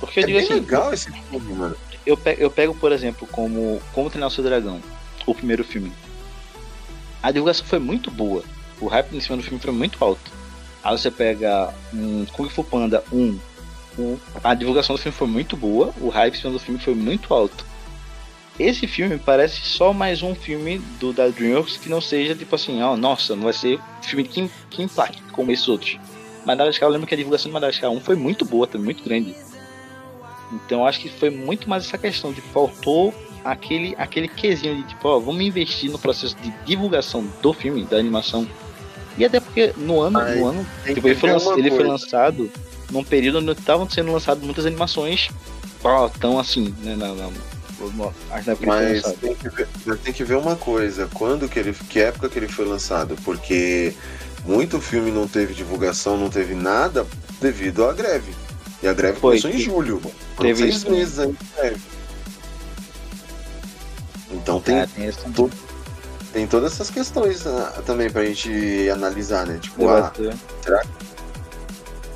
Porque 0.00 0.20
eu 0.20 0.24
é 0.24 0.26
digo 0.26 0.38
bem 0.38 0.44
assim, 0.46 0.54
legal 0.54 0.92
esse 0.92 1.10
filme, 1.10 1.52
mano. 1.54 1.76
eu 2.04 2.16
pego, 2.16 2.40
eu 2.42 2.50
pego, 2.50 2.74
por 2.74 2.92
exemplo, 2.92 3.26
como 3.32 3.80
Como 3.92 4.10
Treinar 4.10 4.28
o 4.28 4.30
Seu 4.30 4.44
Dragão, 4.44 4.80
o 5.26 5.34
primeiro 5.34 5.64
filme. 5.64 5.92
A 7.22 7.30
divulgação 7.32 7.66
foi 7.66 7.78
muito 7.80 8.10
boa. 8.10 8.44
O 8.80 8.86
hype 8.86 9.16
em 9.16 9.20
cima 9.20 9.36
do 9.38 9.42
filme 9.42 9.58
foi 9.58 9.72
muito 9.72 10.02
alto. 10.04 10.35
Aí 10.86 10.96
você 10.96 11.10
pega 11.10 11.74
um 11.92 12.24
Kung 12.26 12.48
Fu 12.48 12.62
Panda 12.62 13.02
1. 13.12 13.36
um- 13.98 14.16
a 14.44 14.54
divulgação 14.54 14.94
do 14.94 15.02
filme 15.02 15.16
foi 15.16 15.26
muito 15.26 15.56
boa. 15.56 15.92
O 16.00 16.08
hype 16.10 16.40
do 16.42 16.58
filme 16.60 16.78
foi 16.78 16.94
muito 16.94 17.34
alto. 17.34 17.64
Esse 18.56 18.86
filme 18.86 19.18
parece 19.18 19.62
só 19.62 19.92
mais 19.92 20.22
um 20.22 20.32
filme 20.34 20.78
do 21.00 21.12
da 21.12 21.26
DreamWorks 21.28 21.76
que 21.76 21.88
não 21.88 22.00
seja 22.00 22.34
tipo 22.36 22.54
assim, 22.54 22.80
ó, 22.82 22.96
nossa, 22.96 23.34
não 23.34 23.42
vai 23.44 23.52
ser 23.52 23.80
filme 24.02 24.22
que, 24.22 24.48
que 24.70 24.82
impacte 24.82 25.20
como 25.32 25.50
esses 25.50 25.66
outros. 25.66 25.98
Madagascar, 26.44 26.88
eu 26.88 26.92
lembro 26.92 27.06
que 27.08 27.14
a 27.14 27.16
divulgação 27.16 27.48
de 27.48 27.54
Madagascar 27.54 27.90
1 27.90 28.00
foi 28.00 28.14
muito 28.14 28.44
boa, 28.44 28.66
também 28.66 28.84
muito 28.84 29.02
grande. 29.02 29.34
Então 30.52 30.86
acho 30.86 31.00
que 31.00 31.08
foi 31.08 31.30
muito 31.30 31.68
mais 31.68 31.84
essa 31.86 31.98
questão 31.98 32.32
de 32.32 32.40
faltou 32.40 33.12
aquele 33.44 33.94
aquele 33.98 34.28
quesinho 34.28 34.76
de 34.76 34.84
tipo, 34.84 35.08
ó, 35.08 35.18
vamos 35.18 35.42
investir 35.42 35.90
no 35.90 35.98
processo 35.98 36.36
de 36.36 36.50
divulgação 36.64 37.26
do 37.42 37.52
filme, 37.52 37.84
da 37.84 37.96
animação. 37.96 38.46
E 39.18 39.24
até 39.24 39.40
porque 39.40 39.72
no 39.76 40.00
ano, 40.00 40.12
Mas 40.18 40.36
no 40.38 40.46
ano, 40.46 40.66
tipo, 40.84 41.08
ele 41.08 41.14
foi, 41.16 41.28
ver 41.30 41.34
lança- 41.34 41.48
uma 41.50 41.58
ele 41.58 41.70
foi 41.70 41.84
lançado 41.84 42.50
num 42.90 43.02
período 43.04 43.38
onde 43.38 43.52
estavam 43.52 43.88
sendo 43.88 44.12
lançadas 44.12 44.42
muitas 44.44 44.66
animações 44.66 45.28
ó, 45.82 46.08
tão 46.08 46.38
assim, 46.38 46.74
né, 46.82 46.94
na, 46.96 47.08
na, 47.08 47.28
na, 47.28 47.30
Mas 48.60 49.02
lançado. 49.02 49.16
tem, 49.20 49.34
que 49.34 49.48
ver, 49.48 49.68
mas 49.84 50.00
tem 50.00 50.12
que 50.12 50.24
ver 50.24 50.36
uma 50.36 50.56
coisa, 50.56 51.08
quando 51.14 51.48
que 51.48 51.58
ele. 51.58 51.72
Que 51.72 52.00
época 52.00 52.28
que 52.28 52.38
ele 52.38 52.48
foi 52.48 52.64
lançado? 52.64 53.16
Porque 53.24 53.92
muito 54.44 54.80
filme 54.80 55.10
não 55.10 55.26
teve 55.28 55.52
divulgação, 55.54 56.16
não 56.16 56.30
teve 56.30 56.54
nada 56.54 57.06
devido 57.40 57.84
à 57.84 57.92
greve. 57.92 58.34
E 58.82 58.88
a 58.88 58.92
greve 58.92 59.18
Foi, 59.18 59.40
começou 59.40 59.50
em 59.50 59.58
julho. 59.58 60.00
Teve 60.38 60.62
seis 60.62 60.76
isso, 60.76 60.90
meses 60.90 61.18
aí 61.18 61.28
de 61.32 61.38
greve. 61.56 61.80
Então 64.30 64.60
tem, 64.60 64.76
É, 64.78 64.86
tem 64.86 65.06
esse 65.06 65.18
tem 66.32 66.46
todas 66.46 66.72
essas 66.72 66.90
questões 66.90 67.46
ah, 67.46 67.82
também 67.84 68.10
pra 68.10 68.24
gente 68.24 68.88
analisar, 68.90 69.46
né? 69.46 69.58
Tipo, 69.60 69.88
ah, 69.88 70.12
debate. 70.16 70.88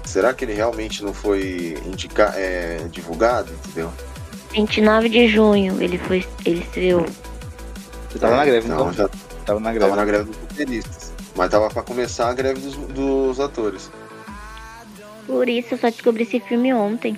será 0.04 0.34
que 0.34 0.44
ele 0.44 0.54
realmente 0.54 1.02
não 1.02 1.12
foi 1.12 1.78
indica, 1.86 2.32
é, 2.36 2.86
divulgado, 2.90 3.52
entendeu? 3.64 3.92
29 4.52 5.08
de 5.08 5.28
junho 5.28 5.80
ele 5.80 5.98
foi. 5.98 6.26
ele 6.44 6.60
estreou. 6.60 7.06
Você 8.10 8.18
tava 8.18 8.36
na 8.36 8.44
greve, 8.44 8.66
então, 8.66 8.90
então? 8.90 8.92
já 8.92 9.10
Tava 9.44 9.60
na 9.60 9.70
greve. 9.72 9.84
tava 9.84 9.96
na 9.96 10.04
greve 10.04 10.24
dos 10.24 10.36
roteiristas. 10.36 11.12
Mas 11.34 11.50
tava 11.50 11.70
pra 11.70 11.82
começar 11.82 12.28
a 12.28 12.34
greve 12.34 12.60
dos, 12.60 12.76
dos 12.76 13.40
atores. 13.40 13.90
Por 15.26 15.48
isso 15.48 15.74
eu 15.74 15.78
só 15.78 15.88
descobri 15.88 16.24
esse 16.24 16.40
filme 16.40 16.72
ontem. 16.74 17.16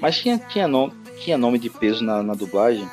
Mas 0.00 0.18
tinha, 0.18 0.38
tinha, 0.38 0.66
nome, 0.66 0.92
tinha 1.20 1.36
nome 1.36 1.58
de 1.58 1.68
peso 1.68 2.02
na, 2.04 2.22
na 2.22 2.34
dublagem? 2.34 2.88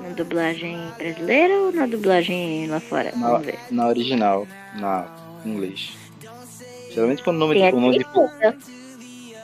Na 0.00 0.08
dublagem 0.10 0.78
brasileira 0.96 1.54
ou 1.54 1.72
na 1.72 1.86
dublagem 1.86 2.66
lá 2.68 2.80
fora? 2.80 3.12
Na, 3.14 3.30
Vamos 3.30 3.46
ver. 3.46 3.58
na 3.70 3.86
original, 3.88 4.46
na 4.74 5.06
inglês. 5.44 5.92
Geralmente 6.90 7.22
quando 7.22 7.36
o 7.36 7.40
nome, 7.40 7.54
de, 7.54 7.74
o 7.74 7.80
nome 7.80 7.98
de, 7.98 8.04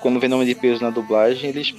quando 0.01 0.19
vem 0.19 0.29
nome 0.29 0.47
de 0.47 0.55
peso 0.55 0.83
na 0.83 0.91
dublagem, 0.91 1.51
eles 1.51 1.75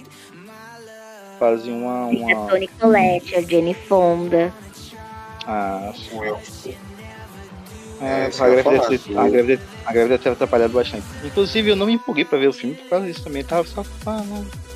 fazem 1.39 1.73
uma. 1.73 2.09
Tem 2.09 2.33
a 2.33 2.37
uma 2.37 2.49
Toni 2.49 2.67
Collette, 2.67 3.35
a 3.35 3.41
Jenny 3.41 3.73
Fonda. 3.73 4.53
a, 5.45 5.93
É, 8.01 8.25
a, 8.25 8.29
isso 8.29 8.43
a, 8.43 8.47
greve 8.47 8.63
falar. 8.63 8.87
deve 8.89 9.17
a, 9.17 9.29
greve, 9.29 9.59
a 9.85 9.91
greve 9.93 10.09
deve 10.09 10.23
ter 10.23 10.29
atrapalhado 10.29 10.73
bastante. 10.73 11.03
Inclusive 11.23 11.69
eu 11.71 11.75
não 11.75 11.85
me 11.87 11.93
empolguei 11.93 12.23
pra 12.25 12.37
ver 12.37 12.47
o 12.47 12.53
filme 12.53 12.75
por 12.75 12.89
causa 12.89 13.05
disso 13.07 13.23
também. 13.23 13.43
Tava 13.43 13.67
só. 13.67 13.83
Ah. 14.05 14.23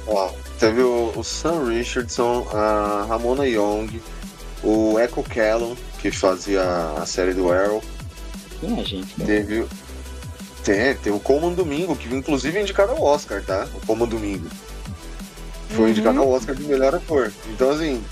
Ó, 0.08 0.32
teve 0.60 0.82
o, 0.82 1.14
o 1.16 1.24
Sam 1.24 1.66
Richardson, 1.70 2.48
a 2.54 3.06
Ramona 3.08 3.46
Young, 3.48 4.02
o 4.64 5.00
Echo 5.00 5.24
Callum, 5.24 5.76
que 6.00 6.10
fazia 6.12 6.64
a 6.98 7.06
série 7.06 7.34
do 7.34 7.52
Arrow. 7.52 7.84
Tinha 8.60 8.84
gente. 8.84 9.14
cara. 9.16 9.28
Teve, 9.28 9.66
tem, 10.64 10.96
tem 10.96 11.14
o 11.14 11.20
Coleman 11.20 11.54
Domingo, 11.54 11.96
que 11.96 12.14
inclusive 12.14 12.58
é 12.58 12.62
indicado 12.62 12.92
ao 12.92 13.02
Oscar, 13.04 13.44
tá? 13.44 13.68
O 13.76 13.86
Coleman 13.86 14.08
Domingo. 14.08 14.48
Foi 15.70 15.86
Uhum. 15.86 15.90
indicado 15.90 16.20
ao 16.20 16.30
Oscar 16.30 16.54
de 16.56 16.64
melhor 16.64 16.94
ator. 16.96 17.32
Então, 17.50 17.70
assim, 17.72 18.04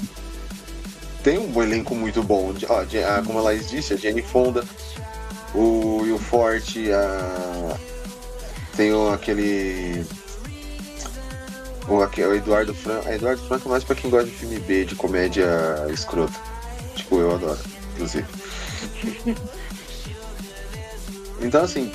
tem 1.23 1.37
um 1.37 1.61
elenco 1.61 1.95
muito 1.95 2.21
bom. 2.23 2.53
Ó, 2.67 2.83
Je- 2.85 3.03
a- 3.03 3.21
como 3.25 3.39
a 3.39 3.41
Laís 3.41 3.69
disse, 3.69 3.93
a 3.93 3.97
Jenny 3.97 4.21
Fonda, 4.21 4.63
o 5.53 6.01
Will 6.01 6.19
Forte, 6.19 6.91
a... 6.91 7.77
tem 8.75 8.91
aquele. 9.13 10.05
O, 11.87 11.95
o 11.97 12.33
Eduardo 12.35 12.73
Franco. 12.73 13.07
A 13.07 13.15
Eduardo 13.15 13.41
Franco 13.47 13.67
é 13.67 13.71
mais 13.71 13.83
pra 13.83 13.95
quem 13.95 14.09
gosta 14.09 14.27
de 14.27 14.35
filme 14.35 14.59
B, 14.59 14.85
de 14.85 14.95
comédia 14.95 15.47
escrota. 15.91 16.33
Tipo, 16.95 17.19
eu 17.19 17.35
adoro, 17.35 17.59
inclusive. 17.93 18.25
Então, 21.41 21.63
assim, 21.63 21.91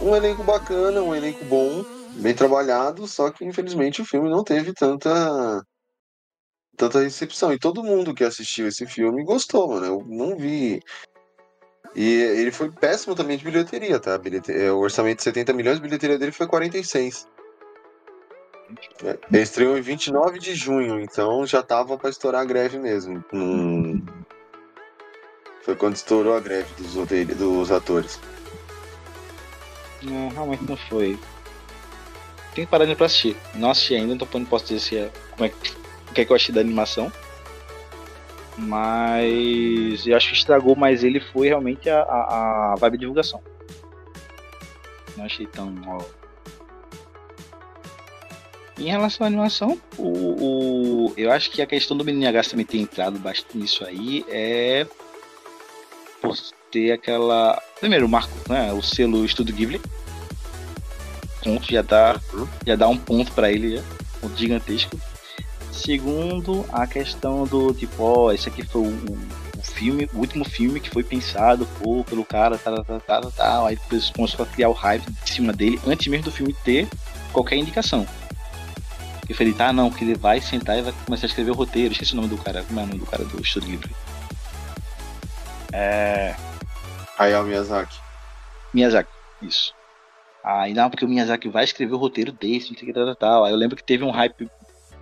um 0.00 0.14
elenco 0.16 0.42
bacana, 0.42 1.00
um 1.00 1.14
elenco 1.14 1.44
bom, 1.44 1.84
bem 2.16 2.34
trabalhado, 2.34 3.06
só 3.06 3.30
que 3.30 3.44
infelizmente 3.44 4.02
o 4.02 4.04
filme 4.04 4.28
não 4.28 4.42
teve 4.42 4.72
tanta 4.72 5.62
tanta 6.76 7.00
recepção. 7.00 7.52
E 7.52 7.58
todo 7.58 7.82
mundo 7.84 8.14
que 8.14 8.24
assistiu 8.24 8.66
esse 8.68 8.86
filme 8.86 9.24
gostou, 9.24 9.68
mano. 9.68 9.86
Eu 9.86 10.04
não 10.06 10.36
vi. 10.36 10.82
E 11.94 12.12
ele 12.22 12.50
foi 12.50 12.70
péssimo 12.70 13.14
também 13.14 13.36
de 13.38 13.44
bilheteria, 13.44 14.00
tá? 14.00 14.18
Bilhete... 14.18 14.50
é, 14.52 14.72
O 14.72 14.78
orçamento 14.78 15.18
de 15.18 15.24
70 15.24 15.52
milhões, 15.52 15.78
a 15.78 15.82
bilheteria 15.82 16.18
dele 16.18 16.32
foi 16.32 16.46
46. 16.46 17.28
É, 19.04 19.18
Ele 19.32 19.42
estreou 19.42 19.78
em 19.78 19.80
29 19.82 20.38
de 20.38 20.54
junho, 20.54 20.98
então 21.00 21.46
já 21.46 21.62
tava 21.62 21.96
pra 21.96 22.10
estourar 22.10 22.42
a 22.42 22.44
greve 22.44 22.78
mesmo. 22.78 23.24
Hum. 23.32 24.04
Foi 25.62 25.76
quando 25.76 25.94
estourou 25.96 26.34
a 26.36 26.40
greve 26.40 26.68
dos, 26.74 26.94
dos 27.36 27.70
atores. 27.70 28.18
Não, 30.02 30.28
realmente 30.28 30.64
não 30.64 30.76
foi. 30.76 31.18
Tem 32.54 32.64
que 32.64 32.70
parar 32.70 32.84
de 32.84 32.94
pra 32.94 33.06
assistir. 33.06 33.36
Não 33.54 33.70
assisti 33.70 33.94
ainda, 33.94 34.14
então 34.14 34.28
não 34.40 34.46
posso 34.46 34.66
dizer 34.66 34.80
se 34.80 34.96
é, 34.96 35.10
como 35.32 35.44
é, 35.44 35.48
que- 35.48 35.83
que 36.14 36.20
é 36.20 36.24
que 36.24 36.32
eu 36.32 36.36
achei 36.36 36.54
da 36.54 36.60
animação. 36.60 37.12
Mas 38.56 40.06
eu 40.06 40.16
acho 40.16 40.28
que 40.28 40.34
estragou 40.36 40.76
mais 40.76 41.02
ele 41.02 41.20
foi 41.20 41.48
realmente 41.48 41.90
a, 41.90 42.00
a, 42.02 42.72
a 42.72 42.74
vibe 42.76 42.94
de 42.94 43.00
divulgação. 43.00 43.42
Não 45.16 45.24
achei 45.24 45.46
tão. 45.46 45.74
Ó. 45.86 46.02
Em 48.78 48.90
relação 48.90 49.24
à 49.24 49.28
animação, 49.28 49.80
o, 49.96 51.06
o- 51.08 51.14
eu 51.16 51.30
acho 51.30 51.50
que 51.50 51.62
a 51.62 51.66
questão 51.66 51.96
do 51.96 52.04
Menino 52.04 52.28
H 52.28 52.50
também 52.50 52.66
ter 52.66 52.78
entrado 52.78 53.18
bastante 53.18 53.56
nisso 53.58 53.84
aí 53.84 54.24
é 54.28 54.86
por 56.20 56.36
ter 56.70 56.92
aquela. 56.92 57.60
Primeiro, 57.78 58.06
o 58.06 58.08
Marco, 58.08 58.32
né? 58.48 58.72
O 58.72 58.82
selo 58.82 59.24
Estúdio 59.24 59.54
Ghibli. 59.54 59.80
Ponto, 61.42 61.70
já 61.70 61.82
dá, 61.82 62.20
já 62.66 62.74
dá 62.74 62.88
um 62.88 62.96
ponto 62.96 63.30
pra 63.32 63.52
ele, 63.52 63.76
já, 63.76 63.82
um 63.82 64.20
ponto 64.22 64.36
gigantesco. 64.36 64.98
Segundo, 65.74 66.64
a 66.72 66.86
questão 66.86 67.44
do 67.44 67.74
tipo, 67.74 68.02
ó, 68.02 68.32
esse 68.32 68.48
aqui 68.48 68.62
foi 68.64 68.82
o, 68.82 68.86
o- 68.86 69.44
filme, 69.62 70.08
o 70.14 70.18
último 70.18 70.44
filme 70.44 70.78
que 70.78 70.88
foi 70.90 71.02
pensado 71.02 71.66
pô, 71.82 72.04
pelo 72.04 72.24
cara, 72.24 72.56
tal, 72.58 72.84
tal, 72.84 73.00
tal, 73.00 73.32
tal. 73.32 73.66
Aí 73.66 73.76
depois 73.76 74.08
começou 74.10 74.44
a 74.44 74.48
criar 74.48 74.68
o 74.68 74.72
hype 74.72 75.02
em 75.08 75.26
cima 75.26 75.52
dele 75.52 75.80
antes 75.86 76.06
mesmo 76.06 76.24
do 76.26 76.30
filme 76.32 76.54
ter 76.64 76.86
qualquer 77.32 77.56
indicação. 77.56 78.06
Eu 79.28 79.34
falei, 79.34 79.52
tá, 79.54 79.72
não, 79.72 79.90
que 79.90 80.04
ele 80.04 80.14
vai 80.14 80.40
sentar 80.40 80.78
e 80.78 80.82
vai 80.82 80.92
começar 81.06 81.26
a 81.26 81.28
escrever 81.28 81.50
o 81.50 81.54
roteiro. 81.54 81.92
Esqueci 81.92 82.12
o 82.12 82.16
nome 82.16 82.28
do 82.28 82.36
cara, 82.38 82.62
como 82.62 82.78
é 82.78 82.82
o 82.82 82.86
nome 82.86 82.98
do 83.00 83.06
cara 83.06 83.24
do 83.24 83.40
Estúdio 83.40 83.70
Ghibli? 83.70 83.90
É. 85.72 86.34
Hayao 87.18 87.42
Miyazaki. 87.44 87.96
Miyazaki, 88.72 89.10
isso. 89.42 89.74
Aí 90.44 90.74
não, 90.74 90.90
porque 90.90 91.04
o 91.04 91.08
Miyazaki 91.08 91.48
vai 91.48 91.64
escrever 91.64 91.94
o 91.94 91.98
roteiro 91.98 92.30
desse, 92.32 92.70
não 92.70 92.78
sei 92.78 92.88
o 92.90 92.92
que 92.92 92.92
tal, 92.92 93.16
tal. 93.16 93.44
Aí 93.44 93.52
eu 93.52 93.56
lembro 93.56 93.76
que 93.76 93.82
teve 93.82 94.04
um 94.04 94.10
hype 94.10 94.48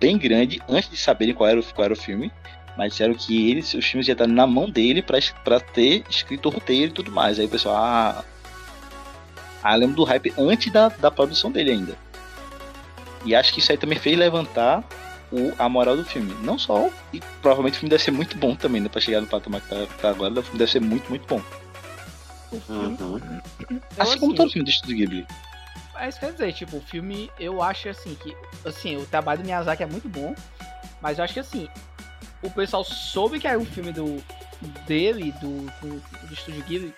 bem 0.03 0.17
grande 0.17 0.61
antes 0.67 0.89
de 0.89 0.97
saberem 0.97 1.33
qual 1.33 1.49
era 1.49 1.57
o, 1.57 1.63
qual 1.63 1.85
era 1.85 1.93
o 1.93 1.97
filme. 1.97 2.29
Mas 2.77 2.91
disseram 2.91 3.13
que 3.13 3.49
ele, 3.49 3.59
os 3.61 3.85
filmes 3.85 4.05
já 4.05 4.13
estavam 4.13 4.33
na 4.33 4.45
mão 4.45 4.69
dele 4.69 5.01
pra 5.01 5.59
ter 5.59 6.03
escrito 6.09 6.49
o 6.49 6.51
roteiro 6.51 6.91
e 6.91 6.93
tudo 6.93 7.11
mais. 7.11 7.39
Aí 7.39 7.45
o 7.45 7.49
pessoal, 7.49 7.75
ah. 7.77 8.25
Ah, 9.63 9.75
lembro 9.75 9.95
do 9.95 10.03
hype 10.03 10.33
antes 10.37 10.73
da, 10.73 10.89
da 10.89 11.09
produção 11.09 11.49
dele 11.49 11.71
ainda. 11.71 11.97
E 13.23 13.33
acho 13.33 13.53
que 13.53 13.59
isso 13.59 13.71
aí 13.71 13.77
também 13.77 13.97
fez 13.97 14.17
levantar 14.17 14.83
o, 15.31 15.53
a 15.57 15.69
moral 15.69 15.95
do 15.95 16.03
filme. 16.03 16.35
Não 16.41 16.59
só, 16.59 16.89
e 17.13 17.21
provavelmente 17.41 17.75
o 17.75 17.79
filme 17.79 17.89
deve 17.89 18.03
ser 18.03 18.11
muito 18.11 18.37
bom 18.37 18.55
também, 18.55 18.81
né? 18.81 18.89
Pra 18.89 18.99
chegar 18.99 19.21
no 19.21 19.27
patamar 19.27 19.61
que 19.61 19.69
tá, 19.69 19.85
tá 20.01 20.09
agora, 20.09 20.33
o 20.37 20.43
filme 20.43 20.59
deve 20.59 20.71
ser 20.71 20.81
muito, 20.81 21.07
muito 21.09 21.25
bom. 21.27 21.41
Uhum. 22.51 23.19
Assim 23.97 24.19
como 24.19 24.33
assim, 24.33 24.35
todo 24.35 24.51
filme 24.51 24.65
do 24.65 24.69
Estúdio 24.69 24.97
Ghibli. 24.97 25.27
É 25.97 26.09
isso 26.09 26.19
que 26.19 26.25
quer 26.25 26.31
dizer, 26.33 26.53
tipo, 26.53 26.77
o 26.77 26.81
filme, 26.81 27.29
eu 27.39 27.61
acho 27.61 27.87
assim, 27.89 28.15
que, 28.15 28.35
assim, 28.65 28.97
o 28.97 29.05
trabalho 29.05 29.41
do 29.41 29.45
Miyazaki 29.45 29.83
é 29.83 29.85
muito 29.85 30.09
bom, 30.09 30.35
mas 31.01 31.17
eu 31.17 31.23
acho 31.23 31.33
que 31.33 31.39
assim, 31.39 31.67
o 32.41 32.49
pessoal 32.49 32.83
soube 32.83 33.39
que 33.39 33.47
era 33.47 33.59
um 33.59 33.65
filme 33.65 33.91
do 33.93 34.21
dele, 34.87 35.31
do, 35.39 35.65
do, 35.81 36.01
do 36.27 36.33
Estúdio 36.33 36.63
Ghibli, 36.63 36.93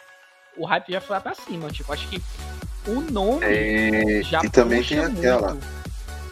o 0.58 0.66
hype 0.66 0.92
já 0.92 1.02
foi 1.02 1.16
lá 1.16 1.22
pra 1.22 1.36
cima, 1.36 1.70
tipo, 1.70 1.92
acho 1.92 2.08
que 2.08 2.22
o 2.88 3.02
nome 3.02 3.44
É, 3.46 4.22
já 4.24 4.42
e 4.44 4.50
também 4.50 4.84
tem 4.84 5.00
aquela. 5.00 5.52
muito. 5.52 5.68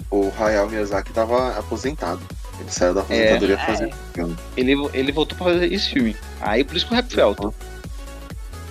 O 0.10 0.32
Hayao 0.40 0.70
Miyazaki 0.70 1.12
tava 1.12 1.58
aposentado. 1.58 2.22
Ele 2.60 2.70
saiu 2.70 2.94
da 2.94 3.02
aposentadoria 3.02 3.56
É, 3.56 3.66
fazer 3.66 3.90
é. 3.90 3.94
filme. 4.14 4.38
Ele, 4.56 4.74
ele 4.94 5.12
voltou 5.12 5.36
pra 5.36 5.48
fazer 5.48 5.74
esse 5.74 5.90
filme. 5.90 6.16
Aí 6.40 6.64
por 6.64 6.78
isso 6.78 6.86
que 6.86 6.94
o 6.94 6.96
rap 6.96 7.12
foi 7.12 7.24
alto. 7.24 7.54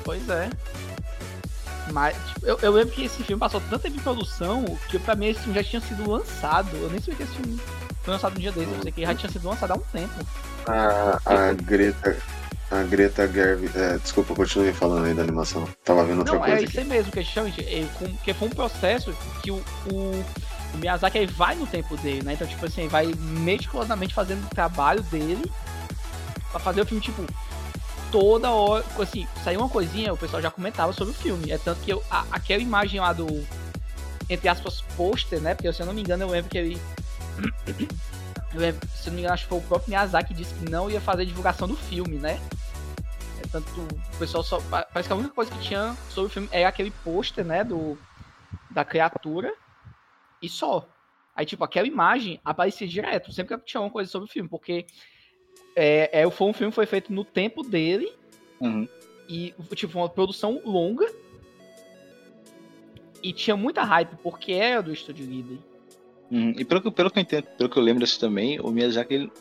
Pois 0.05 0.29
é. 0.29 0.49
Mas, 1.91 2.17
tipo, 2.29 2.47
eu, 2.47 2.59
eu 2.63 2.71
lembro 2.73 2.93
que 2.95 3.05
esse 3.05 3.23
filme 3.25 3.41
passou 3.41 3.61
tanto 3.69 3.83
tempo 3.83 3.97
em 3.97 4.01
produção 4.03 4.65
que 4.89 4.99
pra 4.99 5.15
mim 5.17 5.27
esse 5.29 5.41
filme 5.41 5.55
já 5.55 5.65
tinha 5.69 5.81
sido 5.83 6.09
lançado. 6.09 6.69
Eu 6.77 6.89
nem 6.91 7.01
sabia 7.01 7.17
que 7.17 7.23
esse 7.25 7.33
filme 7.35 7.61
foi 8.03 8.15
lançado 8.15 8.37
um 8.37 8.41
dia 8.41 8.53
desses, 8.53 8.69
eu 8.71 8.77
pensei 8.77 8.93
que 8.93 9.03
já 9.03 9.15
tinha 9.15 9.33
sido 9.33 9.49
lançado 9.49 9.73
há 9.73 9.75
um 9.75 9.81
tempo. 9.81 10.15
A, 10.67 11.19
a 11.25 11.53
Greta. 11.55 12.17
A 12.71 12.83
Greta 12.85 13.29
Gerwig. 13.31 13.71
É, 13.77 13.99
desculpa, 13.99 14.35
continue 14.35 14.73
falando 14.73 15.05
aí 15.07 15.13
da 15.15 15.23
animação. 15.23 15.69
Tava 15.85 16.05
vendo 16.05 16.21
outra 16.21 16.35
Não, 16.35 16.45
é 16.45 16.49
coisa 16.51 16.63
isso 16.63 16.71
aqui. 16.71 16.79
aí 16.79 16.85
mesmo, 16.97 17.13
que 17.13 17.19
é 17.19 17.23
justamente, 17.23 17.61
é, 17.63 17.87
com- 17.99 18.17
que 18.19 18.33
foi 18.33 18.49
um 18.49 18.53
processo 18.53 19.15
que 19.43 19.51
o, 19.51 19.57
o, 19.93 20.25
o 20.75 20.79
Miyazaki 20.79 21.19
aí 21.19 21.27
vai 21.27 21.55
no 21.55 21.67
tempo 21.67 21.97
dele, 21.99 22.23
né? 22.23 22.33
Então, 22.33 22.47
tipo 22.47 22.65
assim, 22.65 22.89
vai 22.89 23.13
meticulosamente 23.19 24.15
fazendo 24.15 24.43
o 24.47 24.49
trabalho 24.55 25.03
dele 25.03 25.51
pra 26.51 26.59
fazer 26.61 26.81
o 26.81 26.87
filme, 26.87 27.03
tipo, 27.03 27.23
toda 28.13 28.51
hora, 28.53 28.85
assim, 29.01 29.27
saiu 29.43 29.61
uma 29.61 29.69
coisinha, 29.69 30.13
o 30.13 30.17
pessoal 30.17 30.41
já 30.43 30.51
comentava 30.51 30.93
sobre 30.93 31.13
o 31.13 31.17
filme. 31.17 31.51
É 31.51 31.59
tanto 31.59 31.81
que 31.81 31.91
eu, 31.93 32.03
a- 32.11 32.27
aquela 32.31 32.63
imagem 32.63 33.01
lá 33.01 33.13
do, 33.13 33.27
entre 34.29 34.49
aspas, 34.49 34.83
pôster, 34.97 35.41
né? 35.41 35.55
Porque 35.55 35.73
se 35.73 35.81
eu 35.83 35.87
não 35.87 35.95
me 35.95 36.03
engano, 36.03 36.23
eu 36.25 36.29
lembro 36.29 36.51
que 36.51 36.59
ele. 36.59 36.79
Eu 38.55 38.61
lembro, 38.61 38.87
se 38.87 39.07
eu 39.09 39.13
não 39.13 39.15
me 39.15 39.21
engano, 39.21 39.33
acho 39.33 39.45
que 39.45 39.49
foi 39.49 39.59
o 39.59 39.63
próprio 39.63 39.89
Miyazaki 39.89 40.29
que 40.29 40.35
disse 40.35 40.53
que 40.53 40.71
não 40.71 40.91
ia 40.91 41.01
fazer 41.01 41.25
divulgação 41.25 41.67
do 41.67 41.75
filme, 41.75 42.19
né? 42.19 42.39
É 43.43 43.49
tanto 43.51 43.67
o 43.81 44.17
pessoal 44.19 44.45
só. 44.45 44.61
pa- 44.61 44.83
Parece 44.93 45.09
que 45.09 45.13
a 45.15 45.17
única 45.17 45.33
coisa 45.35 45.51
que 45.51 45.59
tinha 45.61 45.97
sobre 46.11 46.27
o 46.31 46.31
filme 46.35 46.49
é 46.53 46.67
aquele 46.67 46.91
pôster, 47.03 47.47
né? 47.47 47.65
Do, 47.65 47.97
da 48.71 48.85
criatura. 48.85 49.55
E 50.43 50.51
só. 50.51 50.87
Aí, 51.35 51.47
tipo, 51.47 51.65
aquela 51.65 51.87
imagem 51.89 52.39
aparecia 52.45 52.87
direto, 52.87 53.33
sempre 53.33 53.57
que 53.57 53.65
tinha 53.65 53.81
uma 53.81 53.89
coisa 53.89 54.11
sobre 54.11 54.29
o 54.29 54.31
filme, 54.31 54.51
porque 54.51 54.85
é, 55.77 56.21
é, 56.23 56.31
foi 56.31 56.47
um 56.49 56.53
filme 56.53 56.71
que 56.71 56.75
foi 56.75 56.87
feito 56.87 57.13
no 57.13 57.25
tempo 57.25 57.63
dele 57.63 58.13
Uhum. 58.61 58.87
e, 59.29 59.55
tipo, 59.75 59.99
uma 59.99 60.09
produção 60.09 60.61
longa. 60.65 61.07
E 63.23 63.33
tinha 63.33 63.57
muita 63.57 63.83
hype, 63.85 64.17
porque 64.23 64.53
era 64.53 64.83
do 64.83 64.93
Estúdio 64.93 65.27
Ghibli. 65.27 65.61
Uhum. 66.31 66.55
E 66.57 66.65
pelo 66.65 66.81
que, 66.81 66.91
pelo 66.91 67.11
que 67.11 67.19
eu 67.19 67.23
entendo, 67.23 67.45
pelo 67.57 67.69
que 67.71 67.77
eu 67.77 67.83
lembro 67.83 68.03
assim 68.05 68.19
também, 68.19 68.59
o 68.61 68.71
Miyazaki, 68.71 69.15
ele- 69.15 69.33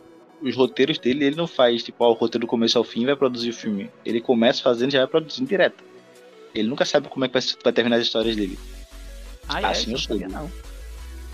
os 0.42 0.56
roteiros 0.56 0.98
dele, 1.00 1.26
ele 1.26 1.36
não 1.36 1.48
faz, 1.48 1.84
tipo, 1.84 2.04
ó, 2.04 2.10
o 2.10 2.14
roteiro 2.14 2.46
do 2.46 2.50
começo 2.50 2.78
ao 2.78 2.84
fim 2.84 3.06
vai 3.06 3.16
produzir 3.16 3.50
o 3.50 3.54
filme. 3.54 3.90
Ele 4.06 4.20
começa 4.22 4.62
fazendo 4.62 4.90
e 4.90 4.94
já 4.94 5.00
vai 5.00 5.08
produzindo 5.08 5.48
direto. 5.48 5.84
Ele 6.54 6.68
nunca 6.68 6.84
sabe 6.86 7.08
como 7.08 7.24
é 7.26 7.28
que 7.28 7.34
vai, 7.34 7.42
vai 7.64 7.74
terminar 7.74 7.96
as 7.98 8.04
histórias 8.04 8.36
dele. 8.36 8.58
Ah, 9.48 9.62
é, 9.62 9.66
Assim 9.66 9.92
eu 9.92 9.98
isso 9.98 10.12
eu 10.14 10.20
soube. 10.20 10.32
não. 10.34 10.52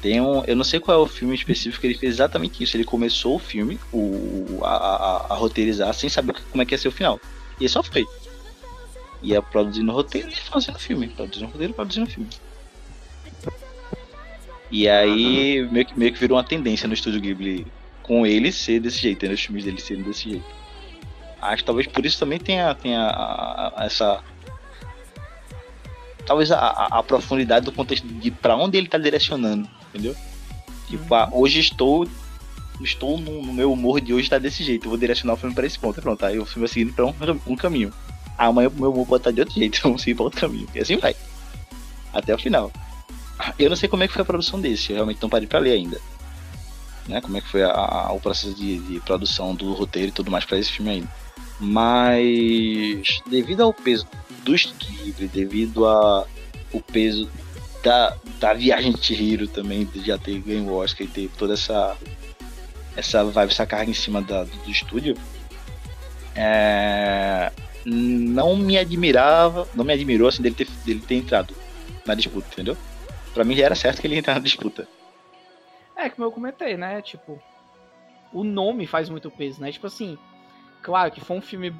Tem 0.01 0.21
um, 0.21 0.43
eu 0.45 0.55
não 0.55 0.63
sei 0.63 0.79
qual 0.79 0.99
é 0.99 1.01
o 1.01 1.07
filme 1.07 1.33
específico 1.33 1.81
que 1.81 1.87
ele 1.87 1.97
fez 1.97 2.13
exatamente 2.15 2.63
isso. 2.63 2.77
Ele 2.77 2.83
começou 2.83 3.35
o 3.35 3.39
filme, 3.39 3.79
o, 3.91 4.59
a, 4.63 4.67
a- 4.75 5.25
a 5.29 5.35
roteirizar, 5.35 5.93
sem 5.93 6.09
saber 6.09 6.35
como 6.51 6.61
é 6.61 6.65
que 6.65 6.73
ia 6.73 6.77
ser 6.77 6.87
o 6.87 6.91
final. 6.91 7.19
E 7.59 7.63
ele 7.63 7.69
só 7.69 7.81
foi. 7.81 8.05
Ia 9.23 9.41
produzindo 9.41 9.91
roteiro 9.91 10.29
e 10.29 10.35
fazendo 10.35 10.77
filme. 10.77 11.07
Produzindo 11.07 11.47
roteiro, 11.51 11.73
produzindo 11.73 12.07
filme. 12.09 12.29
E 14.69 14.87
aí 14.87 15.67
meio 15.71 15.85
que, 15.85 15.97
meio 15.97 16.13
que 16.13 16.19
virou 16.19 16.37
uma 16.37 16.43
tendência 16.43 16.87
no 16.87 16.93
estúdio 16.93 17.21
Ghibli 17.21 17.65
com 18.03 18.25
ele 18.25 18.51
ser 18.51 18.79
desse 18.79 18.99
jeito, 18.99 19.25
né? 19.25 19.33
Os 19.33 19.41
filmes 19.41 19.63
dele 19.63 19.79
serem 19.81 20.03
desse 20.03 20.29
jeito. 20.29 20.45
Acho 21.41 21.57
que 21.57 21.65
talvez 21.65 21.87
por 21.87 22.05
isso 22.05 22.19
também 22.19 22.37
tenha, 22.39 22.73
tenha 22.75 23.01
a- 23.01 23.73
a- 23.81 23.85
essa. 23.85 24.21
Talvez 26.25 26.51
a, 26.51 26.57
a- 26.59 27.03
profundidade 27.03 27.65
do 27.65 27.71
contexto 27.71 28.05
de 28.05 28.29
pra 28.29 28.55
onde 28.57 28.77
ele 28.77 28.87
tá 28.87 28.97
direcionando, 28.97 29.67
entendeu? 29.89 30.15
Tipo, 30.87 31.13
ah, 31.15 31.29
hoje 31.31 31.59
estou. 31.59 32.07
Estou 32.81 33.19
no, 33.19 33.41
no 33.41 33.51
meu 33.53 33.71
humor 33.73 33.99
de 33.99 34.13
hoje 34.13 34.29
tá 34.29 34.37
desse 34.37 34.63
jeito. 34.63 34.85
Eu 34.85 34.89
vou 34.91 34.99
direcionar 34.99 35.33
o 35.33 35.37
filme 35.37 35.55
pra 35.55 35.65
esse 35.65 35.79
ponto. 35.79 35.99
Pronto, 36.01 36.23
aí 36.25 36.37
o 36.37 36.45
filme 36.45 36.67
vai 36.67 36.73
seguindo 36.73 36.93
pra 36.93 37.05
um, 37.07 37.13
um 37.47 37.55
caminho. 37.55 37.91
Amanhã 38.37 38.69
o 38.69 38.79
meu 38.79 38.91
humor 38.93 39.07
pode 39.07 39.21
estar 39.21 39.31
de 39.31 39.39
outro 39.39 39.55
jeito, 39.55 39.79
vamos 39.83 40.01
seguir 40.03 40.13
pra 40.15 40.25
outro 40.25 40.39
caminho. 40.39 40.67
E 40.75 40.79
assim 40.79 40.97
vai. 40.97 41.15
Até 42.13 42.33
o 42.35 42.37
final. 42.37 42.71
Eu 43.57 43.69
não 43.69 43.75
sei 43.75 43.89
como 43.89 44.03
é 44.03 44.07
que 44.07 44.13
foi 44.13 44.21
a 44.21 44.25
produção 44.25 44.59
desse, 44.61 44.91
eu 44.91 44.95
realmente 44.95 45.21
não 45.21 45.29
parei 45.29 45.47
pra 45.47 45.59
ler 45.59 45.71
ainda. 45.73 45.99
Né? 47.07 47.19
Como 47.21 47.37
é 47.37 47.41
que 47.41 47.47
foi 47.47 47.63
a- 47.63 47.71
a- 47.71 48.11
o 48.11 48.19
processo 48.19 48.53
de, 48.53 48.77
de 48.79 48.99
produção 48.99 49.55
do 49.55 49.73
roteiro 49.73 50.09
e 50.09 50.11
tudo 50.11 50.29
mais 50.29 50.45
pra 50.45 50.57
esse 50.59 50.71
filme 50.71 50.91
ainda. 50.91 51.07
Mas 51.59 53.21
devido 53.27 53.61
ao 53.61 53.73
peso 53.73 54.07
do 54.43 54.53
Ghibli, 54.53 55.27
devido 55.27 55.87
a 55.87 56.25
o 56.73 56.81
peso 56.81 57.29
da, 57.83 58.17
da 58.39 58.53
viagem 58.53 58.91
de 58.91 59.03
Chihiro 59.03 59.47
também, 59.47 59.85
de 59.85 60.05
já 60.05 60.17
ter 60.17 60.39
ganho 60.39 60.67
o 60.69 60.75
Oscar 60.75 61.05
e 61.05 61.09
ter 61.09 61.29
toda 61.37 61.53
essa 61.53 61.95
essa 62.95 63.23
vibe, 63.23 63.51
essa 63.51 63.65
carga 63.67 63.91
em 63.91 63.93
cima 63.93 64.21
da- 64.23 64.43
do 64.43 64.69
estúdio, 64.71 65.15
é, 66.35 67.51
não 67.85 68.55
me 68.57 68.77
admirava, 68.77 69.67
não 69.75 69.85
me 69.85 69.93
admirou 69.93 70.27
assim 70.27 70.41
dele 70.41 70.55
ter, 70.55 70.67
dele 70.83 70.99
ter 70.99 71.15
entrado 71.15 71.53
na 72.05 72.15
disputa, 72.15 72.47
entendeu? 72.51 72.75
Pra 73.33 73.43
mim 73.43 73.55
já 73.55 73.65
era 73.65 73.75
certo 73.75 74.01
que 74.01 74.07
ele 74.07 74.15
ia 74.15 74.19
entrar 74.19 74.33
na 74.33 74.39
disputa. 74.39 74.87
É, 75.95 76.09
como 76.09 76.25
eu 76.27 76.31
comentei, 76.31 76.75
né? 76.75 77.01
Tipo, 77.03 77.39
o 78.33 78.43
nome 78.43 78.87
faz 78.87 79.09
muito 79.09 79.29
peso, 79.29 79.61
né? 79.61 79.71
Tipo 79.71 79.85
assim, 79.87 80.17
claro 80.81 81.11
que 81.11 81.21
foi 81.21 81.37
um 81.37 81.41
filme. 81.41 81.73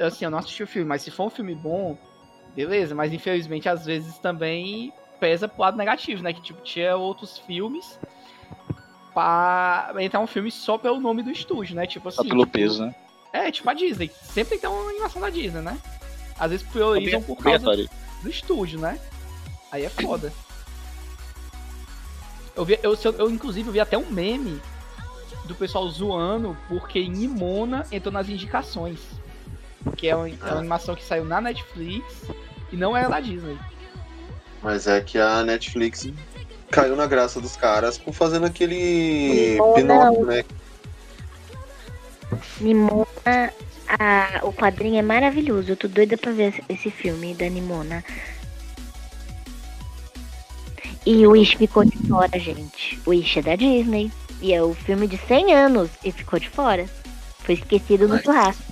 Assim, 0.00 0.24
eu 0.24 0.30
não 0.30 0.38
assisti 0.38 0.62
o 0.62 0.66
filme, 0.66 0.88
mas 0.88 1.02
se 1.02 1.10
for 1.10 1.26
um 1.26 1.30
filme 1.30 1.54
bom, 1.54 1.98
beleza, 2.54 2.94
mas 2.94 3.12
infelizmente 3.12 3.68
às 3.68 3.84
vezes 3.84 4.18
também 4.18 4.90
pesa 5.22 5.46
pro 5.46 5.62
lado 5.62 5.76
negativo, 5.76 6.20
né? 6.20 6.32
Que 6.32 6.42
tipo, 6.42 6.60
tinha 6.62 6.96
outros 6.96 7.38
filmes 7.38 7.96
pra 9.14 9.94
entrar 10.00 10.18
um 10.18 10.26
filme 10.26 10.50
só 10.50 10.76
pelo 10.76 10.98
nome 10.98 11.22
do 11.22 11.30
estúdio, 11.30 11.76
né? 11.76 11.86
Tipo 11.86 12.08
assim. 12.08 12.16
Só 12.16 12.24
pelo 12.24 12.40
tipo, 12.40 12.52
peso, 12.52 12.84
né? 12.84 12.94
É, 13.32 13.52
tipo 13.52 13.70
a 13.70 13.72
Disney. 13.72 14.10
Sempre 14.20 14.50
tem 14.50 14.58
que 14.58 14.62
ter 14.62 14.66
uma 14.66 14.90
animação 14.90 15.22
da 15.22 15.30
Disney, 15.30 15.60
né? 15.60 15.78
Às 16.36 16.50
vezes 16.50 16.66
priorizam 16.66 17.22
por 17.22 17.36
causa 17.36 17.68
Obrigatório. 17.68 17.88
do 18.20 18.28
estúdio, 18.28 18.80
né? 18.80 18.98
Aí 19.70 19.84
é 19.84 19.88
foda. 19.88 20.32
Eu, 22.56 22.64
vi, 22.64 22.80
eu, 22.82 22.98
eu, 23.04 23.12
eu, 23.12 23.30
inclusive, 23.30 23.70
vi 23.70 23.78
até 23.78 23.96
um 23.96 24.10
meme 24.10 24.60
do 25.44 25.54
pessoal 25.54 25.88
zoando 25.88 26.56
porque 26.68 27.08
Nimona 27.08 27.86
entrou 27.92 28.12
nas 28.12 28.28
indicações. 28.28 28.98
Que 29.96 30.08
é 30.08 30.16
uma, 30.16 30.28
é 30.28 30.32
uma 30.32 30.58
animação 30.58 30.96
que 30.96 31.04
saiu 31.04 31.24
na 31.24 31.40
Netflix 31.40 32.24
e 32.72 32.76
não 32.76 32.96
era 32.96 33.08
da 33.08 33.20
Disney. 33.20 33.56
Mas 34.62 34.86
é 34.86 35.00
que 35.00 35.18
a 35.18 35.42
Netflix 35.42 36.08
caiu 36.70 36.94
na 36.96 37.06
graça 37.06 37.40
dos 37.40 37.56
caras 37.56 37.98
por 37.98 38.14
fazendo 38.14 38.46
aquele 38.46 39.56
Não, 39.58 39.72
Pinóquio, 39.74 40.20
não. 40.20 40.26
né? 40.26 40.44
Nimona, 42.60 43.52
a- 43.88 44.40
o 44.44 44.52
quadrinho 44.52 44.98
é 44.98 45.02
maravilhoso. 45.02 45.72
Eu 45.72 45.76
tô 45.76 45.88
doida 45.88 46.16
pra 46.16 46.32
ver 46.32 46.62
esse- 46.68 46.90
filme 46.90 47.34
da 47.34 47.48
Nimona. 47.48 48.04
E 51.04 51.26
o 51.26 51.32
Wish 51.32 51.56
ficou 51.56 51.84
de 51.84 51.98
fora, 52.08 52.38
gente. 52.38 53.00
O 53.04 53.10
Wish 53.10 53.38
é 53.38 53.42
da 53.42 53.56
Disney. 53.56 54.10
E 54.40 54.52
é 54.52 54.62
o 54.62 54.74
filme 54.74 55.06
de 55.06 55.18
100 55.28 55.52
anos 55.54 55.90
e 56.04 56.10
ficou 56.10 56.38
de 56.38 56.48
fora. 56.48 56.86
Foi 57.40 57.54
esquecido 57.54 58.06
no 58.08 58.14
Mas- 58.14 58.22
churrasco. 58.24 58.62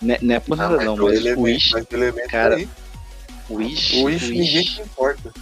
Não 0.00 0.14
é- 0.14 0.18
não 0.22 0.34
é 0.34 0.40
por 0.40 0.56
nada 0.56 0.76
não, 0.84 0.94
o 0.94 1.02
mas 1.04 1.24
o 1.24 1.40
Wish, 1.40 1.72
mas 1.72 1.86
cara, 2.28 2.56
aí. 2.56 2.68
O 3.48 3.54
Wish, 3.56 4.00
O 4.00 4.04
Wish 4.04 4.24
o 4.24 4.28
ninguém 4.28 4.56
Wish, 4.58 4.74
se 4.76 4.82
importa. 4.82 5.32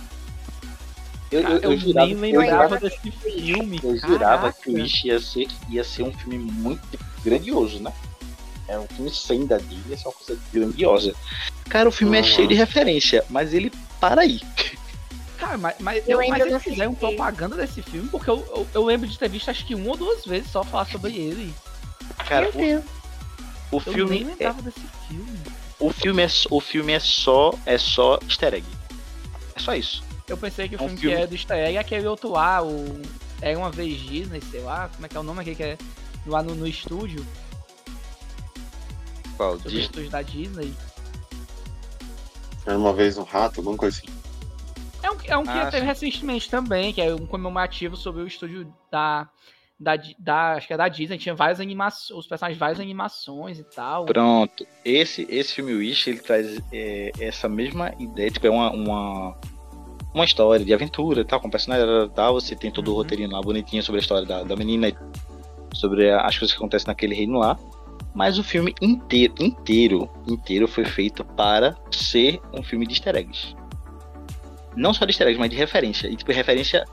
eu, 1.31 1.43
Cara, 1.43 1.55
eu, 1.55 1.61
eu 1.63 1.71
eu, 1.73 1.79
jurava, 1.79 2.15
nem 2.15 2.33
eu 2.33 2.41
lembrava 2.41 2.79
jurava, 2.79 2.81
desse 2.81 3.11
filme. 3.11 3.81
eu 3.83 3.97
jurava 3.97 4.43
caraca. 4.53 4.59
que 4.63 4.71
o 4.71 4.75
Wish 4.75 5.07
ia 5.09 5.21
ser, 5.21 5.49
ia 5.69 5.85
ser 5.85 6.03
um 6.03 6.13
filme 6.13 6.39
muito 6.39 6.99
grandioso, 7.25 7.81
né? 7.83 7.93
É 8.69 8.79
um 8.79 8.87
filme 8.87 9.11
sem 9.11 9.47
da 9.47 9.59
Disney, 9.59 9.91
ia 9.91 9.97
ser 9.97 10.09
uma 10.09 10.15
coisa 10.15 10.41
grandiosa. 10.53 11.15
Cara, 11.69 11.89
o 11.89 11.93
filme 11.93 12.17
é 12.17 12.21
Uhum. 12.21 12.27
cheio 12.27 12.49
de 12.49 12.55
referência, 12.55 13.25
mas 13.31 13.53
ele 13.55 13.73
para 14.01 14.23
aí. 14.23 14.41
Cara, 15.39 15.59
mas, 15.59 15.75
mas, 15.81 16.09
Eu 16.09 16.19
mas 16.29 16.47
eles 16.47 16.63
fizeram 16.63 16.95
propaganda 16.95 17.57
desse 17.57 17.83
filme 17.83 18.09
porque 18.09 18.31
eu, 18.31 18.37
eu, 18.55 18.67
eu 18.75 18.85
lembro 18.85 19.09
de 19.09 19.19
ter 19.19 19.29
visto 19.29 19.51
acho 19.51 19.67
que 19.67 19.75
uma 19.75 19.91
ou 19.91 19.97
duas 19.97 20.25
vezes 20.25 20.51
só 20.51 20.63
falar 20.63 20.85
sobre 20.87 21.13
ele. 21.17 21.53
Cara, 22.29 22.43
Meu 22.43 22.53
Deus. 22.53 22.85
o, 23.73 23.77
o 23.79 23.83
Eu 23.87 23.93
nem 23.93 23.95
filme 23.95 24.21
é, 24.23 24.27
lembrava 24.29 24.63
desse 24.63 24.81
filme. 25.09 25.39
O 25.87 25.91
filme 25.91 26.23
é 26.23 26.29
o 26.51 26.61
filme 26.61 26.93
é 26.93 27.01
só 27.01 27.53
é 27.67 27.77
só 27.79 28.19
easter 28.29 28.55
egg. 28.55 28.67
É 29.55 29.61
só 29.61 29.75
isso. 29.75 30.03
Eu 30.29 30.37
pensei 30.37 30.69
que 30.69 30.77
o 30.77 30.79
É 30.81 30.83
um 30.83 30.87
filme, 30.89 31.01
filme- 31.01 31.17
que 31.17 31.23
é 31.23 31.27
do 31.27 31.35
easter 31.35 31.57
egg 31.59 31.77
é 31.77 31.81
aquele 31.81 32.07
outro 32.07 32.31
lá, 32.31 32.63
o 32.63 33.01
Era 33.41 33.59
uma 33.59 33.71
vez 33.71 34.01
Disney, 34.01 34.41
sei 34.51 34.61
lá, 34.61 34.89
como 34.89 35.05
é 35.05 35.09
que 35.09 35.17
é 35.17 35.21
o 35.21 35.23
nome 35.25 35.41
aqui 35.41 35.55
que 35.55 35.63
é 35.65 35.79
lá 36.27 36.43
no, 36.43 36.55
no 36.55 36.67
estúdio, 36.67 37.27
Qual? 39.37 39.53
sobre 39.55 39.69
o 39.69 39.71
Disney? 39.71 39.81
estúdio 39.87 40.11
da 40.11 40.23
Disney. 40.23 40.75
Era 42.65 42.79
uma 42.79 42.93
vez 42.93 43.19
um 43.19 43.25
rato, 43.25 43.59
alguma 43.61 43.77
coisa 43.77 43.99
assim. 43.99 44.07
É 45.03 45.11
um, 45.11 45.17
é 45.25 45.37
um 45.37 45.43
que 45.43 45.51
Ah, 45.51 45.67
teve 45.67 45.81
sim. 45.81 45.87
recentemente 45.87 46.49
também, 46.49 46.93
que 46.93 47.01
é 47.01 47.13
um 47.13 47.27
comemorativo 47.27 47.97
sobre 47.97 48.23
o 48.23 48.27
estúdio 48.27 48.73
da. 48.91 49.29
Da, 49.83 49.99
da, 50.17 50.53
acho 50.53 50.69
que 50.69 50.73
é 50.73 50.77
da 50.77 50.87
Disney, 50.87 51.19
tinha 51.19 51.35
várias 51.35 51.59
animações, 51.59 52.17
os 52.21 52.27
personagens 52.29 52.57
várias 52.57 52.79
animações 52.79 53.59
e 53.59 53.65
tal. 53.65 54.05
Pronto. 54.05 54.65
Esse, 54.85 55.27
esse 55.29 55.55
filme 55.55 55.73
Wish, 55.75 56.09
ele 56.09 56.21
traz 56.21 56.61
é, 56.73 57.11
essa 57.19 57.49
mesma 57.49 57.93
ideia, 57.99 58.31
tipo, 58.31 58.47
é 58.47 58.51
uma, 58.51 58.71
uma, 58.71 59.37
uma 60.15 60.25
história 60.25 60.65
de 60.65 60.73
aventura 60.73 61.23
e 61.23 61.25
tal, 61.25 61.41
com 61.41 61.51
personagem 61.51 61.85
tal, 62.15 62.35
você 62.35 62.55
tem 62.55 62.71
todo 62.71 62.89
o 62.89 62.91
Uhum. 62.93 62.97
roteirinho 62.99 63.31
lá 63.31 63.41
bonitinho 63.41 63.83
sobre 63.83 63.99
a 63.99 64.03
história 64.03 64.25
da, 64.25 64.45
da 64.45 64.55
menina, 64.55 64.93
sobre 65.75 66.11
as 66.13 66.39
coisas 66.39 66.53
que 66.53 66.59
acontecem 66.59 66.87
naquele 66.87 67.15
reino 67.17 67.39
lá. 67.41 67.59
Mas 68.15 68.39
o 68.39 68.45
filme 68.45 68.75
inteiro, 68.81 69.35
inteiro, 69.41 70.09
inteiro 70.29 70.69
foi 70.69 70.85
feito 70.85 71.25
para 71.25 71.75
ser 71.91 72.41
um 72.53 72.63
filme 72.63 72.87
de 72.87 72.93
easter 72.93 73.17
eggs. 73.17 73.57
Não 74.77 74.95
só 74.95 75.05
de 75.07 75.11
easter 75.11 75.27
eggs, 75.27 75.41
mas 75.41 75.51
de 75.51 75.57
referência. 75.57 76.07
E 76.09 76.15
tipo, 76.15 76.31
referência 76.31 76.85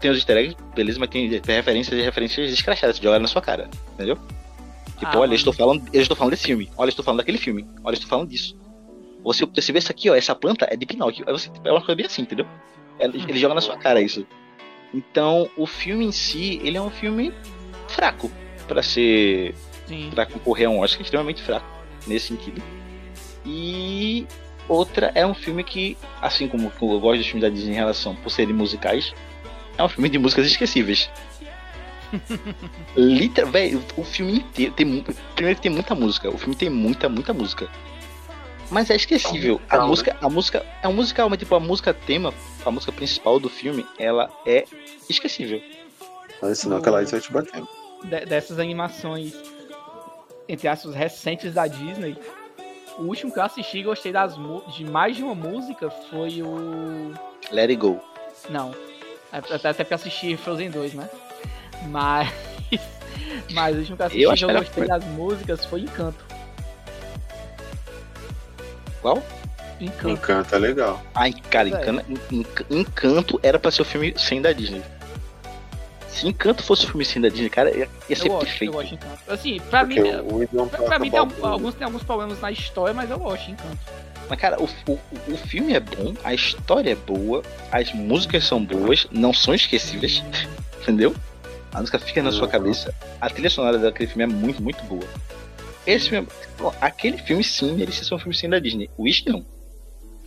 tem 0.00 0.10
os 0.10 0.16
easter 0.16 0.36
eggs, 0.36 0.56
beleza, 0.74 0.98
mas 0.98 1.10
tem 1.10 1.28
referências 1.28 1.98
e 1.98 2.02
referências 2.02 2.52
escrachadas, 2.52 2.96
jogaram 2.96 3.22
na 3.22 3.28
sua 3.28 3.42
cara, 3.42 3.68
entendeu? 3.94 4.16
Tipo, 4.98 5.16
Ah, 5.16 5.20
olha, 5.20 5.32
eu 5.32 5.36
estou 5.36 5.52
falando, 5.52 5.82
eu 5.92 6.02
estou 6.02 6.16
falando 6.16 6.32
desse 6.32 6.46
filme. 6.46 6.70
Olha, 6.76 6.88
eu 6.88 6.90
estou 6.90 7.04
falando 7.04 7.18
daquele 7.18 7.38
filme. 7.38 7.66
Olha, 7.82 7.94
eu 7.94 7.98
estou 7.98 8.08
falando 8.08 8.28
disso. 8.28 8.58
Você, 9.22 9.72
vê 9.72 9.78
isso 9.78 9.90
aqui, 9.90 10.10
ó, 10.10 10.14
essa 10.14 10.34
planta 10.34 10.66
é 10.70 10.76
de 10.76 10.86
Pinóquio. 10.86 11.24
Aí 11.26 11.32
você, 11.32 11.50
é 11.64 11.70
uma 11.70 11.80
coisa 11.80 11.94
bem 11.94 12.06
assim, 12.06 12.22
entendeu? 12.22 12.46
Ele, 12.98 13.22
ele 13.28 13.38
joga 13.38 13.54
na 13.54 13.60
sua 13.60 13.76
cara 13.76 14.00
isso. 14.00 14.26
Então, 14.92 15.48
o 15.56 15.66
filme 15.66 16.04
em 16.04 16.12
si, 16.12 16.60
ele 16.62 16.76
é 16.76 16.82
um 16.82 16.90
filme 16.90 17.32
fraco 17.88 18.30
para 18.66 18.82
ser 18.82 19.54
para 20.14 20.24
concorrer 20.24 20.68
a 20.68 20.70
um 20.70 20.80
Oscar, 20.80 21.02
extremamente 21.02 21.42
fraco 21.42 21.66
nesse 22.06 22.28
sentido. 22.28 22.62
E 23.44 24.26
outra 24.68 25.10
é 25.14 25.26
um 25.26 25.34
filme 25.34 25.64
que, 25.64 25.96
assim 26.20 26.46
como 26.46 26.70
eu 26.80 27.00
gosto 27.00 27.18
dos 27.18 27.26
filmes 27.26 27.42
da 27.42 27.48
Disney 27.48 27.72
em 27.72 27.76
relação 27.76 28.14
por 28.16 28.30
serem 28.30 28.54
musicais, 28.54 29.12
é 29.80 29.84
um 29.84 29.88
filme 29.88 30.08
de 30.08 30.18
músicas 30.18 30.46
esquecíveis. 30.46 31.10
Literal, 32.96 33.50
velho, 33.50 33.82
o 33.96 34.04
filme 34.04 34.38
inteiro 34.38 34.72
tem 34.74 35.02
primeiro 35.34 35.56
que 35.56 35.62
tem 35.62 35.70
muita 35.72 35.94
música, 35.94 36.28
o 36.28 36.36
filme 36.36 36.54
tem 36.54 36.68
muita, 36.68 37.08
muita 37.08 37.32
música. 37.32 37.68
Mas 38.70 38.88
é 38.90 38.94
esquecível. 38.96 39.60
A 39.68 39.80
música, 39.86 40.16
a 40.20 40.28
música 40.28 40.66
é 40.82 40.86
um 40.88 40.92
musical, 40.92 41.28
mas 41.28 41.38
tipo 41.38 41.54
a 41.54 41.60
música 41.60 41.92
tema, 41.94 42.32
a 42.64 42.70
música 42.70 42.92
principal 42.92 43.40
do 43.40 43.48
filme, 43.48 43.84
ela 43.98 44.30
é 44.46 44.64
esquecível. 45.08 45.60
Mas 46.40 46.58
senão 46.58 46.76
aquela 46.76 46.98
aí 47.00 47.06
você 47.06 47.12
vai 47.12 47.20
te 47.20 47.32
bater. 47.32 47.62
de- 48.04 48.26
dessas 48.26 48.58
animações, 48.58 49.34
entre 50.48 50.68
aspas, 50.68 50.94
recentes 50.94 51.54
da 51.54 51.66
Disney, 51.66 52.16
o 52.98 53.02
último 53.04 53.32
que 53.32 53.38
eu 53.38 53.42
assisti 53.42 53.78
e 53.78 53.82
gostei 53.82 54.12
das 54.12 54.36
de 54.74 54.84
mais 54.84 55.16
de 55.16 55.22
uma 55.22 55.34
música 55.34 55.90
foi 56.10 56.40
o. 56.42 57.12
Let 57.50 57.70
It 57.70 57.76
Go. 57.76 58.00
Não. 58.50 58.72
Até, 59.32 59.54
até 59.54 59.72
porque 59.84 59.92
eu 59.94 59.96
assisti 59.96 60.36
Frozen 60.36 60.70
2, 60.70 60.94
né? 60.94 61.08
Mas. 61.88 62.32
Mas 63.52 63.74
o 63.76 63.78
último 63.80 63.96
que 63.96 64.02
eu 64.02 64.06
assisti 64.06 64.22
Eu 64.22 64.48
eu 64.48 64.58
gostei 64.58 64.86
das 64.86 65.04
músicas 65.04 65.64
foi 65.64 65.80
Encanto. 65.80 66.24
Qual? 69.00 69.22
Encanto. 69.80 70.10
Encanto 70.10 70.54
é 70.54 70.58
legal. 70.58 71.02
Ai, 71.14 71.32
cara, 71.50 71.68
É. 71.68 71.72
Encana- 71.72 72.04
Enc- 72.30 72.66
Encanto 72.70 73.40
era 73.42 73.58
pra 73.58 73.70
ser 73.70 73.82
o 73.82 73.84
filme 73.84 74.14
sem 74.16 74.42
da 74.42 74.52
Disney. 74.52 74.82
Se 76.08 76.26
Encanto 76.28 76.62
fosse 76.62 76.84
o 76.84 76.88
filme 76.88 77.04
sem 77.04 77.22
da 77.22 77.28
Disney, 77.28 77.48
cara, 77.48 77.70
ia, 77.70 77.88
ia 78.08 78.16
ser 78.16 78.26
Eu 78.26 78.32
gosto, 78.32 78.42
eu 78.42 78.46
perfeito. 78.48 78.72
gosto 78.72 78.88
de 78.88 78.94
Encanto. 78.94 79.32
Assim, 79.32 79.60
pra 79.70 79.84
mim, 79.84 79.94
Porque 79.94 80.34
William 80.34 80.68
pra, 80.68 80.82
pra 80.82 80.98
mim 80.98 81.10
tem, 81.10 81.18
al- 81.18 81.28
alguns 81.42 81.74
tem 81.74 81.84
alguns 81.84 82.02
problemas 82.02 82.40
na 82.40 82.50
história, 82.50 82.92
mas 82.92 83.08
eu 83.10 83.18
gosto 83.18 83.46
de 83.46 83.52
Encanto. 83.52 83.78
Mas, 84.30 84.38
cara, 84.38 84.62
o, 84.62 84.64
o, 84.88 84.98
o 85.32 85.36
filme 85.36 85.74
é 85.74 85.80
bom, 85.80 86.14
a 86.22 86.32
história 86.32 86.92
é 86.92 86.94
boa, 86.94 87.42
as 87.72 87.92
músicas 87.92 88.44
são 88.44 88.64
boas, 88.64 89.08
não 89.10 89.34
são 89.34 89.52
esquecíveis, 89.52 90.22
entendeu? 90.80 91.12
A 91.74 91.80
música 91.80 91.98
fica 91.98 92.22
na 92.22 92.30
sua 92.30 92.44
Uhum. 92.44 92.50
cabeça. 92.50 92.94
A 93.20 93.28
trilha 93.28 93.50
sonora 93.50 93.76
daquele 93.76 94.08
filme 94.08 94.22
é 94.22 94.26
muito, 94.28 94.62
muito 94.62 94.82
boa. 94.84 95.02
Esse 95.84 96.10
filme, 96.10 96.28
bom, 96.58 96.72
aquele 96.80 97.18
filme 97.18 97.42
sim 97.42 97.74
merecia 97.74 98.04
ser 98.04 98.14
um 98.14 98.18
filme 98.20 98.34
sim 98.34 98.48
da 98.48 98.60
Disney. 98.60 98.88
O 98.96 99.02
Wish 99.02 99.24
não. 99.26 99.44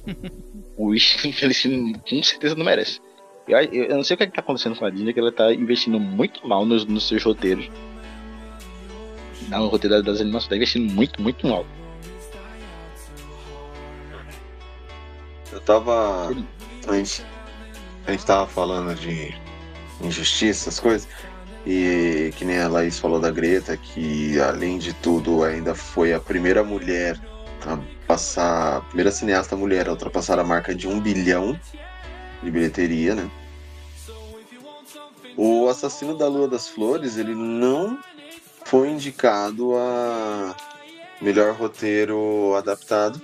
o 0.76 0.88
Wish, 0.88 1.18
ele 1.41 1.97
com 1.97 2.24
certeza 2.24 2.56
não 2.56 2.66
merece. 2.66 2.99
Eu, 3.47 3.58
eu, 3.58 3.84
eu 3.86 3.95
não 3.95 4.04
sei 4.04 4.16
o 4.16 4.18
que, 4.18 4.24
é 4.24 4.28
que 4.28 4.34
tá 4.34 4.41
acontecendo 4.41 4.76
com 4.76 4.86
a 4.86 4.89
Disney, 4.89 5.14
que 5.14 5.20
ela 5.20 5.32
tá 5.32 5.54
investindo 5.54 5.97
muito 5.97 6.45
mal 6.45 6.66
nos, 6.66 6.86
nos 6.86 7.08
seus 7.08 7.24
roteiros. 7.24 7.70
No 9.49 9.68
roteiro 9.68 10.04
das 10.04 10.20
animações, 10.20 10.49
tá 10.49 10.56
investindo 10.58 10.91
muito, 10.91 11.22
muito 11.22 11.47
mal. 11.47 11.66
Eu 15.54 15.62
tava. 15.62 16.30
A 16.88 16.95
gente, 16.95 17.24
a 18.08 18.12
gente 18.12 18.26
tava 18.26 18.47
falando 18.47 18.95
de 18.95 19.34
injustiça, 20.01 20.70
essas 20.70 20.80
coisas. 20.80 21.08
E 21.66 22.34
que 22.36 22.43
nem 22.43 22.60
a 22.60 22.68
Laís 22.68 22.99
falou 22.99 23.20
da 23.20 23.32
Greta, 23.32 23.78
que 23.78 24.39
além 24.41 24.78
de 24.80 24.93
tudo 24.93 25.43
ainda 25.43 25.74
foi 25.76 26.12
a 26.12 26.20
primeira 26.20 26.64
mulher 26.64 27.20
a 27.66 27.78
passar. 28.08 28.78
A 28.78 28.82
primeira 28.82 29.12
cineasta 29.12 29.56
mulher 29.56 29.88
a 29.88 29.91
ultrapassar 29.91 30.39
a 30.39 30.43
marca 30.43 30.74
de 30.74 30.88
um 30.88 30.99
bilhão 30.99 31.58
de 32.41 32.51
bilheteria, 32.51 33.16
né? 33.16 33.30
O 35.38 35.68
Assassino 35.70 36.18
da 36.18 36.28
Lua 36.28 36.47
das 36.47 36.68
Flores, 36.68 37.18
ele 37.18 37.34
não 37.34 37.99
foi 38.66 38.89
indicado 38.89 39.76
a 39.76 40.56
melhor 41.22 41.56
roteiro 41.56 42.56
adaptado. 42.56 43.22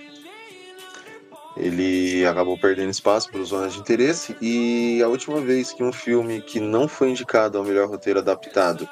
Ele 1.59 2.25
acabou 2.25 2.57
perdendo 2.57 2.89
espaço 2.89 3.29
por 3.29 3.43
zonas 3.43 3.73
de 3.73 3.79
interesse 3.79 4.35
e 4.41 5.01
a 5.03 5.07
última 5.09 5.41
vez 5.41 5.73
que 5.73 5.83
um 5.83 5.91
filme 5.91 6.41
que 6.41 6.59
não 6.59 6.87
foi 6.87 7.09
indicado 7.09 7.57
ao 7.57 7.63
melhor 7.65 7.89
roteiro 7.89 8.19
adaptado 8.19 8.87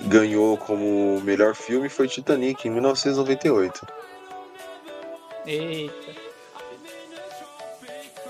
ganhou 0.00 0.56
como 0.56 1.20
melhor 1.22 1.54
filme 1.54 1.88
foi 1.90 2.08
Titanic 2.08 2.66
em 2.66 2.70
1998. 2.70 3.86
Eita. 5.46 5.94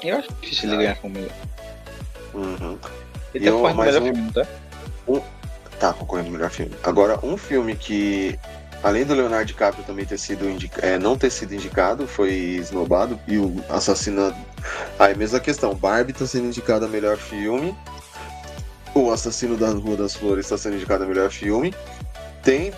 Eu 0.03 0.16
acho 0.18 0.32
difícil 0.41 0.68
ele 0.68 0.76
ganhar 0.78 0.97
como 0.97 1.14
melhor. 1.14 1.32
Uhum. 2.34 2.78
Ele 3.34 3.45
tá 3.45 3.51
eu- 3.51 3.57
concorrendo 3.57 3.82
melhor 3.82 4.03
um- 4.03 4.05
filme, 4.05 4.20
não 4.22 4.32
tá? 4.32 4.47
Tá 5.78 5.93
concorrendo 5.93 6.30
melhor 6.30 6.51
filme. 6.51 6.74
Agora, 6.82 7.24
um 7.24 7.36
filme 7.36 7.76
que, 7.76 8.39
além 8.83 9.05
do 9.05 9.14
Leonardo 9.14 9.47
DiCaprio 9.47 9.85
também 9.85 10.05
ter 10.05 10.18
sido 10.18 10.45
é, 10.83 10.99
não 10.99 11.16
ter 11.16 11.31
sido 11.31 11.55
indicado, 11.55 12.07
foi 12.07 12.33
esnobado, 12.33 13.18
e 13.26 13.39
o 13.39 13.62
Assassino. 13.68 14.35
Aí, 14.99 15.16
mesma 15.16 15.41
questão, 15.41 15.74
Barbie 15.74 16.12
tá 16.12 16.26
sendo 16.26 16.47
indicado 16.47 16.85
a 16.85 16.89
melhor 16.89 17.16
filme. 17.16 17.76
O 18.95 19.11
Assassino 19.11 19.57
da 19.57 19.70
Rua 19.70 19.97
das 19.97 20.14
Flores 20.14 20.47
está 20.47 20.57
sendo 20.57 20.76
indicado 20.76 21.05
a 21.05 21.07
melhor 21.07 21.31
filme. 21.31 21.74
Tem, 22.43 22.72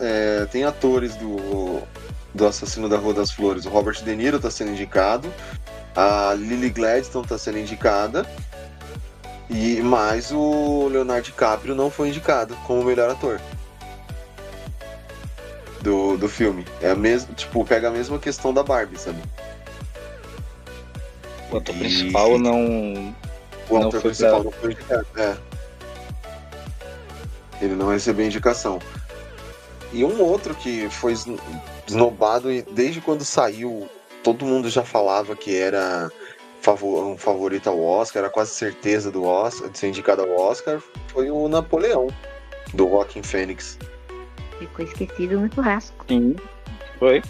é, 0.00 0.46
tem 0.46 0.64
atores 0.64 1.14
do, 1.16 1.82
do 2.34 2.46
Assassino 2.46 2.88
da 2.88 2.96
Rua 2.96 3.14
das 3.14 3.30
Flores. 3.30 3.64
O 3.64 3.68
Robert 3.68 4.02
De 4.02 4.16
Niro 4.16 4.36
está 4.36 4.50
sendo 4.50 4.72
indicado. 4.72 5.32
A 5.94 6.34
Lily 6.34 6.70
Gladstone 6.70 7.24
está 7.24 7.38
sendo 7.38 7.58
indicada. 7.58 8.26
E 9.48 9.80
mais 9.82 10.32
o 10.32 10.88
Leonardo 10.88 11.24
DiCaprio 11.24 11.74
não 11.74 11.90
foi 11.90 12.08
indicado 12.08 12.56
como 12.66 12.82
melhor 12.82 13.10
ator 13.10 13.40
do, 15.84 16.16
do 16.16 16.28
filme. 16.28 16.64
É 16.80 16.90
a 16.90 16.94
mesma, 16.96 17.34
tipo, 17.34 17.64
pega 17.64 17.88
a 17.88 17.90
mesma 17.90 18.18
questão 18.18 18.52
da 18.52 18.62
Barbie, 18.62 18.98
sabe? 18.98 19.22
O 21.52 21.58
ator 21.58 21.74
E- 21.76 21.78
principal 21.78 22.38
não. 22.38 23.14
O 23.68 23.78
Não 23.78 23.88
ator 23.88 24.00
principal 24.00 24.42
pra- 24.42 24.44
não 24.44 24.50
foi 24.52 24.72
indicado. 24.72 25.06
É. 25.16 25.36
Ele 27.60 27.74
não 27.74 27.88
recebeu 27.88 28.26
indicação. 28.26 28.78
E 29.92 30.04
um 30.04 30.20
outro 30.22 30.54
que 30.54 30.88
foi 30.90 31.14
esnobado 31.86 32.50
e 32.50 32.62
desde 32.62 33.00
quando 33.00 33.24
saiu, 33.24 33.88
todo 34.24 34.44
mundo 34.44 34.68
já 34.68 34.82
falava 34.82 35.36
que 35.36 35.56
era 35.56 36.10
um 36.82 37.16
favorito 37.16 37.68
ao 37.68 37.80
Oscar, 37.80 38.22
era 38.24 38.30
quase 38.30 38.50
certeza 38.52 39.10
do 39.10 39.22
Oscar, 39.24 39.68
de 39.68 39.78
ser 39.78 39.88
indicado 39.88 40.22
ao 40.22 40.30
Oscar, 40.34 40.80
foi 41.08 41.30
o 41.30 41.46
Napoleão, 41.46 42.08
do 42.72 42.88
Joaquin 42.88 43.22
Phoenix. 43.22 43.78
Ficou 44.58 44.84
esquecido 44.84 45.40
no 45.40 45.52
churrasco. 45.52 46.04
Sim. 46.08 46.36
Foi. 46.98 47.22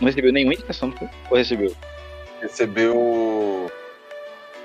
Não 0.00 0.06
recebeu 0.06 0.32
nenhuma 0.32 0.54
indicação, 0.54 0.88
não 0.88 0.96
foi? 0.96 1.08
Ou 1.30 1.36
recebeu? 1.36 1.74
Recebeu. 2.40 3.70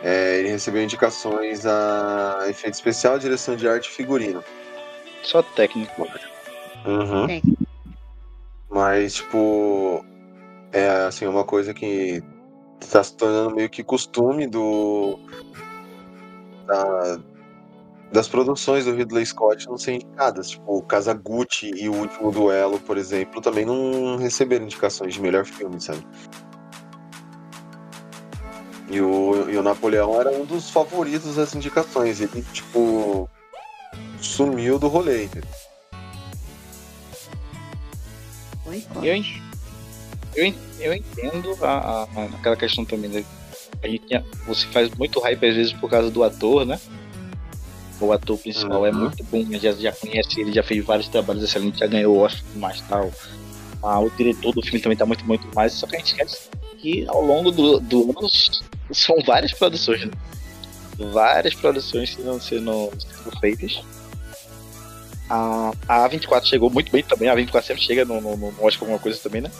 é, 0.03 0.39
ele 0.39 0.49
recebeu 0.49 0.83
indicações 0.83 1.65
a 1.65 2.45
efeito 2.47 2.75
especial, 2.75 3.19
direção 3.19 3.55
de 3.55 3.67
arte 3.67 3.87
e 3.89 3.91
figurino. 3.93 4.43
Só 5.23 5.41
técnico. 5.41 6.07
Uhum. 6.85 7.29
É. 7.29 7.41
Mas, 8.69 9.15
tipo, 9.15 10.05
é 10.71 10.87
assim, 11.07 11.25
uma 11.25 11.43
coisa 11.43 11.73
que 11.73 12.21
tá 12.91 13.03
se 13.03 13.15
tornando 13.15 13.55
meio 13.55 13.69
que 13.69 13.83
costume 13.83 14.47
do. 14.47 15.17
da- 16.67 17.19
das 18.11 18.27
produções 18.27 18.85
do 18.85 18.93
Ridley 18.93 19.25
Scott 19.25 19.67
não 19.67 19.77
serem 19.77 20.01
indicadas. 20.01 20.49
Tipo, 20.51 20.81
Kazaguchi 20.83 21.71
e 21.75 21.89
o 21.89 21.93
Último 21.95 22.31
Duelo, 22.31 22.79
por 22.79 22.97
exemplo, 22.97 23.41
também 23.41 23.65
não 23.65 24.17
receberam 24.17 24.65
indicações 24.65 25.13
de 25.13 25.21
melhor 25.21 25.45
filme, 25.45 25.79
sabe? 25.81 26.05
E 28.89 29.01
o, 29.01 29.49
e 29.49 29.57
o 29.57 29.63
Napoleão 29.63 30.19
era 30.19 30.29
um 30.31 30.45
dos 30.45 30.69
favoritos 30.69 31.35
das 31.35 31.53
indicações. 31.55 32.21
Ele, 32.21 32.43
tipo, 32.53 33.27
sumiu 34.21 34.77
do 34.77 34.87
rolê. 34.87 35.25
entendeu? 35.25 35.49
Eu, 39.03 39.15
eu, 40.37 40.53
eu 40.79 40.93
entendo 40.93 41.55
a, 41.65 42.03
a- 42.03 42.25
aquela 42.37 42.55
questão 42.55 42.85
também. 42.85 43.09
Né? 43.09 43.25
A 43.83 43.87
gente 43.87 44.05
você 44.45 44.67
faz 44.67 44.89
muito 44.95 45.19
hype 45.19 45.45
às 45.47 45.55
vezes 45.55 45.73
por 45.73 45.89
causa 45.89 46.09
do 46.11 46.23
ator, 46.23 46.65
né? 46.65 46.79
O 47.99 48.11
ator 48.11 48.37
principal 48.37 48.85
é 48.85 48.91
Uhum. 48.91 48.99
muito 48.99 49.23
bom, 49.23 49.45
já, 49.59 49.71
já 49.71 49.91
conhece 49.91 50.39
ele, 50.41 50.51
já 50.51 50.61
fez 50.63 50.83
vários 50.85 51.07
trabalhos 51.07 51.43
excelentes, 51.43 51.79
já 51.79 51.87
ganhou 51.87 52.17
Oscar 52.17 52.43
e 52.55 52.59
mais 52.59 52.81
tal. 52.81 53.11
Ah, 53.81 53.99
o 53.99 54.09
diretor 54.09 54.51
do 54.53 54.61
filme 54.61 54.79
também 54.81 54.97
tá 54.97 55.05
muito, 55.05 55.25
muito 55.25 55.47
mais. 55.55 55.73
Só 55.73 55.87
que 55.87 55.95
a 55.95 55.99
gente 55.99 56.07
esquece 56.07 56.49
que 56.79 57.05
ao 57.07 57.21
longo 57.21 57.51
do, 57.51 57.79
do 57.79 58.03
ano 58.17 58.27
são 58.91 59.15
várias 59.25 59.53
produções, 59.53 60.05
né? 60.05 60.11
Várias 61.11 61.53
produções 61.53 62.09
que 62.15 62.21
estão 62.21 62.39
sendo, 62.39 62.89
sendo 62.97 63.39
feitas. 63.39 63.81
A, 65.29 65.71
a 65.87 66.09
A24 66.09 66.45
chegou 66.45 66.69
muito 66.69 66.91
bem 66.91 67.03
também. 67.03 67.29
A 67.29 67.35
A24 67.35 67.63
sempre 67.63 67.83
chega 67.83 68.05
no, 68.05 68.21
no, 68.21 68.35
no 68.37 68.47
Oscar 68.61 68.81
alguma 68.83 68.99
coisa 68.99 69.17
também, 69.19 69.41
né? 69.41 69.51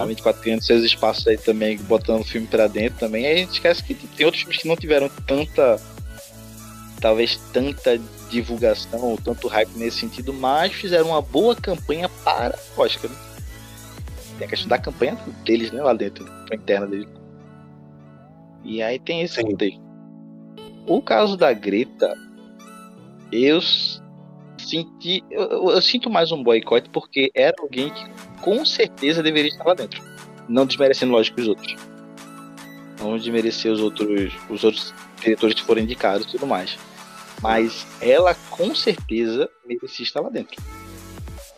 A 0.00 0.06
24 0.06 0.40
tem 0.42 0.58
seus 0.60 0.82
espaços 0.84 1.26
aí 1.26 1.36
também, 1.36 1.76
botando 1.76 2.22
o 2.22 2.24
filme 2.24 2.46
pra 2.46 2.66
dentro 2.66 2.98
também. 2.98 3.26
Aí 3.26 3.34
a 3.34 3.36
gente 3.38 3.52
esquece 3.52 3.82
que 3.84 3.94
tem 3.94 4.24
outros 4.24 4.42
filmes 4.42 4.60
que 4.62 4.68
não 4.68 4.76
tiveram 4.76 5.10
tanta. 5.26 5.78
Talvez 7.00 7.36
tanta 7.52 7.98
divulgação 8.28 9.00
ou 9.00 9.16
tanto 9.16 9.48
hype 9.48 9.70
nesse 9.76 10.00
sentido, 10.00 10.32
mas 10.32 10.72
fizeram 10.72 11.08
uma 11.08 11.22
boa 11.22 11.56
campanha 11.56 12.08
para 12.24 12.58
o 12.76 12.80
Oscar. 12.82 13.10
Né? 13.10 13.16
Tem 14.38 14.46
a 14.46 14.50
questão 14.50 14.68
da 14.68 14.78
campanha 14.78 15.18
deles, 15.44 15.70
né? 15.72 15.82
Lá 15.82 15.94
dentro, 15.94 16.26
a 16.50 16.54
interna 16.54 16.86
deles. 16.86 17.08
E 18.64 18.82
aí 18.82 18.98
tem 18.98 19.22
esse 19.22 19.36
Sim. 19.36 19.42
contexto. 19.42 19.80
O 20.86 21.00
caso 21.00 21.36
da 21.36 21.52
Greta, 21.52 22.14
eu 23.32 23.60
senti. 24.58 25.24
Eu, 25.30 25.42
eu- 25.42 25.70
eu 25.70 25.82
sinto 25.82 26.10
mais 26.10 26.30
um 26.32 26.42
boicote 26.42 26.88
porque 26.90 27.30
era 27.34 27.54
alguém 27.60 27.90
que 27.90 28.04
com 28.42 28.64
certeza 28.66 29.22
deveria 29.22 29.50
estar 29.50 29.64
lá 29.64 29.74
dentro. 29.74 30.02
Não 30.48 30.66
desmerecendo, 30.66 31.12
lógico, 31.12 31.40
os 31.40 31.48
outros. 31.48 31.76
Não 32.98 33.16
desmerecer 33.16 33.72
os 33.72 33.80
outros, 33.80 34.32
os 34.50 34.64
outros 34.64 34.92
diretores 35.22 35.54
que 35.54 35.62
foram 35.62 35.80
indicados 35.80 36.26
e 36.26 36.30
tudo 36.32 36.46
mais. 36.46 36.76
Mas 37.40 37.86
ela 38.00 38.34
com 38.50 38.74
certeza 38.74 39.48
merecia 39.66 40.04
estar 40.04 40.20
lá 40.20 40.28
dentro. 40.28 40.60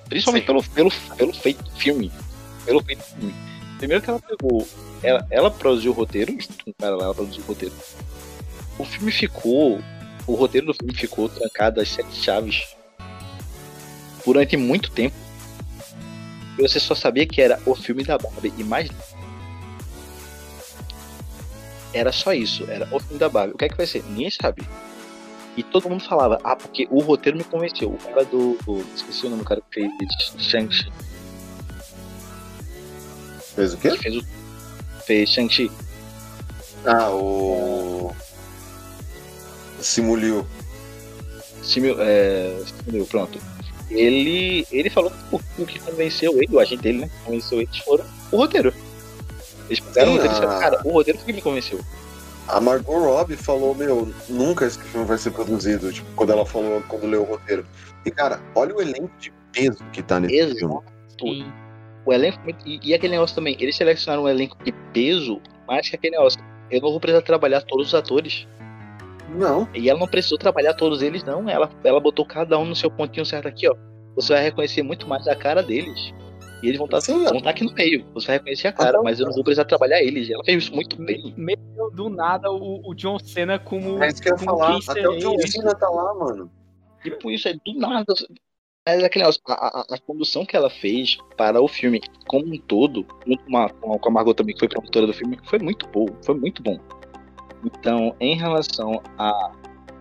Principalmente 0.09 0.43
Sim. 0.43 0.47
pelo, 0.47 0.63
pelo, 0.63 0.91
pelo 1.17 1.33
feito 1.33 1.63
do 1.65 1.71
filme. 1.73 2.13
Pelo 2.65 2.83
feito 2.85 2.99
do 2.99 3.05
filme. 3.05 3.35
Primeiro 3.79 4.03
que 4.03 4.11
ela 4.11 4.21
pegou. 4.21 4.69
Ela, 5.03 5.27
ela 5.31 5.51
produziu 5.51 5.91
o 5.91 5.95
roteiro, 5.95 6.33
junto 6.33 6.65
com 6.65 6.71
o 6.71 6.75
cara 6.75 6.95
lá, 6.95 7.05
ela 7.05 7.15
produziu 7.15 7.43
o 7.43 7.47
roteiro. 7.47 7.75
O 8.79 8.85
filme 8.85 9.11
ficou. 9.11 9.81
O 10.27 10.35
roteiro 10.35 10.69
do 10.69 10.75
filme 10.75 10.95
ficou 10.95 11.29
trancado 11.29 11.81
às 11.81 11.89
sete 11.89 12.15
chaves 12.15 12.77
durante 14.25 14.57
muito 14.57 14.91
tempo. 14.91 15.17
E 16.59 16.63
você 16.63 16.79
só 16.79 16.95
sabia 16.95 17.27
que 17.27 17.41
era 17.41 17.61
o 17.67 17.75
filme 17.75 18.05
da 18.05 18.19
Barbie 18.19 18.53
e 18.57 18.63
mais 18.63 18.89
nada. 18.91 19.05
Era 21.93 22.13
só 22.13 22.33
isso, 22.33 22.65
era 22.71 22.89
o 22.95 23.01
filme 23.01 23.19
da 23.19 23.29
Barbie. 23.29 23.55
O 23.55 23.59
que 23.59 23.65
é 23.65 23.69
que 23.69 23.77
vai 23.77 23.87
ser? 23.87 24.05
Ninguém 24.05 24.31
sabe. 24.31 24.63
E 25.57 25.63
todo 25.63 25.89
mundo 25.89 26.03
falava, 26.05 26.41
ah, 26.43 26.57
porque 26.57 26.87
o 26.91 27.01
roteiro 27.01 27.37
me 27.37 27.45
convenceu. 27.45 27.91
O 27.91 27.99
cara 27.99 28.25
do. 28.25 28.57
do- 28.65 28.85
esqueci 28.95 29.27
o 29.27 29.31
nome 29.31 29.43
do 29.43 29.49
cara 29.49 29.61
que 29.71 29.81
fez 29.81 29.93
Shang-Chi. 30.39 30.91
Fez 33.55 33.75
o 33.75 33.77
quê? 33.77 33.91
Fez 33.99 34.17
o. 34.17 34.25
Fez 35.05 35.29
Shang-Chi. 35.31 35.71
Ah, 36.87 37.11
o. 37.11 38.13
Simuliu. 39.81 40.47
Simil, 41.63 41.97
é, 42.01 42.57
Simil, 42.85 43.07
pronto. 43.07 43.39
Ele, 43.91 44.67
ele 44.73 44.89
falou 44.89 45.11
que 45.11 45.17
o, 45.61 45.63
o 45.63 45.67
que 45.67 45.79
convenceu 45.81 46.33
ele, 46.43 46.49
o 46.51 46.59
agente 46.59 46.83
dele, 46.83 46.99
né? 47.01 47.11
Convenceu 47.25 47.61
eles 47.61 47.77
foram 47.79 48.05
o 48.31 48.37
roteiro. 48.39 48.73
Eles 49.69 49.79
Sim, 49.79 49.85
o 49.85 49.89
roteiro 49.91 50.25
e 50.25 50.29
disseram, 50.29 50.51
a- 50.51 50.59
cara, 50.61 50.81
o 50.85 50.93
roteiro 50.93 51.19
que 51.19 51.33
me 51.33 51.43
convenceu. 51.43 51.79
A 52.49 52.61
Margot 52.61 52.99
Robbie 52.99 53.37
falou, 53.37 53.75
meu, 53.75 54.13
nunca 54.29 54.67
esse 54.67 54.79
filme 54.83 55.07
vai 55.07 55.17
ser 55.17 55.31
produzido, 55.31 55.93
tipo, 55.93 56.07
quando 56.15 56.33
ela 56.33 56.45
falou, 56.45 56.83
quando 56.89 57.07
leu 57.07 57.23
o 57.23 57.25
roteiro. 57.25 57.65
E, 58.05 58.11
cara, 58.11 58.41
olha 58.55 58.75
o 58.75 58.81
elenco 58.81 59.11
de 59.19 59.33
peso 59.53 59.83
que 59.93 60.03
tá 60.03 60.19
nesse 60.21 60.35
Exato. 60.35 60.59
filme. 60.59 60.81
Sim. 61.21 61.53
O 62.05 62.13
elenco. 62.13 62.39
E, 62.67 62.81
e 62.83 62.95
aquele 62.95 63.13
negócio 63.13 63.37
também, 63.37 63.57
eles 63.61 63.77
selecionaram 63.77 64.25
um 64.25 64.29
elenco 64.29 64.57
de 64.65 64.73
peso, 64.93 65.41
mais 65.67 65.89
que 65.89 65.97
aquele 65.97 66.17
negócio. 66.17 66.41
Eu 66.71 66.81
não 66.81 66.91
vou 66.91 67.01
precisar 67.01 67.23
trabalhar 67.23 67.61
todos 67.63 67.89
os 67.89 67.95
atores. 67.95 68.47
Não, 69.35 69.67
E 69.73 69.89
ela 69.89 69.99
não 69.99 70.07
precisou 70.07 70.37
trabalhar 70.37 70.75
todos 70.75 71.01
eles, 71.01 71.25
não. 71.25 71.49
Ela, 71.49 71.71
ela 71.85 72.01
botou 72.01 72.27
cada 72.27 72.59
um 72.59 72.67
no 72.67 72.77
seu 72.77 72.91
pontinho 72.91 73.25
certo 73.25 73.49
aqui, 73.49 73.67
ó. 73.69 73.75
Você 74.15 74.33
vai 74.35 74.43
reconhecer 74.43 74.83
muito 74.83 75.09
mais 75.09 75.27
a 75.27 75.35
cara 75.35 75.63
deles. 75.63 76.13
E 76.63 76.69
eles 76.69 76.79
vão 76.79 76.87
estar 76.87 77.01
Sim, 77.01 77.25
vão 77.25 77.41
tá 77.41 77.51
aqui 77.51 77.65
no 77.65 77.73
meio. 77.73 78.07
Você 78.15 78.29
vai 78.29 78.37
reconhecer 78.37 78.69
a 78.69 78.73
cara, 78.73 78.91
Então, 78.91 79.03
mas 79.03 79.19
eu 79.19 79.27
não 79.27 79.33
vou 79.33 79.43
precisar 79.43 79.65
trabalhar 79.65 80.01
eles. 80.01 80.31
Ela 80.31 80.45
fez 80.45 80.65
isso 80.65 80.75
muito 80.75 80.97
bem. 80.97 81.35
Meteu 81.37 81.91
do 81.91 82.09
nada 82.09 82.51
o, 82.51 82.89
o 82.89 82.95
John 82.95 83.19
Cena 83.19 83.59
como. 83.59 84.03
é 84.03 84.09
isso 84.09 84.23
que 84.23 84.29
eu 84.29 84.35
ia 84.35 84.39
falar. 84.39 84.79
Até 84.89 85.09
o 85.09 85.17
John. 85.19 85.37
Cena 85.39 85.75
tá 85.75 85.89
lá, 85.89 86.15
mano. 86.15 86.51
Tipo, 87.03 87.31
isso 87.31 87.49
é 87.49 87.55
do 87.55 87.75
nada. 87.75 88.15
Mas 88.87 89.03
aquele 89.03 89.25
negócio, 89.25 89.41
a, 89.49 89.81
a, 89.81 89.85
a 89.95 89.99
condução 89.99 90.45
que 90.45 90.57
ela 90.57 90.71
fez 90.71 91.19
para 91.37 91.61
o 91.61 91.69
filme 91.69 92.01
como 92.27 92.53
um 92.53 92.59
todo, 92.59 93.07
junto 93.27 93.45
com 93.45 93.57
a, 93.57 93.69
com 93.71 94.09
a 94.09 94.11
Margot 94.11 94.35
também, 94.35 94.55
que 94.55 94.61
foi 94.61 94.69
promotora 94.69 95.07
do 95.07 95.13
filme, 95.13 95.39
foi 95.45 95.59
muito 95.59 95.87
bom. 95.89 96.07
Foi 96.25 96.35
muito 96.35 96.63
bom. 96.63 96.79
Então, 97.65 98.15
em 98.21 98.37
relação 98.37 99.01
a 99.19 99.53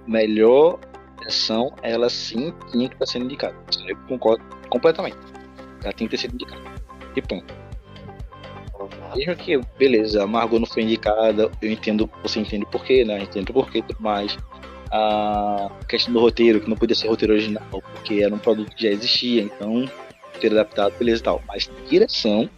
melhor 0.07 0.79
ação, 1.25 1.73
ela 1.83 2.09
sim 2.09 2.53
tinha 2.71 2.87
que 2.87 2.95
estar 2.95 3.05
sendo 3.05 3.25
indicada. 3.25 3.55
Eu 3.87 3.95
concordo 4.07 4.43
completamente. 4.69 5.17
Ela 5.83 5.93
tinha 5.93 6.07
que 6.07 6.15
ter 6.15 6.21
sido 6.21 6.35
indicada. 6.35 6.61
E 7.15 7.21
ponto. 7.21 7.53
Mesmo 9.15 9.35
que, 9.35 9.59
beleza, 9.77 10.23
a 10.23 10.27
Margot 10.27 10.59
não 10.59 10.65
foi 10.65 10.83
indicada, 10.83 11.51
eu 11.61 11.71
entendo, 11.71 12.09
você 12.23 12.39
entende 12.39 12.63
o 12.63 12.67
porquê, 12.67 13.03
né? 13.05 13.17
Eu 13.17 13.23
entendo 13.23 13.49
o 13.49 13.53
porquê 13.53 13.79
e 13.79 13.81
tudo 13.81 14.01
mais. 14.01 14.37
A 14.91 15.71
questão 15.87 16.13
do 16.13 16.19
roteiro, 16.19 16.59
que 16.59 16.69
não 16.69 16.77
podia 16.77 16.95
ser 16.95 17.07
roteiro 17.07 17.33
original, 17.33 17.63
porque 17.69 18.21
era 18.23 18.33
um 18.33 18.39
produto 18.39 18.75
que 18.75 18.83
já 18.83 18.89
existia, 18.89 19.41
então 19.43 19.89
ter 20.39 20.51
adaptado, 20.51 20.97
beleza 20.97 21.21
e 21.21 21.23
tal. 21.23 21.41
Mas 21.47 21.69
direção 21.87 22.49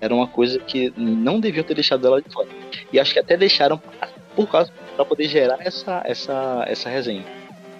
era 0.00 0.14
uma 0.14 0.26
coisa 0.26 0.58
que 0.58 0.92
não 0.96 1.40
deviam 1.40 1.64
ter 1.64 1.74
deixado 1.74 2.06
ela 2.06 2.20
de 2.20 2.30
fora. 2.30 2.48
E 2.92 3.00
acho 3.00 3.12
que 3.12 3.18
até 3.18 3.36
deixaram 3.36 3.80
por 4.36 4.48
causa 4.48 4.72
para 4.96 5.04
poder 5.04 5.28
gerar 5.28 5.58
essa, 5.60 6.02
essa, 6.04 6.64
essa 6.68 6.90
resenha. 6.90 7.24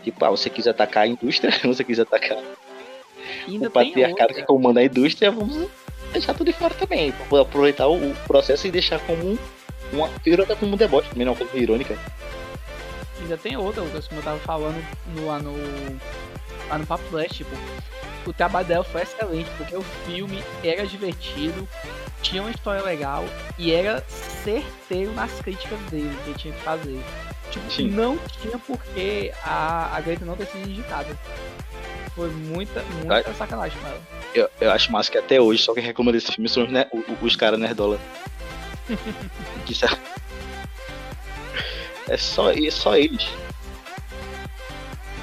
Tipo, 0.02 0.24
ah, 0.24 0.30
você 0.30 0.48
quis 0.48 0.66
atacar 0.66 1.04
a 1.04 1.06
indústria, 1.06 1.52
você 1.64 1.84
quis 1.84 2.00
atacar 2.00 2.38
ainda 3.46 3.68
o 3.68 3.70
patriarcado 3.70 4.34
que 4.34 4.42
comanda 4.42 4.80
a 4.80 4.84
indústria, 4.84 5.30
vamos 5.30 5.68
deixar 6.12 6.34
tudo 6.34 6.46
de 6.50 6.52
fora 6.52 6.74
também. 6.74 7.12
Pra 7.28 7.40
aproveitar 7.42 7.86
o, 7.88 7.96
o 8.10 8.14
processo 8.26 8.66
e 8.66 8.70
deixar 8.70 8.98
como 9.00 9.22
um- 9.32 9.38
uma 9.92 10.08
figura 10.20 10.44
até 10.44 10.54
como 10.54 10.74
um 10.74 10.76
deboche, 10.76 11.08
também 11.10 11.26
não 11.26 11.34
como 11.34 11.50
irônica. 11.54 11.98
Ainda 13.20 13.36
tem 13.36 13.56
outra, 13.56 13.82
Lucas, 13.82 14.08
como 14.08 14.20
eu 14.20 14.24
tava 14.24 14.38
falando 14.40 14.84
no, 15.14 15.26
lá 15.26 15.38
no. 15.38 15.52
Lá 16.68 16.78
no 16.78 16.86
Papo 16.86 17.04
Flash, 17.10 17.32
tipo, 17.32 17.50
o 18.26 18.32
trabalho 18.32 18.66
dela 18.66 18.84
foi 18.84 19.02
excelente, 19.02 19.48
porque 19.58 19.76
o 19.76 19.82
filme 20.06 20.42
era 20.64 20.86
divertido, 20.86 21.68
tinha 22.22 22.40
uma 22.42 22.50
história 22.50 22.82
legal 22.82 23.24
e 23.58 23.72
era 23.72 24.02
certeiro 24.08 25.12
nas 25.12 25.30
críticas 25.40 25.78
dele, 25.90 26.16
que 26.24 26.30
ele 26.30 26.38
tinha 26.38 26.54
que 26.54 26.60
fazer. 26.62 26.98
Tipo, 27.50 27.70
Sim. 27.70 27.88
não 27.90 28.16
tinha 28.40 28.56
porquê 28.58 29.32
a, 29.44 29.94
a 29.94 30.00
Greta 30.00 30.24
não 30.24 30.34
ter 30.36 30.46
sido 30.46 30.70
indicada. 30.70 31.18
Foi 32.14 32.28
muita, 32.30 32.82
muita 33.04 33.32
sacanagem 33.34 33.78
com 33.80 33.86
ela. 33.88 34.00
Eu, 34.34 34.48
eu 34.60 34.70
acho 34.70 34.92
massa 34.92 35.10
que 35.10 35.18
até 35.18 35.40
hoje 35.40 35.62
só 35.62 35.72
quem 35.74 35.82
reclama 35.82 36.12
desse 36.12 36.30
filme 36.32 36.48
são 36.48 36.64
os, 36.64 36.70
ne- 36.70 36.86
o- 36.92 36.98
o- 36.98 37.24
os 37.24 37.36
caras 37.36 37.58
nerdola. 37.58 37.98
que 39.66 39.72
isso 39.72 39.86
é... 39.86 39.88
é 42.08 42.16
só, 42.16 42.50
é 42.50 42.70
só 42.70 42.96
eles. 42.96 43.26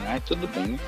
Ai, 0.07 0.19
tudo 0.25 0.47
bem. 0.47 0.63
né? 0.69 0.79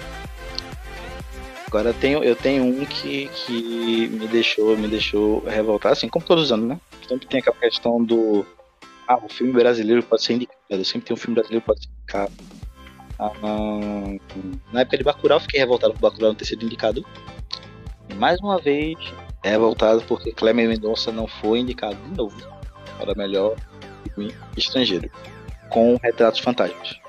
Agora 1.68 1.90
eu 1.90 1.94
tenho, 1.94 2.24
eu 2.24 2.36
tenho 2.36 2.64
um 2.66 2.84
que, 2.86 3.28
que 3.30 4.08
me 4.10 4.28
deixou, 4.28 4.76
me 4.78 4.88
deixou 4.88 5.42
revoltar, 5.46 5.92
assim 5.94 6.10
como 6.10 6.26
todos 6.26 6.46
os 6.46 6.52
anos, 6.52 6.68
né? 6.68 6.80
Sempre 7.08 7.28
tem 7.28 7.40
aquela 7.40 7.56
questão 7.58 8.04
do. 8.04 8.46
Ah, 9.08 9.18
o 9.24 9.30
filme 9.30 9.54
brasileiro 9.54 10.04
pode 10.04 10.24
ser 10.24 10.34
indicado. 10.34 10.84
Sempre 10.84 11.08
tem 11.08 11.14
um 11.14 11.18
filme 11.18 11.36
brasileiro 11.36 11.62
que 11.62 11.68
pode 11.68 11.82
ser 11.82 11.90
indicado. 11.98 12.32
Ah, 13.22 13.32
na 14.74 14.82
época 14.82 14.98
de 14.98 15.04
Bacurau, 15.04 15.40
fiquei 15.40 15.60
revoltado 15.60 15.94
por 15.94 16.00
Bacurau 16.02 16.30
não 16.30 16.36
ter 16.36 16.46
sido 16.46 16.66
indicado. 16.66 17.06
E 18.10 18.16
mais 18.16 18.40
uma 18.40 18.58
vez, 18.58 18.98
é 19.44 19.52
revoltado 19.52 20.02
porque 20.08 20.32
Cleber 20.32 20.68
Mendonça 20.68 21.12
não 21.12 21.28
foi 21.28 21.60
indicado 21.60 21.96
de 21.96 22.18
novo 22.18 22.36
para 22.98 23.14
melhor 23.14 23.56
filme 24.16 24.34
estrangeiro, 24.58 25.08
com 25.70 26.00
Retratos 26.02 26.40
Fantasmas. 26.40 27.00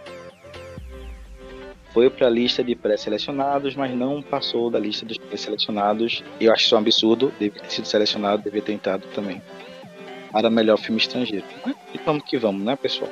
foi 1.94 2.10
para 2.10 2.26
a 2.26 2.30
lista 2.30 2.62
de 2.62 2.74
pré-selecionados, 2.74 3.74
mas 3.74 3.94
não 3.94 4.22
passou 4.22 4.70
da 4.70 4.78
lista 4.78 5.06
dos 5.06 5.16
pré-selecionados. 5.16 6.22
Eu 6.38 6.52
acho 6.52 6.66
isso 6.66 6.74
um 6.74 6.78
absurdo, 6.78 7.32
devia 7.38 7.62
ter 7.62 7.70
sido 7.70 7.86
selecionado, 7.86 8.42
devia 8.42 8.62
ter 8.62 8.72
entrado 8.72 9.06
também. 9.14 9.40
Para 10.30 10.50
melhor 10.50 10.78
filme 10.78 11.00
estrangeiro. 11.00 11.44
E 11.94 11.98
vamos 12.04 12.22
que 12.24 12.36
vamos, 12.38 12.62
né, 12.62 12.76
pessoal? 12.76 13.10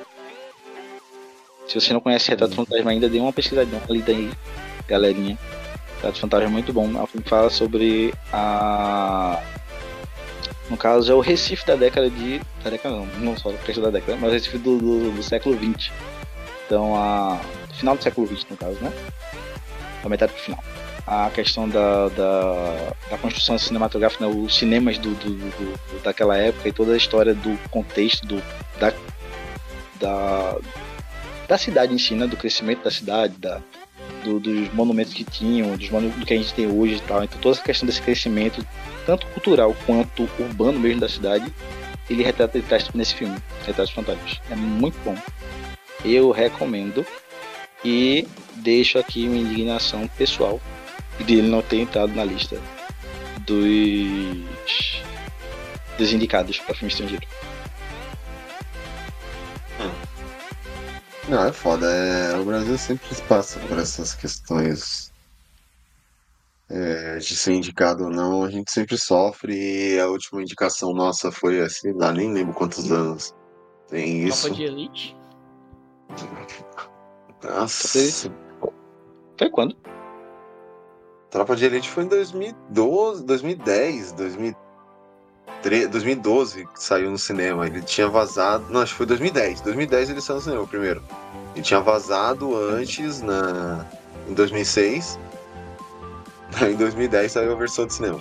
Se 1.70 1.80
você 1.80 1.92
não 1.92 2.00
conhece 2.00 2.28
Retrato 2.28 2.56
Fantasma 2.56 2.90
ainda, 2.90 3.08
dê 3.08 3.20
uma 3.20 3.32
pesquisadinha, 3.32 3.80
uma 3.80 3.94
lida 3.96 4.10
aí, 4.10 4.28
galerinha. 4.88 5.38
Retrato 5.94 6.18
Fantasma 6.18 6.46
é 6.46 6.50
muito 6.50 6.72
bom. 6.72 7.00
O 7.00 7.06
filme 7.06 7.24
fala 7.24 7.48
sobre 7.48 8.12
a. 8.32 9.40
No 10.68 10.76
caso, 10.76 11.12
é 11.12 11.14
o 11.14 11.20
Recife 11.20 11.64
da 11.64 11.76
década 11.76 12.10
de. 12.10 12.40
Da 12.64 12.70
década 12.70 12.96
não, 12.96 13.06
não 13.20 13.36
só 13.36 13.52
da 13.52 13.90
década, 13.90 14.18
mas 14.20 14.30
o 14.30 14.32
Recife 14.32 14.58
do, 14.58 14.78
do, 14.78 15.12
do 15.12 15.22
século 15.22 15.56
XX. 15.56 15.92
Então, 16.66 16.96
a 16.96 17.40
final 17.74 17.96
do 17.96 18.02
século 18.02 18.26
XX, 18.26 18.46
no 18.50 18.56
caso, 18.56 18.78
né? 18.80 18.92
Da 20.02 20.08
metade 20.08 20.32
pro 20.32 20.42
final. 20.42 20.64
A 21.06 21.30
questão 21.30 21.68
da, 21.68 22.08
da, 22.08 22.94
da 23.10 23.18
construção 23.18 23.56
cinematográfica, 23.56 24.26
né? 24.26 24.34
os 24.44 24.56
cinemas 24.56 24.98
do, 24.98 25.14
do, 25.14 25.34
do, 25.36 26.02
daquela 26.02 26.36
época 26.36 26.68
e 26.68 26.72
toda 26.72 26.94
a 26.94 26.96
história 26.96 27.32
do 27.32 27.56
contexto 27.70 28.26
do, 28.26 28.42
da, 28.80 28.92
da, 30.00 30.56
da 31.50 31.58
cidade 31.58 31.92
em 31.92 31.98
si, 31.98 32.14
né? 32.14 32.28
Do 32.28 32.36
crescimento 32.36 32.84
da 32.84 32.92
cidade, 32.92 33.36
da, 33.36 33.60
do, 34.22 34.38
dos 34.38 34.72
monumentos 34.72 35.12
que 35.12 35.24
tinham, 35.24 35.76
dos 35.76 35.90
monumentos 35.90 36.22
que 36.22 36.32
a 36.32 36.36
gente 36.36 36.54
tem 36.54 36.68
hoje 36.68 36.94
e 36.94 37.00
tal. 37.00 37.24
Então 37.24 37.40
toda 37.40 37.56
essa 37.56 37.64
questão 37.64 37.86
desse 37.86 38.00
crescimento, 38.00 38.64
tanto 39.04 39.26
cultural 39.26 39.76
quanto 39.84 40.30
urbano 40.38 40.78
mesmo 40.78 41.00
da 41.00 41.08
cidade, 41.08 41.52
ele 42.08 42.22
retrata 42.22 42.56
ele 42.56 42.66
traz 42.68 42.88
nesse 42.94 43.16
filme, 43.16 43.36
Retratos 43.66 43.92
Fantásticos. 43.92 44.40
É 44.48 44.54
muito 44.54 44.96
bom. 45.04 45.16
Eu 46.04 46.30
recomendo. 46.30 47.04
E 47.84 48.28
deixo 48.56 48.98
aqui 48.98 49.26
uma 49.26 49.38
indignação 49.38 50.06
pessoal 50.06 50.60
de 51.18 51.34
ele 51.34 51.48
não 51.48 51.62
ter 51.62 51.78
entrado 51.78 52.14
na 52.14 52.22
lista 52.22 52.60
dos, 53.40 55.02
dos 55.96 56.12
indicados 56.12 56.58
para 56.58 56.74
filme 56.74 56.92
estrangeiro. 56.92 57.26
Não, 61.30 61.46
é 61.46 61.52
foda. 61.52 61.86
É, 61.86 62.36
o 62.36 62.44
Brasil 62.44 62.76
sempre 62.76 63.08
passa 63.28 63.60
por 63.60 63.78
essas 63.78 64.14
questões 64.14 65.12
é, 66.68 67.18
de 67.18 67.36
ser 67.36 67.52
indicado 67.52 68.04
ou 68.04 68.10
não. 68.10 68.42
A 68.42 68.50
gente 68.50 68.72
sempre 68.72 68.98
sofre 68.98 69.54
e 69.54 70.00
a 70.00 70.08
última 70.08 70.42
indicação 70.42 70.92
nossa 70.92 71.30
foi 71.30 71.60
assim, 71.60 71.92
lá 71.92 72.12
nem 72.12 72.32
lembro 72.32 72.52
quantos 72.52 72.90
anos 72.90 73.32
tem 73.86 74.24
isso. 74.24 74.48
Copa 74.48 74.56
de 74.56 74.64
Elite? 74.64 75.16
Nossa. 77.44 78.32
Foi 79.38 79.50
quando? 79.50 79.76
Tropa 81.30 81.54
de 81.54 81.64
Elite 81.64 81.88
foi 81.88 82.04
em 82.04 82.08
2012, 82.08 83.24
2010, 83.24 84.12
2013, 84.14 84.69
2012 85.62 86.66
que 86.66 86.82
saiu 86.82 87.10
no 87.10 87.18
cinema. 87.18 87.66
Ele 87.66 87.82
tinha 87.82 88.08
vazado. 88.08 88.64
Não, 88.70 88.80
acho 88.80 88.92
que 88.92 88.98
foi 88.98 89.06
2010. 89.06 89.60
2010 89.60 90.10
ele 90.10 90.20
saiu 90.20 90.36
no 90.36 90.42
cinema 90.42 90.66
primeiro. 90.66 91.02
Ele 91.54 91.62
tinha 91.62 91.80
vazado 91.80 92.56
antes, 92.56 93.20
na, 93.20 93.84
em 94.28 94.34
2006. 94.34 95.18
Em 96.62 96.74
2010 96.74 97.30
saiu 97.30 97.52
a 97.52 97.54
versão 97.54 97.86
de 97.86 97.94
cinema. 97.94 98.20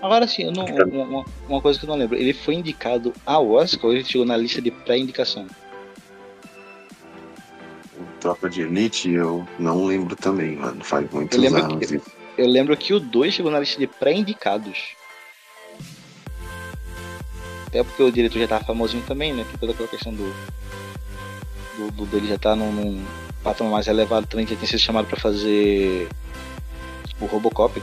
Agora 0.00 0.26
sim, 0.26 0.50
não, 0.50 0.64
uma, 0.64 1.24
uma, 1.48 1.60
coisa 1.60 1.78
que 1.78 1.84
eu 1.84 1.88
não 1.88 1.96
lembro. 1.96 2.16
Ele 2.16 2.32
foi 2.32 2.54
indicado 2.54 3.12
ao 3.24 3.48
Oscar 3.50 3.86
ou 3.86 3.92
ele 3.92 4.04
chegou 4.04 4.26
na 4.26 4.36
lista 4.36 4.60
de 4.60 4.70
pré-indicação? 4.70 5.46
Tropa 8.20 8.50
de 8.50 8.62
Elite, 8.62 9.10
eu 9.10 9.46
não 9.60 9.84
lembro 9.84 10.16
também, 10.16 10.56
mano. 10.56 10.82
Faz 10.84 11.08
muitos 11.10 11.38
anos. 11.38 11.88
Que, 11.88 12.00
eu 12.36 12.46
lembro 12.46 12.76
que 12.76 12.94
o 12.94 13.00
2 13.00 13.34
chegou 13.34 13.50
na 13.50 13.60
lista 13.60 13.78
de 13.78 13.86
pré-indicados. 13.86 14.96
Até 17.66 17.82
porque 17.82 18.02
o 18.02 18.12
diretor 18.12 18.38
já 18.38 18.48
tava 18.48 18.64
famosinho 18.64 19.02
também, 19.06 19.32
né? 19.32 19.44
Tem 19.48 19.58
toda 19.58 19.72
aquela 19.72 19.88
questão 19.88 20.12
do. 20.12 20.34
do, 21.76 21.90
do 21.90 22.06
dele 22.06 22.28
já 22.28 22.38
tá 22.38 22.54
num, 22.54 22.70
num 22.70 23.04
patamar 23.42 23.72
mais 23.72 23.88
elevado 23.88 24.26
também, 24.26 24.44
que 24.44 24.52
já 24.52 24.58
tinha 24.58 24.68
sido 24.68 24.80
chamado 24.80 25.06
pra 25.06 25.18
fazer. 25.18 26.08
Tipo, 27.06 27.26
Robocop. 27.26 27.82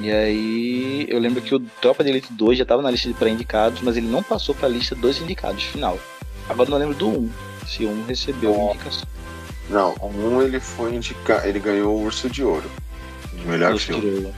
E 0.00 0.10
aí 0.10 1.06
eu 1.08 1.18
lembro 1.18 1.40
que 1.40 1.54
o 1.54 1.60
Tropa 1.60 2.02
de 2.02 2.10
Elite 2.10 2.32
2 2.32 2.58
já 2.58 2.64
tava 2.64 2.82
na 2.82 2.90
lista 2.90 3.08
de 3.08 3.14
pré-indicados, 3.14 3.80
mas 3.82 3.96
ele 3.96 4.08
não 4.08 4.22
passou 4.22 4.54
pra 4.54 4.68
lista 4.68 4.94
dos 4.94 5.20
indicados 5.20 5.62
final. 5.64 5.98
Agora 6.48 6.68
não 6.70 6.78
lembro 6.78 6.94
do 6.94 7.08
1, 7.08 7.30
se 7.66 7.84
o 7.84 7.90
1 7.90 8.04
recebeu 8.06 8.58
oh. 8.58 8.70
indicação. 8.74 9.08
Não, 9.70 9.94
um 10.02 10.42
ele 10.42 10.60
foi 10.60 10.94
indicado. 10.94 11.46
Ele 11.46 11.60
ganhou 11.60 11.96
o 11.96 12.04
Urso 12.04 12.28
de 12.28 12.42
Ouro. 12.42 12.68
Melhor 13.44 13.78
filme. 13.78 14.06
Ele 14.06 14.34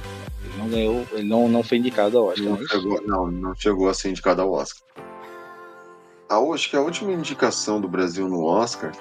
não 0.58 0.68
ganhou. 0.68 1.06
Ele 1.12 1.28
não, 1.28 1.48
não 1.48 1.62
foi 1.62 1.78
indicado 1.78 2.18
ao 2.18 2.26
Oscar. 2.26 2.44
Não, 2.44 2.56
não, 2.56 2.66
chegou, 2.66 3.02
não, 3.06 3.30
não 3.30 3.54
chegou 3.54 3.88
a 3.88 3.94
ser 3.94 4.10
indicado 4.10 4.42
ao 4.42 4.52
Oscar. 4.52 4.82
A, 6.28 6.38
acho 6.54 6.70
que 6.70 6.76
a 6.76 6.80
última 6.80 7.12
indicação 7.12 7.80
do 7.80 7.88
Brasil 7.88 8.28
no 8.28 8.44
Oscar 8.44 8.92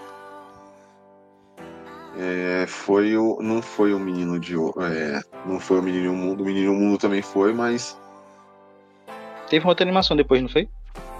é, 2.17 2.65
foi 2.67 3.17
o. 3.17 3.39
Não 3.41 3.61
foi 3.61 3.93
o 3.93 3.99
Menino 3.99 4.39
de 4.39 4.55
é, 4.55 5.21
Não 5.45 5.59
foi 5.59 5.79
o 5.79 5.81
Menino 5.81 6.13
Mundo. 6.13 6.43
O 6.43 6.45
Menino 6.45 6.73
Mundo 6.73 6.97
também 6.97 7.21
foi, 7.21 7.53
mas. 7.53 7.97
Teve 9.49 9.65
uma 9.65 9.71
outra 9.71 9.85
animação 9.85 10.15
depois, 10.15 10.41
não 10.41 10.49
foi? 10.49 10.67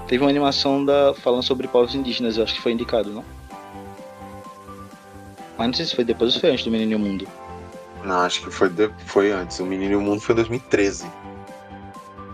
Teve 0.07 0.23
uma 0.23 0.29
animação 0.29 0.83
da, 0.83 1.13
falando 1.13 1.43
sobre 1.43 1.67
povos 1.67 1.95
indígenas, 1.95 2.37
eu 2.37 2.43
acho 2.43 2.55
que 2.55 2.61
foi 2.61 2.73
indicado, 2.73 3.09
não? 3.09 3.23
Mas 5.57 5.67
não 5.67 5.73
sei 5.73 5.85
se 5.85 5.95
foi 5.95 6.03
depois 6.03 6.35
ou 6.35 6.41
foi 6.41 6.51
antes 6.51 6.65
do 6.65 6.71
Menino 6.71 6.99
Mundo. 6.99 7.27
Não, 8.03 8.19
acho 8.21 8.41
que 8.41 8.51
foi, 8.51 8.69
de... 8.69 8.89
foi 9.05 9.31
antes. 9.31 9.59
O 9.59 9.65
Menino 9.65 9.93
e 9.93 9.95
o 9.95 10.01
Mundo 10.01 10.19
foi 10.19 10.33
em 10.33 10.37
2013. 10.37 11.05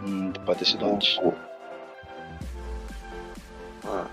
Hum, 0.05 0.33
pode 0.45 0.59
ter 0.59 0.65
sido 0.65 0.85
antes. 0.85 1.19
Ah, 3.85 4.07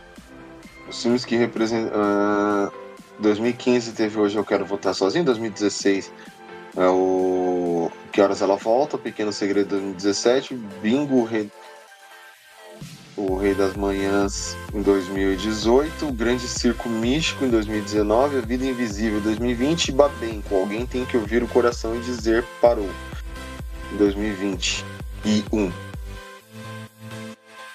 os 0.89 1.03
filmes 1.03 1.25
que 1.25 1.37
representam. 1.37 1.93
Uh, 1.99 2.87
2015 3.19 3.93
teve 3.93 4.19
Hoje 4.19 4.37
Eu 4.37 4.45
Quero 4.45 4.67
Votar 4.67 4.95
Sozinho. 4.95 5.25
2016 5.25 6.13
é 6.77 6.87
o 6.89 7.91
Que 8.13 8.21
Horas 8.21 8.43
Ela 8.43 8.57
Volta. 8.57 8.99
Pequeno 8.99 9.33
Segredo 9.33 9.71
2017. 9.71 10.55
Bingo 10.83 11.25
Rei 11.25 11.51
o 13.17 13.37
Rei 13.37 13.55
das 13.55 13.75
Manhãs 13.75 14.57
em 14.75 14.83
2018, 14.83 16.07
O 16.07 16.13
Grande 16.13 16.47
Circo 16.47 16.89
Místico 16.89 17.45
em 17.45 17.51
2019, 17.51 18.39
A 18.39 18.41
Vida 18.43 18.65
Invisível 18.65 19.19
em 19.19 19.23
2020 19.23 19.89
e 19.89 19.93
Babenco, 19.93 20.55
Alguém 20.55 20.85
Tem 20.87 21.05
Que 21.05 21.17
Ouvir 21.17 21.43
o 21.43 21.49
Coração 21.49 21.97
e 21.97 22.01
Dizer 22.01 22.45
Parou 22.61 22.91
em 23.93 23.97
2020 23.97 24.85
e 25.25 25.45
um. 25.51 25.73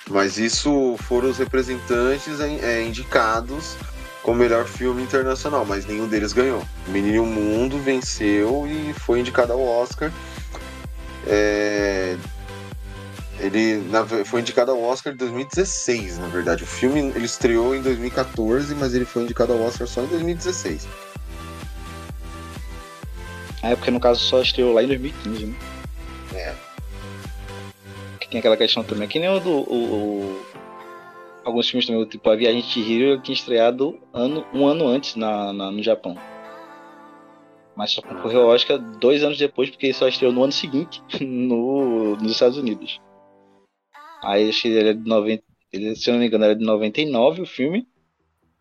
Mas 0.10 0.38
isso 0.38 0.96
foram 1.00 1.30
os 1.30 1.38
representantes 1.38 2.40
é, 2.40 2.84
indicados 2.84 3.78
como 4.22 4.38
melhor 4.38 4.66
filme 4.66 5.02
internacional, 5.02 5.66
mas 5.66 5.86
nenhum 5.86 6.08
deles 6.08 6.34
ganhou. 6.34 6.64
Menino 6.88 7.26
Mundo 7.26 7.80
venceu 7.80 8.68
e 8.68 8.94
foi 8.94 9.22
indicado 9.22 9.54
ao 9.54 9.62
Oscar. 9.62 10.12
É, 11.26 12.18
ele 13.42 13.78
na, 13.90 14.06
foi 14.06 14.42
indicado 14.42 14.72
ao 14.72 14.82
Oscar 14.82 15.14
em 15.14 15.18
2016, 15.18 16.20
na 16.20 16.28
verdade. 16.28 16.64
O 16.64 16.68
filme 16.68 17.00
ele 17.00 17.26
estreou 17.26 17.76
em 17.76 17.82
2014, 17.82 18.76
mas 18.76 18.94
ele 18.94 19.06
foi 19.06 19.24
indicado 19.24 19.54
ao 19.54 19.62
Oscar 19.62 19.88
só 19.88 20.02
em 20.02 20.08
2016. 20.08 20.88
É, 23.64 23.76
porque 23.76 23.92
no 23.92 24.00
caso 24.00 24.20
só 24.20 24.42
estreou 24.42 24.74
lá 24.74 24.84
em 24.84 24.88
2015, 24.88 25.46
né? 25.46 25.56
É. 26.34 26.56
Que 28.20 28.28
tem 28.28 28.40
aquela 28.40 28.58
questão 28.58 28.84
também, 28.84 29.08
que 29.08 29.20
nem 29.20 29.30
o 29.30 29.40
do. 29.40 29.52
O, 29.52 29.76
o, 29.76 30.46
alguns 31.44 31.70
filmes 31.70 31.86
também, 31.86 32.06
tipo 32.06 32.30
A 32.30 32.36
Viagem 32.36 32.62
de 32.62 32.68
Chihiro, 32.68 33.22
tinha 33.22 33.34
estreado 33.34 34.00
ano, 34.14 34.46
um 34.54 34.68
ano 34.68 34.88
antes 34.88 35.16
na, 35.16 35.52
na 35.52 35.72
no 35.72 35.84
Japão. 35.84 36.18
Mas 37.76 37.92
só 37.92 38.02
concorreu 38.02 38.42
ao 38.42 38.50
Oscar 38.50 38.78
dois 38.78 39.24
anos 39.24 39.38
depois, 39.38 39.70
porque 39.70 39.88
ele 39.88 39.94
só 39.94 40.08
estreou 40.08 40.34
no 40.34 40.44
ano 40.44 40.52
seguinte 40.52 41.02
no, 41.22 42.16
nos 42.18 42.32
Estados 42.32 42.58
Unidos. 42.58 43.00
Aí 44.22 44.50
acho 44.50 44.62
que 44.62 44.68
ele 44.68 44.90
é 44.90 44.94
de 44.94 45.08
90. 45.08 45.44
Ele, 45.74 45.96
se 45.96 46.10
eu 46.10 46.14
não 46.14 46.20
me 46.20 46.28
engano, 46.28 46.46
era 46.46 46.56
de 46.56 46.66
99 46.66 47.42
o 47.42 47.46
filme. 47.46 47.88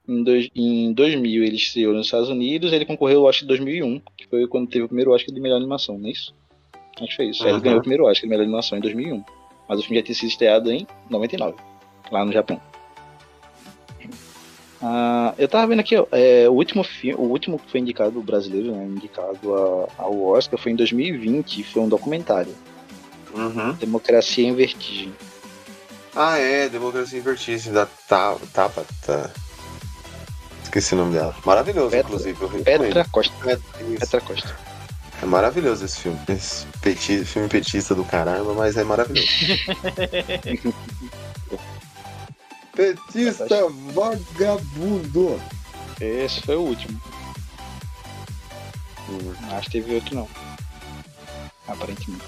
Em, 0.09 0.25
dois, 0.25 0.49
em 0.55 0.93
2000 0.93 1.45
ele 1.45 1.57
estreou 1.57 1.95
nos 1.95 2.07
Estados 2.07 2.29
Unidos. 2.29 2.73
Ele 2.73 2.85
concorreu, 2.85 3.29
acho 3.29 3.41
que 3.41 3.45
em 3.45 3.49
2001, 3.49 4.01
que 4.17 4.27
foi 4.29 4.47
quando 4.47 4.69
teve 4.69 4.85
o 4.85 4.89
primeiro 4.89 5.13
Oscar 5.13 5.35
de 5.35 5.41
melhor 5.41 5.57
animação, 5.57 5.99
não 5.99 6.09
é 6.09 6.13
isso? 6.13 6.35
Acho 6.97 7.09
que 7.09 7.17
foi 7.17 7.27
isso. 7.27 7.43
Uhum. 7.43 7.51
Ele 7.51 7.61
ganhou 7.61 7.79
o 7.79 7.83
primeiro 7.83 8.05
Oscar 8.05 8.23
de 8.23 8.29
melhor 8.29 8.43
animação 8.45 8.79
em 8.79 8.81
2001. 8.81 9.25
Mas 9.69 9.79
o 9.79 9.83
filme 9.83 9.99
já 9.99 10.03
tinha 10.03 10.15
sido 10.15 10.29
estreado 10.29 10.73
em 10.73 10.87
99, 11.09 11.57
lá 12.11 12.25
no 12.25 12.33
Japão. 12.33 12.61
Ah, 14.83 15.35
eu 15.37 15.47
tava 15.47 15.67
vendo 15.67 15.81
aqui, 15.81 15.95
ó, 15.95 16.07
é, 16.11 16.49
o 16.49 16.53
último 16.53 16.83
filme, 16.83 17.23
o 17.23 17.29
último 17.29 17.59
que 17.59 17.71
foi 17.71 17.81
indicado 17.81 18.21
brasileiro, 18.23 18.73
né, 18.73 18.85
indicado 18.87 19.55
a, 19.55 19.89
ao 19.99 20.23
Oscar 20.23 20.59
foi 20.59 20.73
em 20.73 20.77
2020, 20.77 21.63
foi 21.65 21.83
um 21.83 21.89
documentário. 21.89 22.55
Uhum. 23.35 23.75
Democracia 23.75 24.47
em 24.47 24.55
Vertigem. 24.55 25.13
Ah, 26.15 26.39
é, 26.39 26.69
Democracia 26.69 27.19
em 27.19 27.23
Vertigem, 27.23 27.73
da 27.73 27.87
Tabata. 28.09 29.33
Esqueci 30.65 30.95
o 30.95 30.99
nome 30.99 31.15
dela. 31.15 31.35
Maravilhoso, 31.45 31.91
Petra- 31.91 32.09
inclusive. 32.09 32.43
eu. 32.43 32.49
Petra 32.65 33.05
Costa. 33.11 33.61
Isso. 33.81 33.99
Petra 34.01 34.21
Costa. 34.21 34.57
É 35.23 35.27
maravilhoso 35.27 35.85
esse 35.85 36.01
filme. 36.01 36.19
Esse 36.29 36.67
peti- 36.81 37.25
filme 37.25 37.49
petista 37.49 37.95
do 37.95 38.05
caramba, 38.05 38.55
mas 38.55 38.77
é 38.77 38.85
maravilhoso. 38.85 39.29
petista 42.75 43.47
vagabundo. 43.93 45.41
Esse 46.01 46.41
foi 46.41 46.57
o 46.57 46.63
último. 46.63 47.01
Hum. 49.09 49.35
Acho 49.51 49.71
que 49.71 49.81
teve 49.81 49.95
outro 49.97 50.15
não. 50.15 50.29
Aparentemente. 51.69 52.25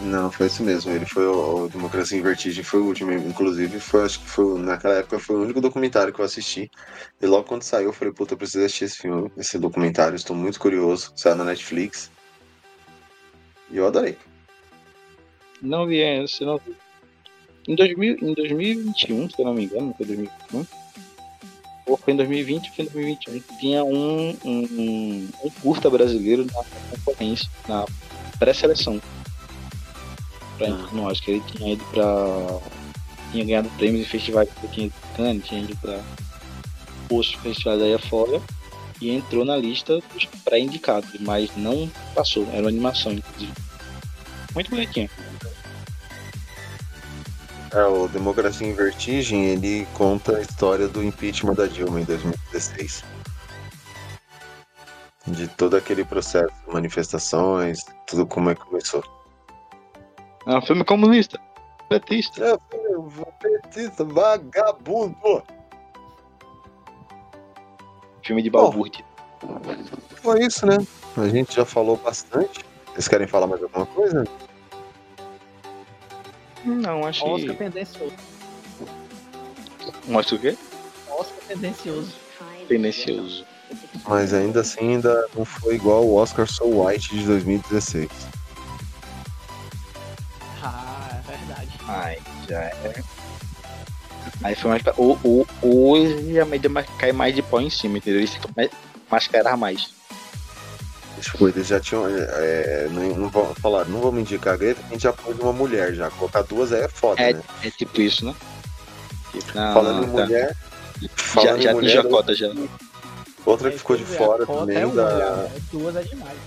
Não, 0.00 0.30
foi 0.30 0.46
isso 0.46 0.62
mesmo. 0.62 0.92
Ele 0.92 1.06
foi 1.06 1.26
o, 1.26 1.64
o 1.64 1.68
Democracia 1.68 2.16
em 2.16 2.22
Vertigem, 2.22 2.62
foi 2.62 2.80
o 2.80 2.86
último. 2.86 3.12
Inclusive, 3.12 3.80
foi, 3.80 4.04
acho 4.04 4.20
que 4.20 4.28
foi 4.28 4.58
naquela 4.60 4.94
época 4.94 5.18
foi 5.18 5.36
o 5.36 5.42
único 5.42 5.60
documentário 5.60 6.12
que 6.12 6.20
eu 6.20 6.24
assisti. 6.24 6.70
E 7.20 7.26
logo 7.26 7.44
quando 7.44 7.62
saiu, 7.62 7.88
eu 7.88 7.92
falei, 7.92 8.14
puta, 8.14 8.34
eu 8.34 8.38
preciso 8.38 8.64
assistir 8.64 8.84
esse 8.84 8.98
filme, 8.98 9.30
esse 9.36 9.58
documentário. 9.58 10.14
Estou 10.14 10.36
muito 10.36 10.60
curioso. 10.60 11.12
Saiu 11.16 11.34
na 11.34 11.44
Netflix. 11.44 12.10
E 13.70 13.76
eu 13.76 13.86
adorei. 13.86 14.16
Não 15.60 15.86
vi 15.86 15.98
esse, 15.98 16.44
não. 16.44 16.60
Em, 17.66 17.74
2000, 17.74 18.18
em 18.22 18.34
2021, 18.34 19.30
se 19.30 19.38
eu 19.38 19.44
não 19.44 19.54
me 19.54 19.64
engano, 19.64 19.86
não 19.86 19.94
foi 19.94 20.06
2021. 20.06 20.66
Ou 21.86 21.96
foi 21.96 22.12
em 22.12 22.16
2020 22.16 22.68
ou 22.68 22.74
foi 22.74 22.84
em 22.84 22.88
2021. 22.88 23.58
Tinha 23.58 23.84
um, 23.84 24.30
um, 24.44 25.28
um 25.44 25.50
curta 25.60 25.90
brasileiro 25.90 26.46
na 26.46 26.64
concorrência, 26.96 27.50
na 27.66 27.84
pré-seleção. 28.38 29.00
Pra 30.58 30.68
entrar 30.68 30.92
no 30.92 31.04
Oscar. 31.04 31.30
Ele 31.30 31.44
tinha 31.46 31.72
ido 31.72 31.84
pra. 31.86 32.04
Tinha 33.32 33.44
ganhado 33.44 33.70
prêmios 33.78 34.02
em 34.02 34.08
festivais. 34.08 34.48
Pra 34.50 34.68
Cannes, 35.16 35.46
tinha 35.46 35.60
ido 35.62 35.76
pra 35.76 36.00
outros 37.08 37.34
festivais 37.36 37.80
aí 37.80 37.94
afora. 37.94 38.42
E 39.00 39.10
entrou 39.10 39.44
na 39.44 39.56
lista 39.56 40.00
dos 40.12 40.24
pré-indicados, 40.44 41.08
mas 41.20 41.50
não 41.56 41.88
passou. 42.14 42.46
Era 42.50 42.62
uma 42.62 42.68
animação, 42.68 43.12
inclusive. 43.12 43.52
Muito 44.54 44.70
bonitinho. 44.70 45.08
É, 47.70 47.84
o 47.84 48.08
Democracia 48.08 48.66
em 48.66 48.72
Vertigem, 48.72 49.50
ele 49.50 49.86
conta 49.94 50.38
a 50.38 50.40
história 50.40 50.88
do 50.88 51.04
impeachment 51.04 51.54
da 51.54 51.66
Dilma 51.66 52.00
em 52.00 52.04
2016. 52.04 53.04
De 55.26 55.46
todo 55.46 55.76
aquele 55.76 56.04
processo, 56.04 56.52
manifestações, 56.72 57.84
tudo 58.06 58.26
como 58.26 58.50
é 58.50 58.54
que 58.54 58.64
começou. 58.64 59.04
É 60.48 60.56
um 60.56 60.62
filme 60.62 60.82
comunista. 60.82 61.38
Petista. 61.90 62.42
É, 62.42 62.58
petista, 63.38 64.02
vagabundo! 64.02 65.42
Filme 68.24 68.42
de 68.42 68.48
balbúrdia. 68.48 69.04
Foi 70.22 70.42
isso, 70.42 70.64
né? 70.64 70.78
A 71.18 71.28
gente 71.28 71.54
já 71.54 71.66
falou 71.66 71.98
bastante. 71.98 72.64
Vocês 72.86 73.08
querem 73.08 73.26
falar 73.26 73.46
mais 73.46 73.62
alguma 73.62 73.84
coisa? 73.84 74.24
Não, 76.64 77.06
acho 77.06 77.26
Oscar 77.26 77.50
que. 77.50 77.64
tendencioso. 77.64 78.14
Mostra 80.06 80.36
o 80.36 80.38
quê? 80.38 80.56
Oscar 81.10 81.44
tendencioso. 81.46 82.14
Tendencioso. 82.66 83.44
Mas 84.06 84.32
ainda 84.32 84.60
assim, 84.62 84.94
ainda 84.94 85.28
não 85.36 85.44
foi 85.44 85.74
igual 85.74 86.06
o 86.06 86.14
Oscar 86.14 86.46
So 86.46 86.64
White 86.64 87.14
de 87.14 87.26
2016. 87.26 88.37
Já 92.48 92.60
é. 92.62 93.02
Aí 94.42 94.54
foi 94.54 94.70
mais 94.70 94.82
pra. 94.82 94.94
o- 94.96 95.18
o- 95.24 95.46
Hoje 95.62 96.38
a 96.38 96.44
média 96.44 96.70
mais- 96.70 96.86
cai 96.98 97.12
mais 97.12 97.34
de 97.34 97.42
pau 97.42 97.60
em 97.60 97.70
cima, 97.70 97.98
entendeu? 97.98 98.20
Isso 98.20 98.34
fica 98.34 98.48
mais, 98.56 98.70
mascarar 99.10 99.56
mais. 99.56 99.88
Tipo, 101.20 101.48
eles 101.48 101.66
já 101.66 101.80
tinham. 101.80 102.06
é, 102.08 102.88
não, 102.92 103.02
não 103.16 103.28
vão 103.28 103.52
falar, 103.56 103.84
não 103.86 104.00
vamos 104.00 104.20
indicar 104.20 104.54
a 104.54 104.56
Greta, 104.56 104.80
a 104.88 104.92
gente 104.92 105.02
já 105.02 105.12
pôs 105.12 105.36
uma 105.40 105.52
mulher 105.52 105.92
já. 105.94 106.10
Colocar 106.10 106.42
duas 106.42 106.72
aí 106.72 106.82
é 106.82 106.88
foda, 106.88 107.20
É, 107.20 107.32
né? 107.32 107.42
é 107.64 107.70
tipo 107.70 108.00
isso, 108.00 108.24
né? 108.24 108.34
Não, 109.54 109.74
Falando 109.74 109.96
não, 109.96 110.04
em 110.04 110.06
tá. 110.06 110.12
mulher. 110.12 110.56
Já, 111.02 111.08
Falando 111.16 111.62
já 111.62 111.72
em 111.72 111.76
atingiu 111.76 112.00
a 112.00 112.02
mulher, 112.04 112.10
cota 112.10 112.34
já. 112.34 112.52
outra 113.44 113.70
que 113.70 113.78
ficou 113.78 113.96
de 113.96 114.02
é, 114.04 114.06
fora 114.06 114.46
também 114.46 114.76
é 114.78 114.86
da. 114.86 115.48
é 115.54 115.60
Duas 115.72 115.96
é 115.96 116.02
demais. 116.02 116.38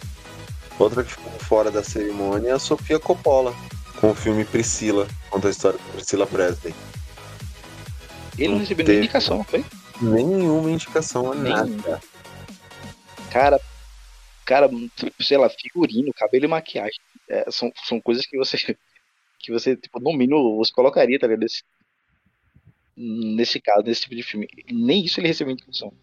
Outra 0.79 1.03
que 1.03 1.11
ficou 1.11 1.31
fora 1.39 1.69
da 1.69 1.83
cerimônia 1.83 2.49
é 2.49 2.51
a 2.53 2.59
Sofia 2.59 2.97
Coppola, 2.97 3.53
com 4.01 4.09
o 4.09 4.15
filme 4.15 4.43
Priscila, 4.43 5.07
conta 5.29 5.47
a 5.47 5.51
história 5.51 5.77
da 5.77 5.93
Priscila 5.93 6.25
Presley. 6.25 6.73
Ele 8.35 8.47
não 8.47 8.53
Não 8.55 8.59
recebeu 8.61 8.87
nem 8.87 8.97
indicação, 8.97 9.37
não 9.37 9.43
foi? 9.43 9.63
Nenhuma 10.01 10.71
indicação 10.71 11.31
a 11.31 11.35
nada. 11.35 12.01
Cara, 13.31 13.61
cara, 14.43 14.67
sei 15.19 15.37
lá, 15.37 15.47
figurino, 15.47 16.11
cabelo 16.15 16.45
e 16.45 16.47
maquiagem. 16.47 16.99
É, 17.29 17.49
são, 17.51 17.71
são 17.85 18.01
coisas 18.01 18.25
que 18.25 18.35
você, 18.35 18.57
que 19.37 19.51
você, 19.51 19.75
tipo, 19.77 19.99
no 19.99 20.11
mínimo, 20.13 20.57
você 20.57 20.73
colocaria, 20.73 21.19
tá 21.19 21.27
ligado? 21.27 21.43
Nesse, 21.43 21.63
nesse 22.97 23.61
caso, 23.61 23.83
nesse 23.83 24.01
tipo 24.01 24.15
de 24.15 24.23
filme. 24.23 24.47
Nem 24.71 25.05
isso 25.05 25.19
ele 25.19 25.27
recebeu 25.27 25.53
indicação. 25.53 25.93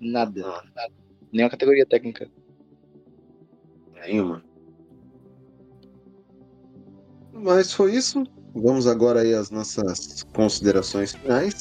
Nada. 0.00 0.40
Nada. 0.74 0.92
Nenhuma 1.30 1.50
categoria 1.50 1.84
técnica. 1.84 2.30
Nenhuma. 4.06 4.42
Mas 7.32 7.72
foi 7.72 7.94
isso. 7.94 8.24
Vamos 8.54 8.86
agora 8.86 9.20
aí 9.20 9.34
às 9.34 9.50
nossas 9.50 10.22
considerações 10.34 11.12
finais. 11.12 11.54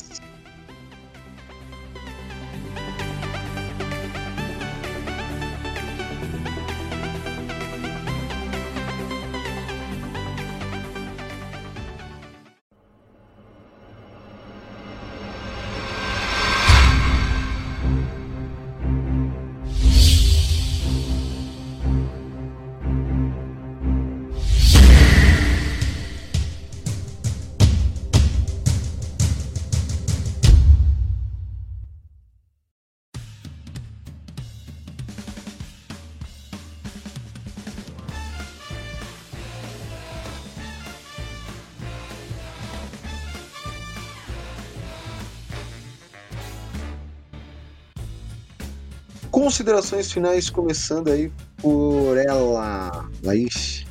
Considerações 49.45 50.11
finais, 50.11 50.51
começando 50.51 51.09
aí 51.09 51.31
por 51.57 52.15
ela, 52.15 53.09
Laís. 53.23 53.83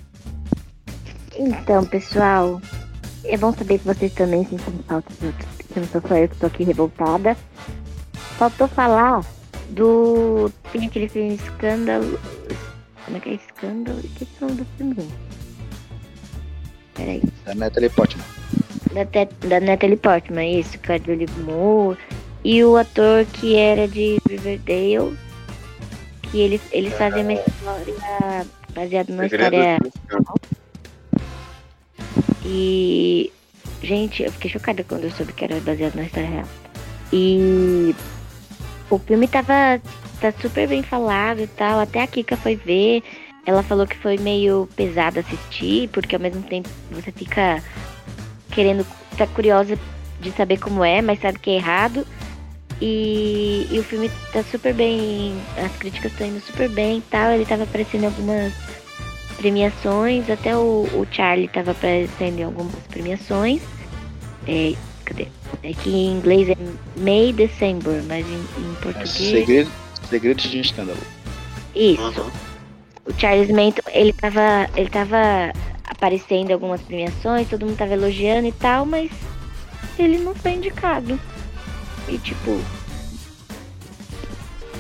Então, 1.37 1.85
pessoal, 1.85 2.63
é 3.25 3.37
bom 3.37 3.53
saber 3.53 3.81
que 3.81 3.85
vocês 3.85 4.13
também 4.15 4.45
sentem 4.45 4.73
falta 4.87 5.13
dos 5.13 5.25
outros. 5.25 5.49
Eu 5.75 5.83
não 5.83 5.89
sou 5.89 6.03
só 6.07 6.17
eu 6.17 6.29
que 6.29 6.37
tô 6.37 6.47
aqui 6.47 6.63
revoltada. 6.63 7.37
Faltou 8.39 8.69
falar 8.69 9.25
do. 9.71 10.53
Tem 10.71 10.87
aquele 10.87 11.09
filme 11.09 11.35
Escândalo. 11.35 12.17
Como 13.05 13.17
é 13.17 13.21
que 13.21 13.31
é 13.31 13.35
Escândalo? 13.35 14.01
Que 14.03 14.23
é 14.23 14.45
o 14.45 14.47
nome 14.47 14.61
do 14.61 14.67
filme? 14.77 15.09
Peraí. 16.95 17.23
Da 17.45 17.57
Natalie 17.57 17.91
Portman. 17.91 18.25
Da, 18.95 19.05
Te- 19.05 19.49
da 19.49 19.59
Natalie 19.59 19.97
Portman, 19.97 20.61
isso, 20.61 20.79
a 20.89 20.97
Julie 20.97 21.27
Moore. 21.45 21.99
E 22.45 22.63
o 22.63 22.77
ator 22.77 23.25
que 23.33 23.57
era 23.57 23.89
de 23.89 24.17
Riverdale. 24.29 25.19
Que 26.31 26.41
eles, 26.41 26.61
eles 26.73 26.93
fazem 26.95 27.23
uma 27.23 27.33
história 27.33 28.47
baseada 28.75 29.13
numa 29.13 29.27
história. 29.27 29.79
E. 32.45 33.33
Gente, 33.83 34.23
eu 34.23 34.33
fiquei 34.33 34.51
chocada 34.51 34.85
quando 34.85 35.05
eu 35.05 35.11
soube 35.11 35.33
que 35.33 35.45
era 35.45 35.59
baseado 35.61 35.95
na 35.95 36.03
história 36.03 36.29
real. 36.29 36.49
E. 37.13 37.95
O 38.89 38.99
filme 38.99 39.27
tava. 39.29 39.81
Tá 40.21 40.33
super 40.41 40.69
bem 40.69 40.83
falado 40.83 41.41
e 41.41 41.47
tal. 41.47 41.81
Até 41.81 42.03
a 42.03 42.07
Kika 42.07 42.37
foi 42.37 42.57
ver. 42.57 43.03
Ela 43.47 43.63
falou 43.63 43.87
que 43.87 43.97
foi 43.97 44.19
meio 44.19 44.69
pesado 44.77 45.19
assistir, 45.19 45.89
porque 45.89 46.15
ao 46.15 46.21
mesmo 46.21 46.43
tempo 46.43 46.69
você 46.91 47.11
fica 47.11 47.63
querendo. 48.51 48.87
tá 49.17 49.27
curiosa 49.27 49.79
de 50.21 50.31
saber 50.33 50.59
como 50.59 50.85
é, 50.85 51.01
mas 51.01 51.21
sabe 51.21 51.39
que 51.39 51.51
é 51.51 51.55
errado. 51.55 52.07
E, 52.81 53.67
e 53.71 53.79
o 53.79 53.83
filme 53.83 54.11
tá 54.33 54.43
super 54.43 54.73
bem. 54.73 55.35
As 55.57 55.73
críticas 55.77 56.13
estão 56.13 56.27
indo 56.27 56.41
super 56.41 56.69
bem 56.69 56.99
e 56.99 57.03
tal. 57.03 57.33
Ele 57.33 57.45
tava 57.45 57.65
aparecendo 57.65 58.05
em 58.05 58.07
algumas 58.07 58.53
premiações, 59.37 60.29
até 60.29 60.57
o, 60.57 60.87
o 60.93 61.07
Charlie 61.11 61.49
tava 61.49 61.73
aparecendo 61.73 62.39
em 62.39 62.43
algumas 62.45 62.75
premiações. 62.89 63.63
É, 64.47 64.75
cadê? 65.05 65.29
É 65.63 65.73
que 65.73 65.91
em 65.91 66.13
inglês 66.13 66.49
é 66.49 66.57
May 66.97 67.33
December, 67.33 68.03
mas 68.07 68.27
em, 68.27 68.35
em 68.35 68.75
português. 68.83 69.11
Segredo, 69.11 69.71
segredos 70.09 70.45
de 70.45 70.59
um 70.59 70.61
escândalo. 70.61 71.01
Isso. 71.75 72.21
Uhum. 72.21 72.31
O 73.07 73.19
Charles 73.19 73.51
Manson, 73.51 73.81
ele 73.93 74.13
tava, 74.13 74.69
ele 74.77 74.89
tava 74.89 75.53
aparecendo 75.85 76.51
em 76.51 76.53
algumas 76.53 76.81
premiações, 76.83 77.49
todo 77.49 77.67
mundo 77.67 77.77
tava 77.77 77.95
elogiando 77.95 78.47
e 78.47 78.53
tal, 78.53 78.87
mas 78.87 79.11
ele 79.99 80.19
não 80.19 80.35
foi 80.35 80.53
indicado. 80.53 81.19
E 82.11 82.19
tipo, 82.19 82.61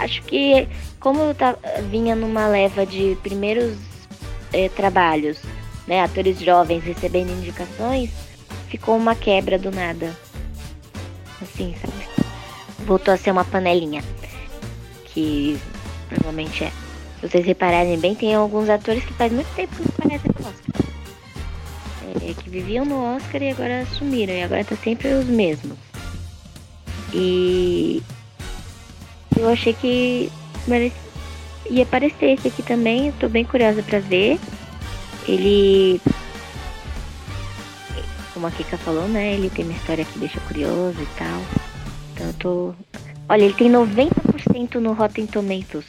acho 0.00 0.22
que 0.24 0.68
como 0.98 1.20
eu 1.22 1.34
tava, 1.34 1.58
vinha 1.88 2.14
numa 2.14 2.48
leva 2.48 2.84
de 2.84 3.16
primeiros 3.22 3.78
eh, 4.52 4.68
trabalhos, 4.68 5.38
né, 5.86 6.02
atores 6.02 6.40
jovens 6.40 6.84
recebendo 6.84 7.30
indicações, 7.30 8.10
ficou 8.68 8.96
uma 8.96 9.14
quebra 9.14 9.58
do 9.58 9.70
nada. 9.70 10.14
Assim, 11.40 11.74
sabe? 11.80 12.26
Voltou 12.80 13.14
a 13.14 13.16
ser 13.16 13.30
uma 13.30 13.44
panelinha. 13.44 14.04
Que 15.06 15.58
provavelmente 16.08 16.64
é. 16.64 16.72
Se 17.20 17.28
vocês 17.28 17.46
repararem 17.46 17.98
bem, 17.98 18.14
tem 18.14 18.34
alguns 18.34 18.68
atores 18.68 19.04
que 19.04 19.12
faz 19.14 19.32
muito 19.32 19.48
tempo 19.54 19.74
que 19.74 19.82
não 19.82 19.92
aparecem 19.98 20.30
no 20.38 20.48
Oscar. 20.48 20.86
É, 22.22 22.34
que 22.34 22.50
viviam 22.50 22.84
no 22.84 23.16
Oscar 23.16 23.42
e 23.42 23.50
agora 23.50 23.86
sumiram. 23.86 24.34
E 24.34 24.42
agora 24.42 24.64
tá 24.64 24.76
sempre 24.76 25.12
os 25.14 25.26
mesmos. 25.26 25.89
E 27.12 28.02
eu 29.36 29.48
achei 29.48 29.72
que 29.72 30.30
merece- 30.66 30.94
ia 31.68 31.82
aparecer 31.82 32.30
esse 32.38 32.48
aqui 32.48 32.62
também. 32.62 33.08
Eu 33.08 33.12
tô 33.14 33.28
bem 33.28 33.44
curiosa 33.44 33.82
pra 33.82 33.98
ver. 33.98 34.38
Ele. 35.28 36.00
Como 38.34 38.46
a 38.46 38.50
Kika 38.50 38.78
falou, 38.78 39.06
né? 39.08 39.34
Ele 39.34 39.50
tem 39.50 39.64
uma 39.64 39.74
história 39.74 40.04
que 40.04 40.18
deixa 40.18 40.40
curioso 40.40 41.00
e 41.00 41.06
tal. 41.18 41.40
Então 42.12 42.26
eu 42.26 42.34
tô. 42.34 42.74
Olha, 43.28 43.44
ele 43.44 43.54
tem 43.54 43.70
90% 43.70 44.74
no 44.80 44.92
Rotten 44.92 45.26
Tomatoes. 45.26 45.84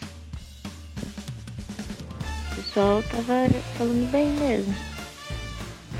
O 2.52 2.56
pessoal 2.56 3.04
tava 3.04 3.50
falando 3.78 4.12
bem 4.12 4.28
mesmo. 4.34 4.91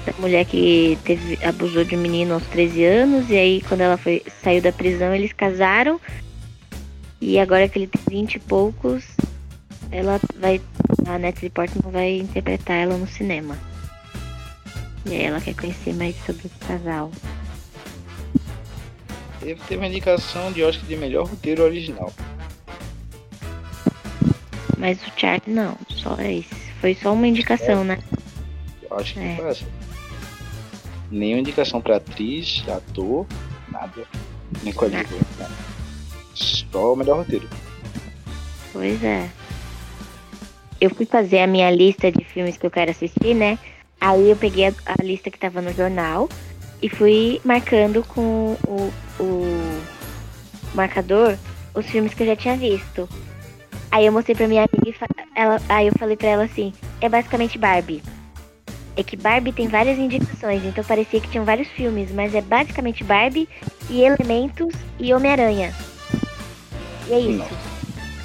Da 0.06 0.14
mulher 0.18 0.46
que 0.46 0.98
teve, 1.04 1.38
abusou 1.46 1.84
de 1.84 1.96
um 1.96 2.00
menino 2.00 2.34
aos 2.34 2.44
13 2.48 2.84
anos 2.86 3.30
e 3.30 3.36
aí 3.36 3.62
quando 3.68 3.82
ela 3.82 3.98
foi, 3.98 4.24
saiu 4.44 4.62
da 4.62 4.72
prisão 4.72 5.14
eles 5.14 5.32
casaram. 5.34 6.00
E 7.20 7.38
agora 7.40 7.70
que 7.70 7.78
ele 7.78 7.88
tem 7.88 8.02
20 8.22 8.36
e 8.36 8.40
poucos, 8.40 9.04
ela 9.92 10.20
vai. 10.40 10.60
A 11.08 11.20
Natalie 11.20 11.50
Portman 11.52 11.92
vai 11.92 12.18
interpretar 12.18 12.78
ela 12.78 12.98
no 12.98 13.08
cinema. 13.08 13.56
E 15.06 15.12
aí 15.14 15.24
ela 15.24 15.40
quer 15.42 15.54
conhecer 15.56 15.94
mais 15.94 16.16
sobre 16.26 16.48
esse 16.48 16.58
casal. 16.68 17.12
Ele 19.42 19.56
teve 19.68 19.78
uma 19.78 19.88
indicação 19.88 20.52
de 20.52 20.64
Oscar 20.64 20.86
de 20.88 20.96
melhor 20.96 21.28
roteiro 21.28 21.64
original. 21.64 22.12
Mas 24.78 25.00
o 25.02 25.12
Charlie 25.16 25.54
não, 25.54 25.78
só 25.90 26.16
esse. 26.20 26.50
Foi 26.80 26.96
só 26.96 27.14
uma 27.14 27.28
indicação, 27.28 27.84
né? 27.84 28.00
Eu 28.90 28.98
acho 28.98 29.14
que 29.14 29.20
É. 29.20 29.36
foi 29.36 29.50
essa. 29.50 29.66
Nenhuma 31.12 31.42
indicação 31.42 31.82
pra 31.82 31.98
atriz, 31.98 32.64
ator, 32.68 33.28
nada. 33.70 34.08
Nem 34.64 34.74
coadjuvante, 34.74 35.14
nada. 35.38 35.54
Só 36.34 36.94
o 36.94 36.96
melhor 36.96 37.18
roteiro. 37.18 37.48
Pois 38.72 39.04
é. 39.04 39.30
Eu 40.80 40.90
fui 40.90 41.06
fazer 41.06 41.40
a 41.40 41.48
minha 41.48 41.70
lista 41.70 42.12
de 42.12 42.24
filmes 42.24 42.58
que 42.58 42.66
eu 42.66 42.72
quero 42.72 42.92
assistir, 42.92 43.36
né? 43.36 43.60
Aí 44.00 44.30
eu 44.30 44.36
peguei 44.36 44.68
a, 44.68 44.74
a 44.86 45.04
lista 45.04 45.30
que 45.30 45.38
tava 45.38 45.62
no 45.62 45.74
jornal 45.74 46.30
e 46.82 46.90
fui 46.90 47.40
marcando 47.44 48.04
com 48.04 48.58
o, 48.68 48.92
o 49.20 49.82
marcador 50.74 51.38
os 51.74 51.86
filmes 51.86 52.14
que 52.14 52.24
eu 52.24 52.28
já 52.28 52.36
tinha 52.36 52.58
visto. 52.58 53.08
Aí 53.92 54.06
eu 54.06 54.12
mostrei 54.12 54.36
pra 54.36 54.48
minha 54.48 54.66
amiga 54.66 54.90
e 54.90 54.96
ela, 55.36 55.62
aí 55.68 55.88
eu 55.88 55.94
falei 55.98 56.16
pra 56.16 56.30
ela 56.30 56.44
assim, 56.46 56.74
é 57.00 57.10
basicamente 57.10 57.58
Barbie. 57.58 58.02
É 58.96 59.04
que 59.04 59.16
Barbie 59.16 59.54
tem 59.54 59.68
várias 59.68 59.98
indicações, 59.98 60.66
então 60.66 60.84
parecia 60.84 61.22
que 61.22 61.30
tinham 61.30 61.46
vários 61.46 61.68
filmes, 61.70 62.12
mas 62.12 62.36
é 62.36 62.42
basicamente 62.42 63.04
Barbie 63.04 63.48
e 63.90 64.02
Elementos 64.02 64.74
e 65.00 65.14
Homem-Aranha. 65.14 65.74
E 67.08 67.14
é 67.14 67.20
isso. 67.20 67.58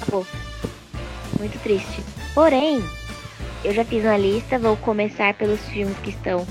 Acabou. 0.01 0.25
Muito 1.39 1.57
triste. 1.63 2.01
Porém, 2.33 2.83
eu 3.63 3.73
já 3.73 3.83
fiz 3.83 4.03
uma 4.03 4.17
lista, 4.17 4.59
vou 4.59 4.75
começar 4.77 5.33
pelos 5.33 5.59
filmes 5.69 5.97
que 5.99 6.09
estão 6.09 6.45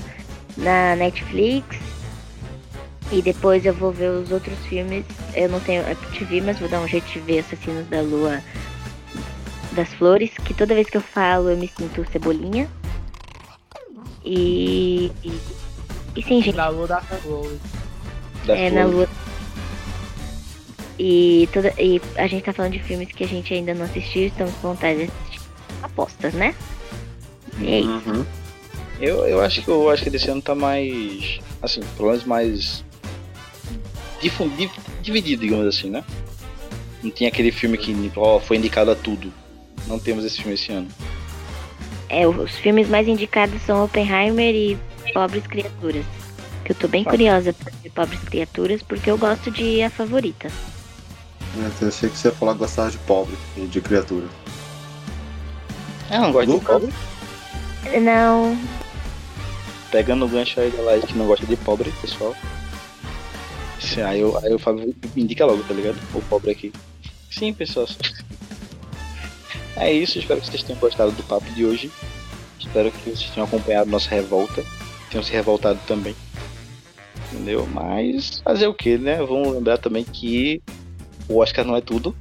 na 0.57 0.95
Netflix. 0.95 1.77
E 3.11 3.21
depois 3.21 3.65
eu 3.65 3.73
vou 3.73 3.91
ver 3.91 4.09
os 4.09 4.31
outros 4.31 4.57
filmes. 4.65 5.05
Eu 5.33 5.47
não 5.47 5.59
tenho 5.61 5.81
Apple 5.89 6.19
TV, 6.19 6.41
mas 6.41 6.59
vou 6.59 6.67
dar 6.67 6.81
um 6.81 6.87
jeito 6.87 7.07
de 7.07 7.19
ver 7.19 7.39
Assassinos 7.39 7.87
da 7.87 8.01
Lua 8.01 8.43
das 9.71 9.93
Flores, 9.93 10.31
que 10.43 10.53
toda 10.53 10.75
vez 10.75 10.89
que 10.89 10.97
eu 10.97 11.01
falo 11.01 11.49
eu 11.49 11.57
me 11.57 11.67
sinto 11.67 12.05
cebolinha. 12.11 12.67
E. 14.27 15.11
E, 15.23 15.31
e 16.17 16.23
sim, 16.23 16.41
gente. 16.41 16.55
Da 16.55 16.67
Lua 16.69 16.87
da 16.87 17.01
Flores. 17.01 17.59
Da 18.45 18.55
É, 18.57 18.69
Flor. 18.69 18.79
na 18.79 18.85
lua. 18.85 19.09
E, 20.99 21.47
toda, 21.53 21.73
e 21.79 22.01
a 22.15 22.27
gente 22.27 22.43
tá 22.43 22.51
falando 22.53 22.73
de 22.73 22.79
filmes 22.83 23.11
que 23.11 23.23
a 23.23 23.27
gente 23.27 23.53
ainda 23.53 23.73
não 23.73 23.85
assistiu, 23.85 24.27
estamos 24.27 24.53
com 24.55 24.69
vontade 24.69 24.97
de 24.97 25.03
assistir. 25.03 25.47
Apostas, 25.83 26.33
né? 26.33 26.55
E 27.59 27.67
é 27.71 27.79
isso. 27.81 28.09
Uhum. 28.09 28.25
Eu, 28.99 29.27
eu 29.27 29.41
acho 29.41 29.61
que 29.61 29.67
eu 29.69 29.89
acho 29.91 30.03
que 30.03 30.09
desse 30.09 30.29
ano 30.29 30.41
tá 30.41 30.55
mais. 30.55 31.39
Assim, 31.61 31.81
pelo 31.95 32.09
menos 32.09 32.25
mais. 32.25 32.83
difundido, 34.21 34.73
dividido, 35.03 35.43
digamos 35.43 35.67
assim, 35.67 35.89
né? 35.89 36.03
Não 37.03 37.11
tinha 37.11 37.29
aquele 37.29 37.51
filme 37.51 37.77
que 37.77 38.11
ó, 38.15 38.39
foi 38.39 38.57
indicado 38.57 38.89
a 38.89 38.95
tudo. 38.95 39.31
Não 39.85 39.99
temos 39.99 40.25
esse 40.25 40.37
filme 40.37 40.55
esse 40.55 40.71
ano. 40.71 40.87
É, 42.09 42.27
os 42.27 42.51
filmes 42.51 42.87
mais 42.87 43.07
indicados 43.07 43.61
são 43.63 43.83
Oppenheimer 43.83 44.53
e 44.53 44.77
Pobres 45.13 45.45
Criaturas. 45.47 46.05
Que 46.63 46.71
eu 46.71 46.75
tô 46.75 46.87
bem 46.87 47.03
curiosa 47.03 47.53
pra 47.53 47.71
ver 47.81 47.89
Pobres 47.91 48.19
Criaturas, 48.21 48.81
porque 48.83 49.09
eu 49.09 49.17
gosto 49.17 49.51
de 49.51 49.81
A 49.81 49.89
Favorita. 49.89 50.49
Eu 51.81 51.87
achei 51.87 52.09
que 52.09 52.17
você 52.17 52.27
ia 52.27 52.33
falar 52.33 52.53
que 52.53 52.59
gostava 52.59 52.91
de 52.91 52.97
pobre 52.99 53.35
e 53.55 53.61
de 53.61 53.81
criatura. 53.81 54.27
É, 56.09 56.19
não 56.19 56.31
gosto 56.31 56.59
de 56.59 56.65
pobre. 56.65 56.93
Não, 58.01 58.57
Pegando 59.91 60.25
o 60.25 60.27
gancho 60.27 60.59
aí 60.59 60.69
da 60.69 60.81
live 60.81 61.07
que 61.07 61.17
não 61.17 61.27
gosta 61.27 61.45
de 61.45 61.55
pobre, 61.55 61.91
pessoal. 62.01 62.35
Aí 64.05 64.19
eu, 64.19 64.37
aí 64.37 64.51
eu 64.51 64.59
falo, 64.59 64.93
indica 65.15 65.45
logo, 65.45 65.63
tá 65.63 65.73
ligado? 65.73 65.97
O 66.13 66.21
pobre 66.23 66.51
aqui. 66.51 66.73
Sim, 67.31 67.53
pessoal. 67.53 67.87
É 69.79 69.93
isso, 69.93 70.17
espero 70.17 70.41
que 70.41 70.47
vocês 70.47 70.63
tenham 70.63 70.79
gostado 70.79 71.11
do 71.11 71.23
papo 71.23 71.49
de 71.51 71.63
hoje. 71.63 71.91
Espero 72.59 72.91
que 72.91 73.09
vocês 73.11 73.29
tenham 73.29 73.47
acompanhado 73.47 73.89
nossa 73.89 74.09
revolta. 74.09 74.63
Tenham 75.09 75.23
se 75.23 75.31
revoltado 75.31 75.79
também. 75.87 76.15
Entendeu? 77.31 77.67
Mas 77.67 78.41
fazer 78.43 78.67
o 78.67 78.73
que, 78.73 78.97
né? 78.97 79.17
Vamos 79.17 79.53
lembrar 79.53 79.77
também 79.77 80.03
que 80.03 80.61
o 81.29 81.37
Oscar 81.37 81.63
não 81.63 81.75
é 81.75 81.81
tudo. 81.81 82.15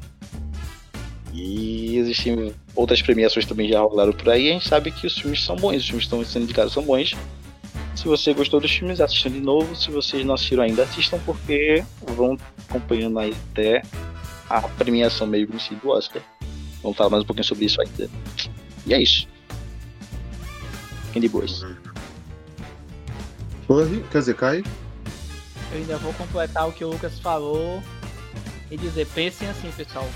E 1.32 1.96
existem 1.96 2.54
outras 2.74 3.00
premiações 3.00 3.46
também 3.46 3.68
já 3.68 3.80
rolaram 3.80 4.12
por 4.12 4.28
aí. 4.28 4.50
A 4.50 4.52
gente 4.52 4.68
sabe 4.68 4.90
que 4.90 5.06
os 5.06 5.18
filmes 5.18 5.42
são 5.42 5.56
bons, 5.56 5.76
os 5.76 5.86
filmes 5.86 6.04
estão 6.04 6.24
sendo 6.24 6.44
indicados 6.44 6.72
são 6.72 6.82
bons. 6.82 7.14
Se 7.94 8.04
você 8.04 8.34
gostou 8.34 8.60
dos 8.60 8.70
filmes, 8.70 9.00
assistam 9.00 9.30
de 9.30 9.40
novo. 9.40 9.74
Se 9.74 9.90
vocês 9.90 10.24
não 10.24 10.34
assistiram 10.34 10.62
ainda, 10.62 10.82
assistam 10.82 11.18
porque 11.24 11.82
vão 12.14 12.36
acompanhando 12.68 13.18
aí 13.18 13.34
até 13.50 13.82
a 14.48 14.60
premiação 14.60 15.26
meio 15.26 15.48
em 15.52 15.58
si 15.58 15.74
do 15.74 15.88
Oscar. 15.88 16.22
Vamos 16.82 16.96
falar 16.96 17.10
mais 17.10 17.22
um 17.22 17.26
pouquinho 17.26 17.44
sobre 17.44 17.64
isso 17.64 17.80
ainda. 17.80 18.08
E 18.86 18.94
é 18.94 19.02
isso. 19.02 19.26
Fiquem 21.06 21.22
de 21.22 21.28
boas. 21.28 21.64
Corre, 23.66 24.02
quer 24.10 24.18
dizer, 24.18 24.34
cai. 24.36 24.62
Eu 25.72 25.78
ainda 25.78 25.96
vou 25.98 26.12
completar 26.14 26.68
o 26.68 26.72
que 26.72 26.84
o 26.84 26.88
Lucas 26.90 27.18
falou 27.18 27.82
e 28.70 28.76
dizer, 28.76 29.06
pensem 29.08 29.48
assim, 29.48 29.70
pessoal. 29.72 30.08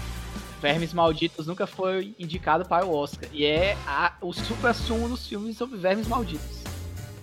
Vermes 0.62 0.93
Malditos 0.93 1.47
nunca 1.47 1.66
foi 1.66 2.15
indicado 2.19 2.65
para 2.66 2.85
o 2.85 2.95
Oscar. 2.95 3.28
E 3.32 3.45
é 3.47 3.77
a- 3.87 4.12
o 4.20 4.32
super 4.32 4.74
sumo 4.74 5.09
dos 5.09 5.27
filmes 5.27 5.57
sobre 5.57 5.78
vermes 5.78 6.07
malditos. 6.07 6.61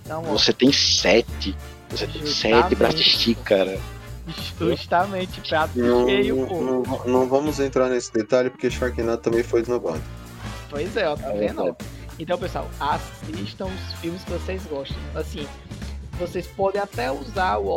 Então, 0.04 0.24
ó, 0.26 0.32
Você 0.34 0.52
tem 0.52 0.72
sete. 0.74 1.56
Você 1.90 2.08
tem 2.08 2.26
sete 2.26 2.76
pra 2.76 2.88
assistir, 2.88 3.36
cara. 3.36 3.80
justamente 4.60 5.42
prato 5.48 5.78
Não, 5.80 6.06
cheio, 6.06 6.46
pô. 6.48 6.62
não, 6.62 6.84
não- 7.06 7.28
vamos 7.28 7.60
entrar 7.60 7.90
nesse 7.90 8.12
detalhe 8.12 8.50
porque 8.50 8.70
Sharknado 8.70 9.22
também 9.22 9.44
foi 9.44 9.62
esnobado. 9.62 10.02
Pois 10.70 10.96
é, 10.98 11.08
ó, 11.08 11.16
tá 11.16 11.30
É 11.30 11.38
vendo? 11.38 11.64
ó? 11.64 11.76
Então, 12.20 12.38
pessoal, 12.38 12.68
assistam 12.80 13.66
os 13.68 13.94
filmes 14.00 14.24
que 14.24 14.32
vocês 14.32 14.64
gostam. 14.66 14.98
Assim, 15.16 15.48
vocês 16.20 16.48
podem 16.48 16.82
até 16.82 17.12
usar 17.12 17.58
o 17.60 17.68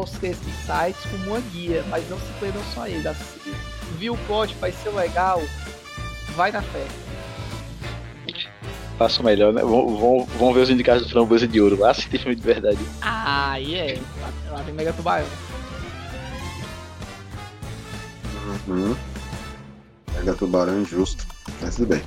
Oscar, 0.00 0.30
esses 0.30 0.54
sites 0.64 1.04
como 1.10 1.32
uma 1.32 1.40
guia, 1.52 1.84
mas 1.90 2.08
não 2.08 2.18
se 2.18 2.32
prendam 2.38 2.62
só 2.74 2.82
a 2.84 2.88
ele. 2.88 3.06
Assim, 3.06 3.52
viu 3.98 4.14
o 4.14 4.18
plot, 4.26 4.54
vai 4.58 4.72
ser 4.72 4.88
legal, 4.90 5.42
vai 6.34 6.50
na 6.50 6.62
fé. 6.62 6.86
Faça 8.98 9.20
o 9.22 9.24
melhor, 9.24 9.52
né? 9.52 9.62
Vão, 9.62 9.96
vão, 9.96 10.24
vão 10.38 10.52
ver 10.52 10.60
os 10.60 10.70
indicados 10.70 11.04
do 11.04 11.08
Framboesa 11.10 11.46
de 11.48 11.60
Ouro. 11.60 11.78
Lá 11.78 11.90
assistir 11.90 12.18
filme 12.18 12.34
de 12.36 12.42
verdade. 12.42 12.78
Ah, 13.00 13.52
aí 13.52 13.74
é. 13.74 13.98
Lá, 14.50 14.58
lá 14.58 14.62
tem 14.64 14.74
Mega 14.74 14.92
Tubarão. 14.92 15.26
Uhum. 18.66 18.96
Pega 20.14 20.34
tubarão 20.34 20.80
injusto. 20.80 21.26
Mas 21.60 21.76
tudo 21.76 21.88
bem. 21.88 22.02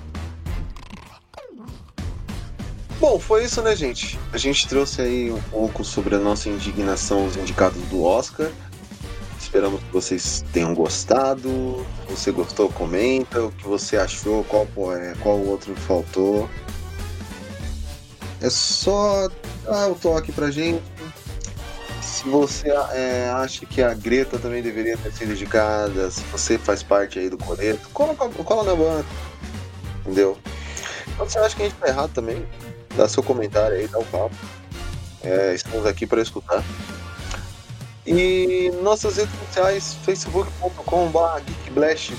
Bom, 3.00 3.20
foi 3.20 3.44
isso, 3.44 3.62
né, 3.62 3.76
gente? 3.76 4.18
A 4.32 4.38
gente 4.38 4.68
trouxe 4.68 5.02
aí 5.02 5.32
um 5.32 5.42
pouco 5.44 5.84
sobre 5.84 6.16
a 6.16 6.20
nossa 6.20 6.48
indignação 6.48 7.26
aos 7.26 7.36
indicados 7.36 7.82
do 7.90 8.04
Oscar. 8.04 8.50
Esperamos 9.38 9.84
que 9.84 9.92
vocês 9.92 10.46
tenham 10.54 10.74
gostado. 10.74 11.86
Se 12.08 12.16
você 12.16 12.32
gostou, 12.32 12.70
comenta. 12.70 13.44
O 13.44 13.52
que 13.52 13.68
você 13.68 13.98
achou, 13.98 14.44
qual, 14.46 14.66
é, 14.96 15.14
qual 15.20 15.38
outro 15.38 15.76
faltou. 15.76 16.50
É 18.40 18.50
só 18.50 19.30
dar 19.66 19.92
o 19.92 19.96
toque 19.96 20.32
pra 20.32 20.50
gente. 20.50 20.82
Se 22.24 22.30
você 22.30 22.70
é, 22.70 23.30
acha 23.36 23.66
que 23.66 23.82
a 23.84 23.94
Greta 23.94 24.40
também 24.40 24.64
deveria 24.64 24.96
ter 24.96 25.12
sido 25.12 25.34
indicada, 25.34 26.10
se 26.10 26.22
você 26.32 26.58
faz 26.58 26.82
parte 26.82 27.20
aí 27.20 27.30
do 27.30 27.38
coreto, 27.38 27.90
cola, 27.90 28.16
cola 28.16 28.64
na 28.64 28.74
banca. 28.74 29.10
Entendeu? 30.00 30.38
Então, 31.10 31.28
você 31.28 31.38
acha 31.38 31.54
que 31.54 31.64
a 31.64 31.66
gente 31.66 31.78
tá 31.78 31.88
errado 31.90 32.14
também, 32.14 32.48
dá 32.96 33.10
seu 33.10 33.22
comentário 33.22 33.76
aí, 33.76 33.88
dá 33.90 34.00
o 34.00 34.06
papo. 34.06 34.34
É, 35.22 35.54
estamos 35.54 35.86
aqui 35.86 36.08
para 36.08 36.22
escutar. 36.22 36.64
E 38.06 38.72
nossas 38.82 39.18
redes 39.18 39.34
sociais, 39.48 39.94
facebook.com.br 40.06 41.42
geekblast 41.46 42.14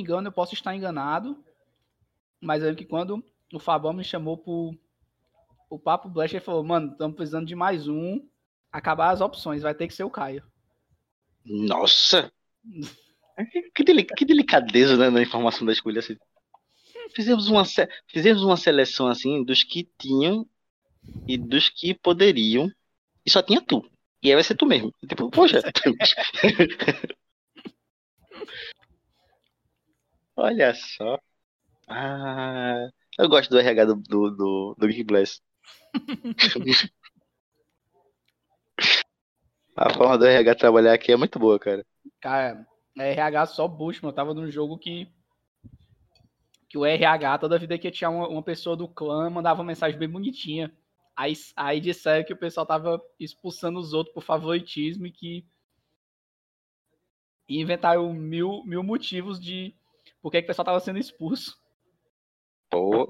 Me 0.00 0.02
engano, 0.02 0.28
eu 0.28 0.32
posso 0.32 0.54
estar 0.54 0.74
enganado. 0.74 1.44
Mas 2.40 2.62
lembro 2.62 2.76
que 2.76 2.86
quando 2.86 3.22
o 3.52 3.58
Fabão 3.58 3.92
me 3.92 4.02
chamou 4.02 4.38
pro, 4.38 4.74
o 5.68 5.78
Papo 5.78 6.08
Blast, 6.08 6.34
ele 6.34 6.44
falou, 6.44 6.64
mano, 6.64 6.92
estamos 6.92 7.16
precisando 7.16 7.46
de 7.46 7.54
mais 7.54 7.86
um. 7.86 8.26
Acabar 8.72 9.10
as 9.10 9.20
opções, 9.20 9.62
vai 9.62 9.74
ter 9.74 9.86
que 9.86 9.94
ser 9.94 10.04
o 10.04 10.10
Caio. 10.10 10.42
Nossa! 11.44 12.32
Que, 13.74 13.82
deli- 13.82 14.04
que 14.04 14.26
delicadeza 14.26 14.98
né, 14.98 15.08
na 15.08 15.22
informação 15.22 15.64
da 15.64 15.72
escolha. 15.72 16.00
Assim. 16.00 16.14
Fizemos, 17.14 17.48
uma, 17.48 17.64
fizemos 18.06 18.42
uma 18.42 18.54
seleção 18.54 19.06
assim 19.06 19.42
dos 19.42 19.62
que 19.62 19.88
tinham 19.98 20.46
e 21.26 21.38
dos 21.38 21.70
que 21.70 21.94
poderiam. 21.94 22.70
E 23.24 23.30
só 23.30 23.40
tinha 23.40 23.62
tu. 23.62 23.82
E 24.22 24.28
aí 24.28 24.34
vai 24.34 24.44
ser 24.44 24.56
tu 24.56 24.66
mesmo. 24.66 24.92
Tipo, 25.08 25.30
poxa. 25.30 25.62
Olha 30.40 30.72
só. 30.72 31.18
Ah, 31.86 32.88
eu 33.18 33.28
gosto 33.28 33.50
do 33.50 33.58
RH 33.58 33.84
do, 33.84 33.96
do, 33.96 34.30
do, 34.30 34.74
do 34.78 34.88
Geek 34.88 35.04
Blast. 35.04 35.42
A 39.76 39.92
forma 39.92 40.16
do 40.16 40.24
RH 40.24 40.54
trabalhar 40.54 40.94
aqui 40.94 41.12
é 41.12 41.16
muito 41.16 41.38
boa, 41.38 41.58
cara. 41.58 41.84
Cara, 42.22 42.66
RH 42.96 43.46
só 43.46 43.68
bucho, 43.68 44.00
mano. 44.02 44.12
Eu 44.12 44.16
tava 44.16 44.32
num 44.32 44.50
jogo 44.50 44.78
que. 44.78 45.06
Que 46.70 46.78
o 46.78 46.86
RH, 46.86 47.38
toda 47.38 47.58
vida 47.58 47.76
que 47.76 47.90
tinha 47.90 48.08
uma, 48.08 48.26
uma 48.26 48.42
pessoa 48.42 48.74
do 48.74 48.88
clã, 48.88 49.28
mandava 49.28 49.60
uma 49.60 49.66
mensagem 49.66 49.98
bem 49.98 50.08
bonitinha. 50.08 50.72
Aí, 51.14 51.34
aí 51.54 51.80
disseram 51.80 52.24
que 52.24 52.32
o 52.32 52.38
pessoal 52.38 52.64
tava 52.64 52.98
expulsando 53.18 53.78
os 53.78 53.92
outros 53.92 54.14
por 54.14 54.22
favoritismo 54.22 55.06
e 55.06 55.10
que. 55.10 55.46
E 57.46 57.60
inventaram 57.60 58.10
mil, 58.14 58.64
mil 58.64 58.82
motivos 58.82 59.38
de 59.38 59.74
por 60.22 60.30
que 60.30 60.40
que 60.40 60.44
o 60.44 60.46
pessoal 60.48 60.66
tava 60.66 60.80
sendo 60.80 60.98
expulso. 60.98 61.56
Pô, 62.70 63.08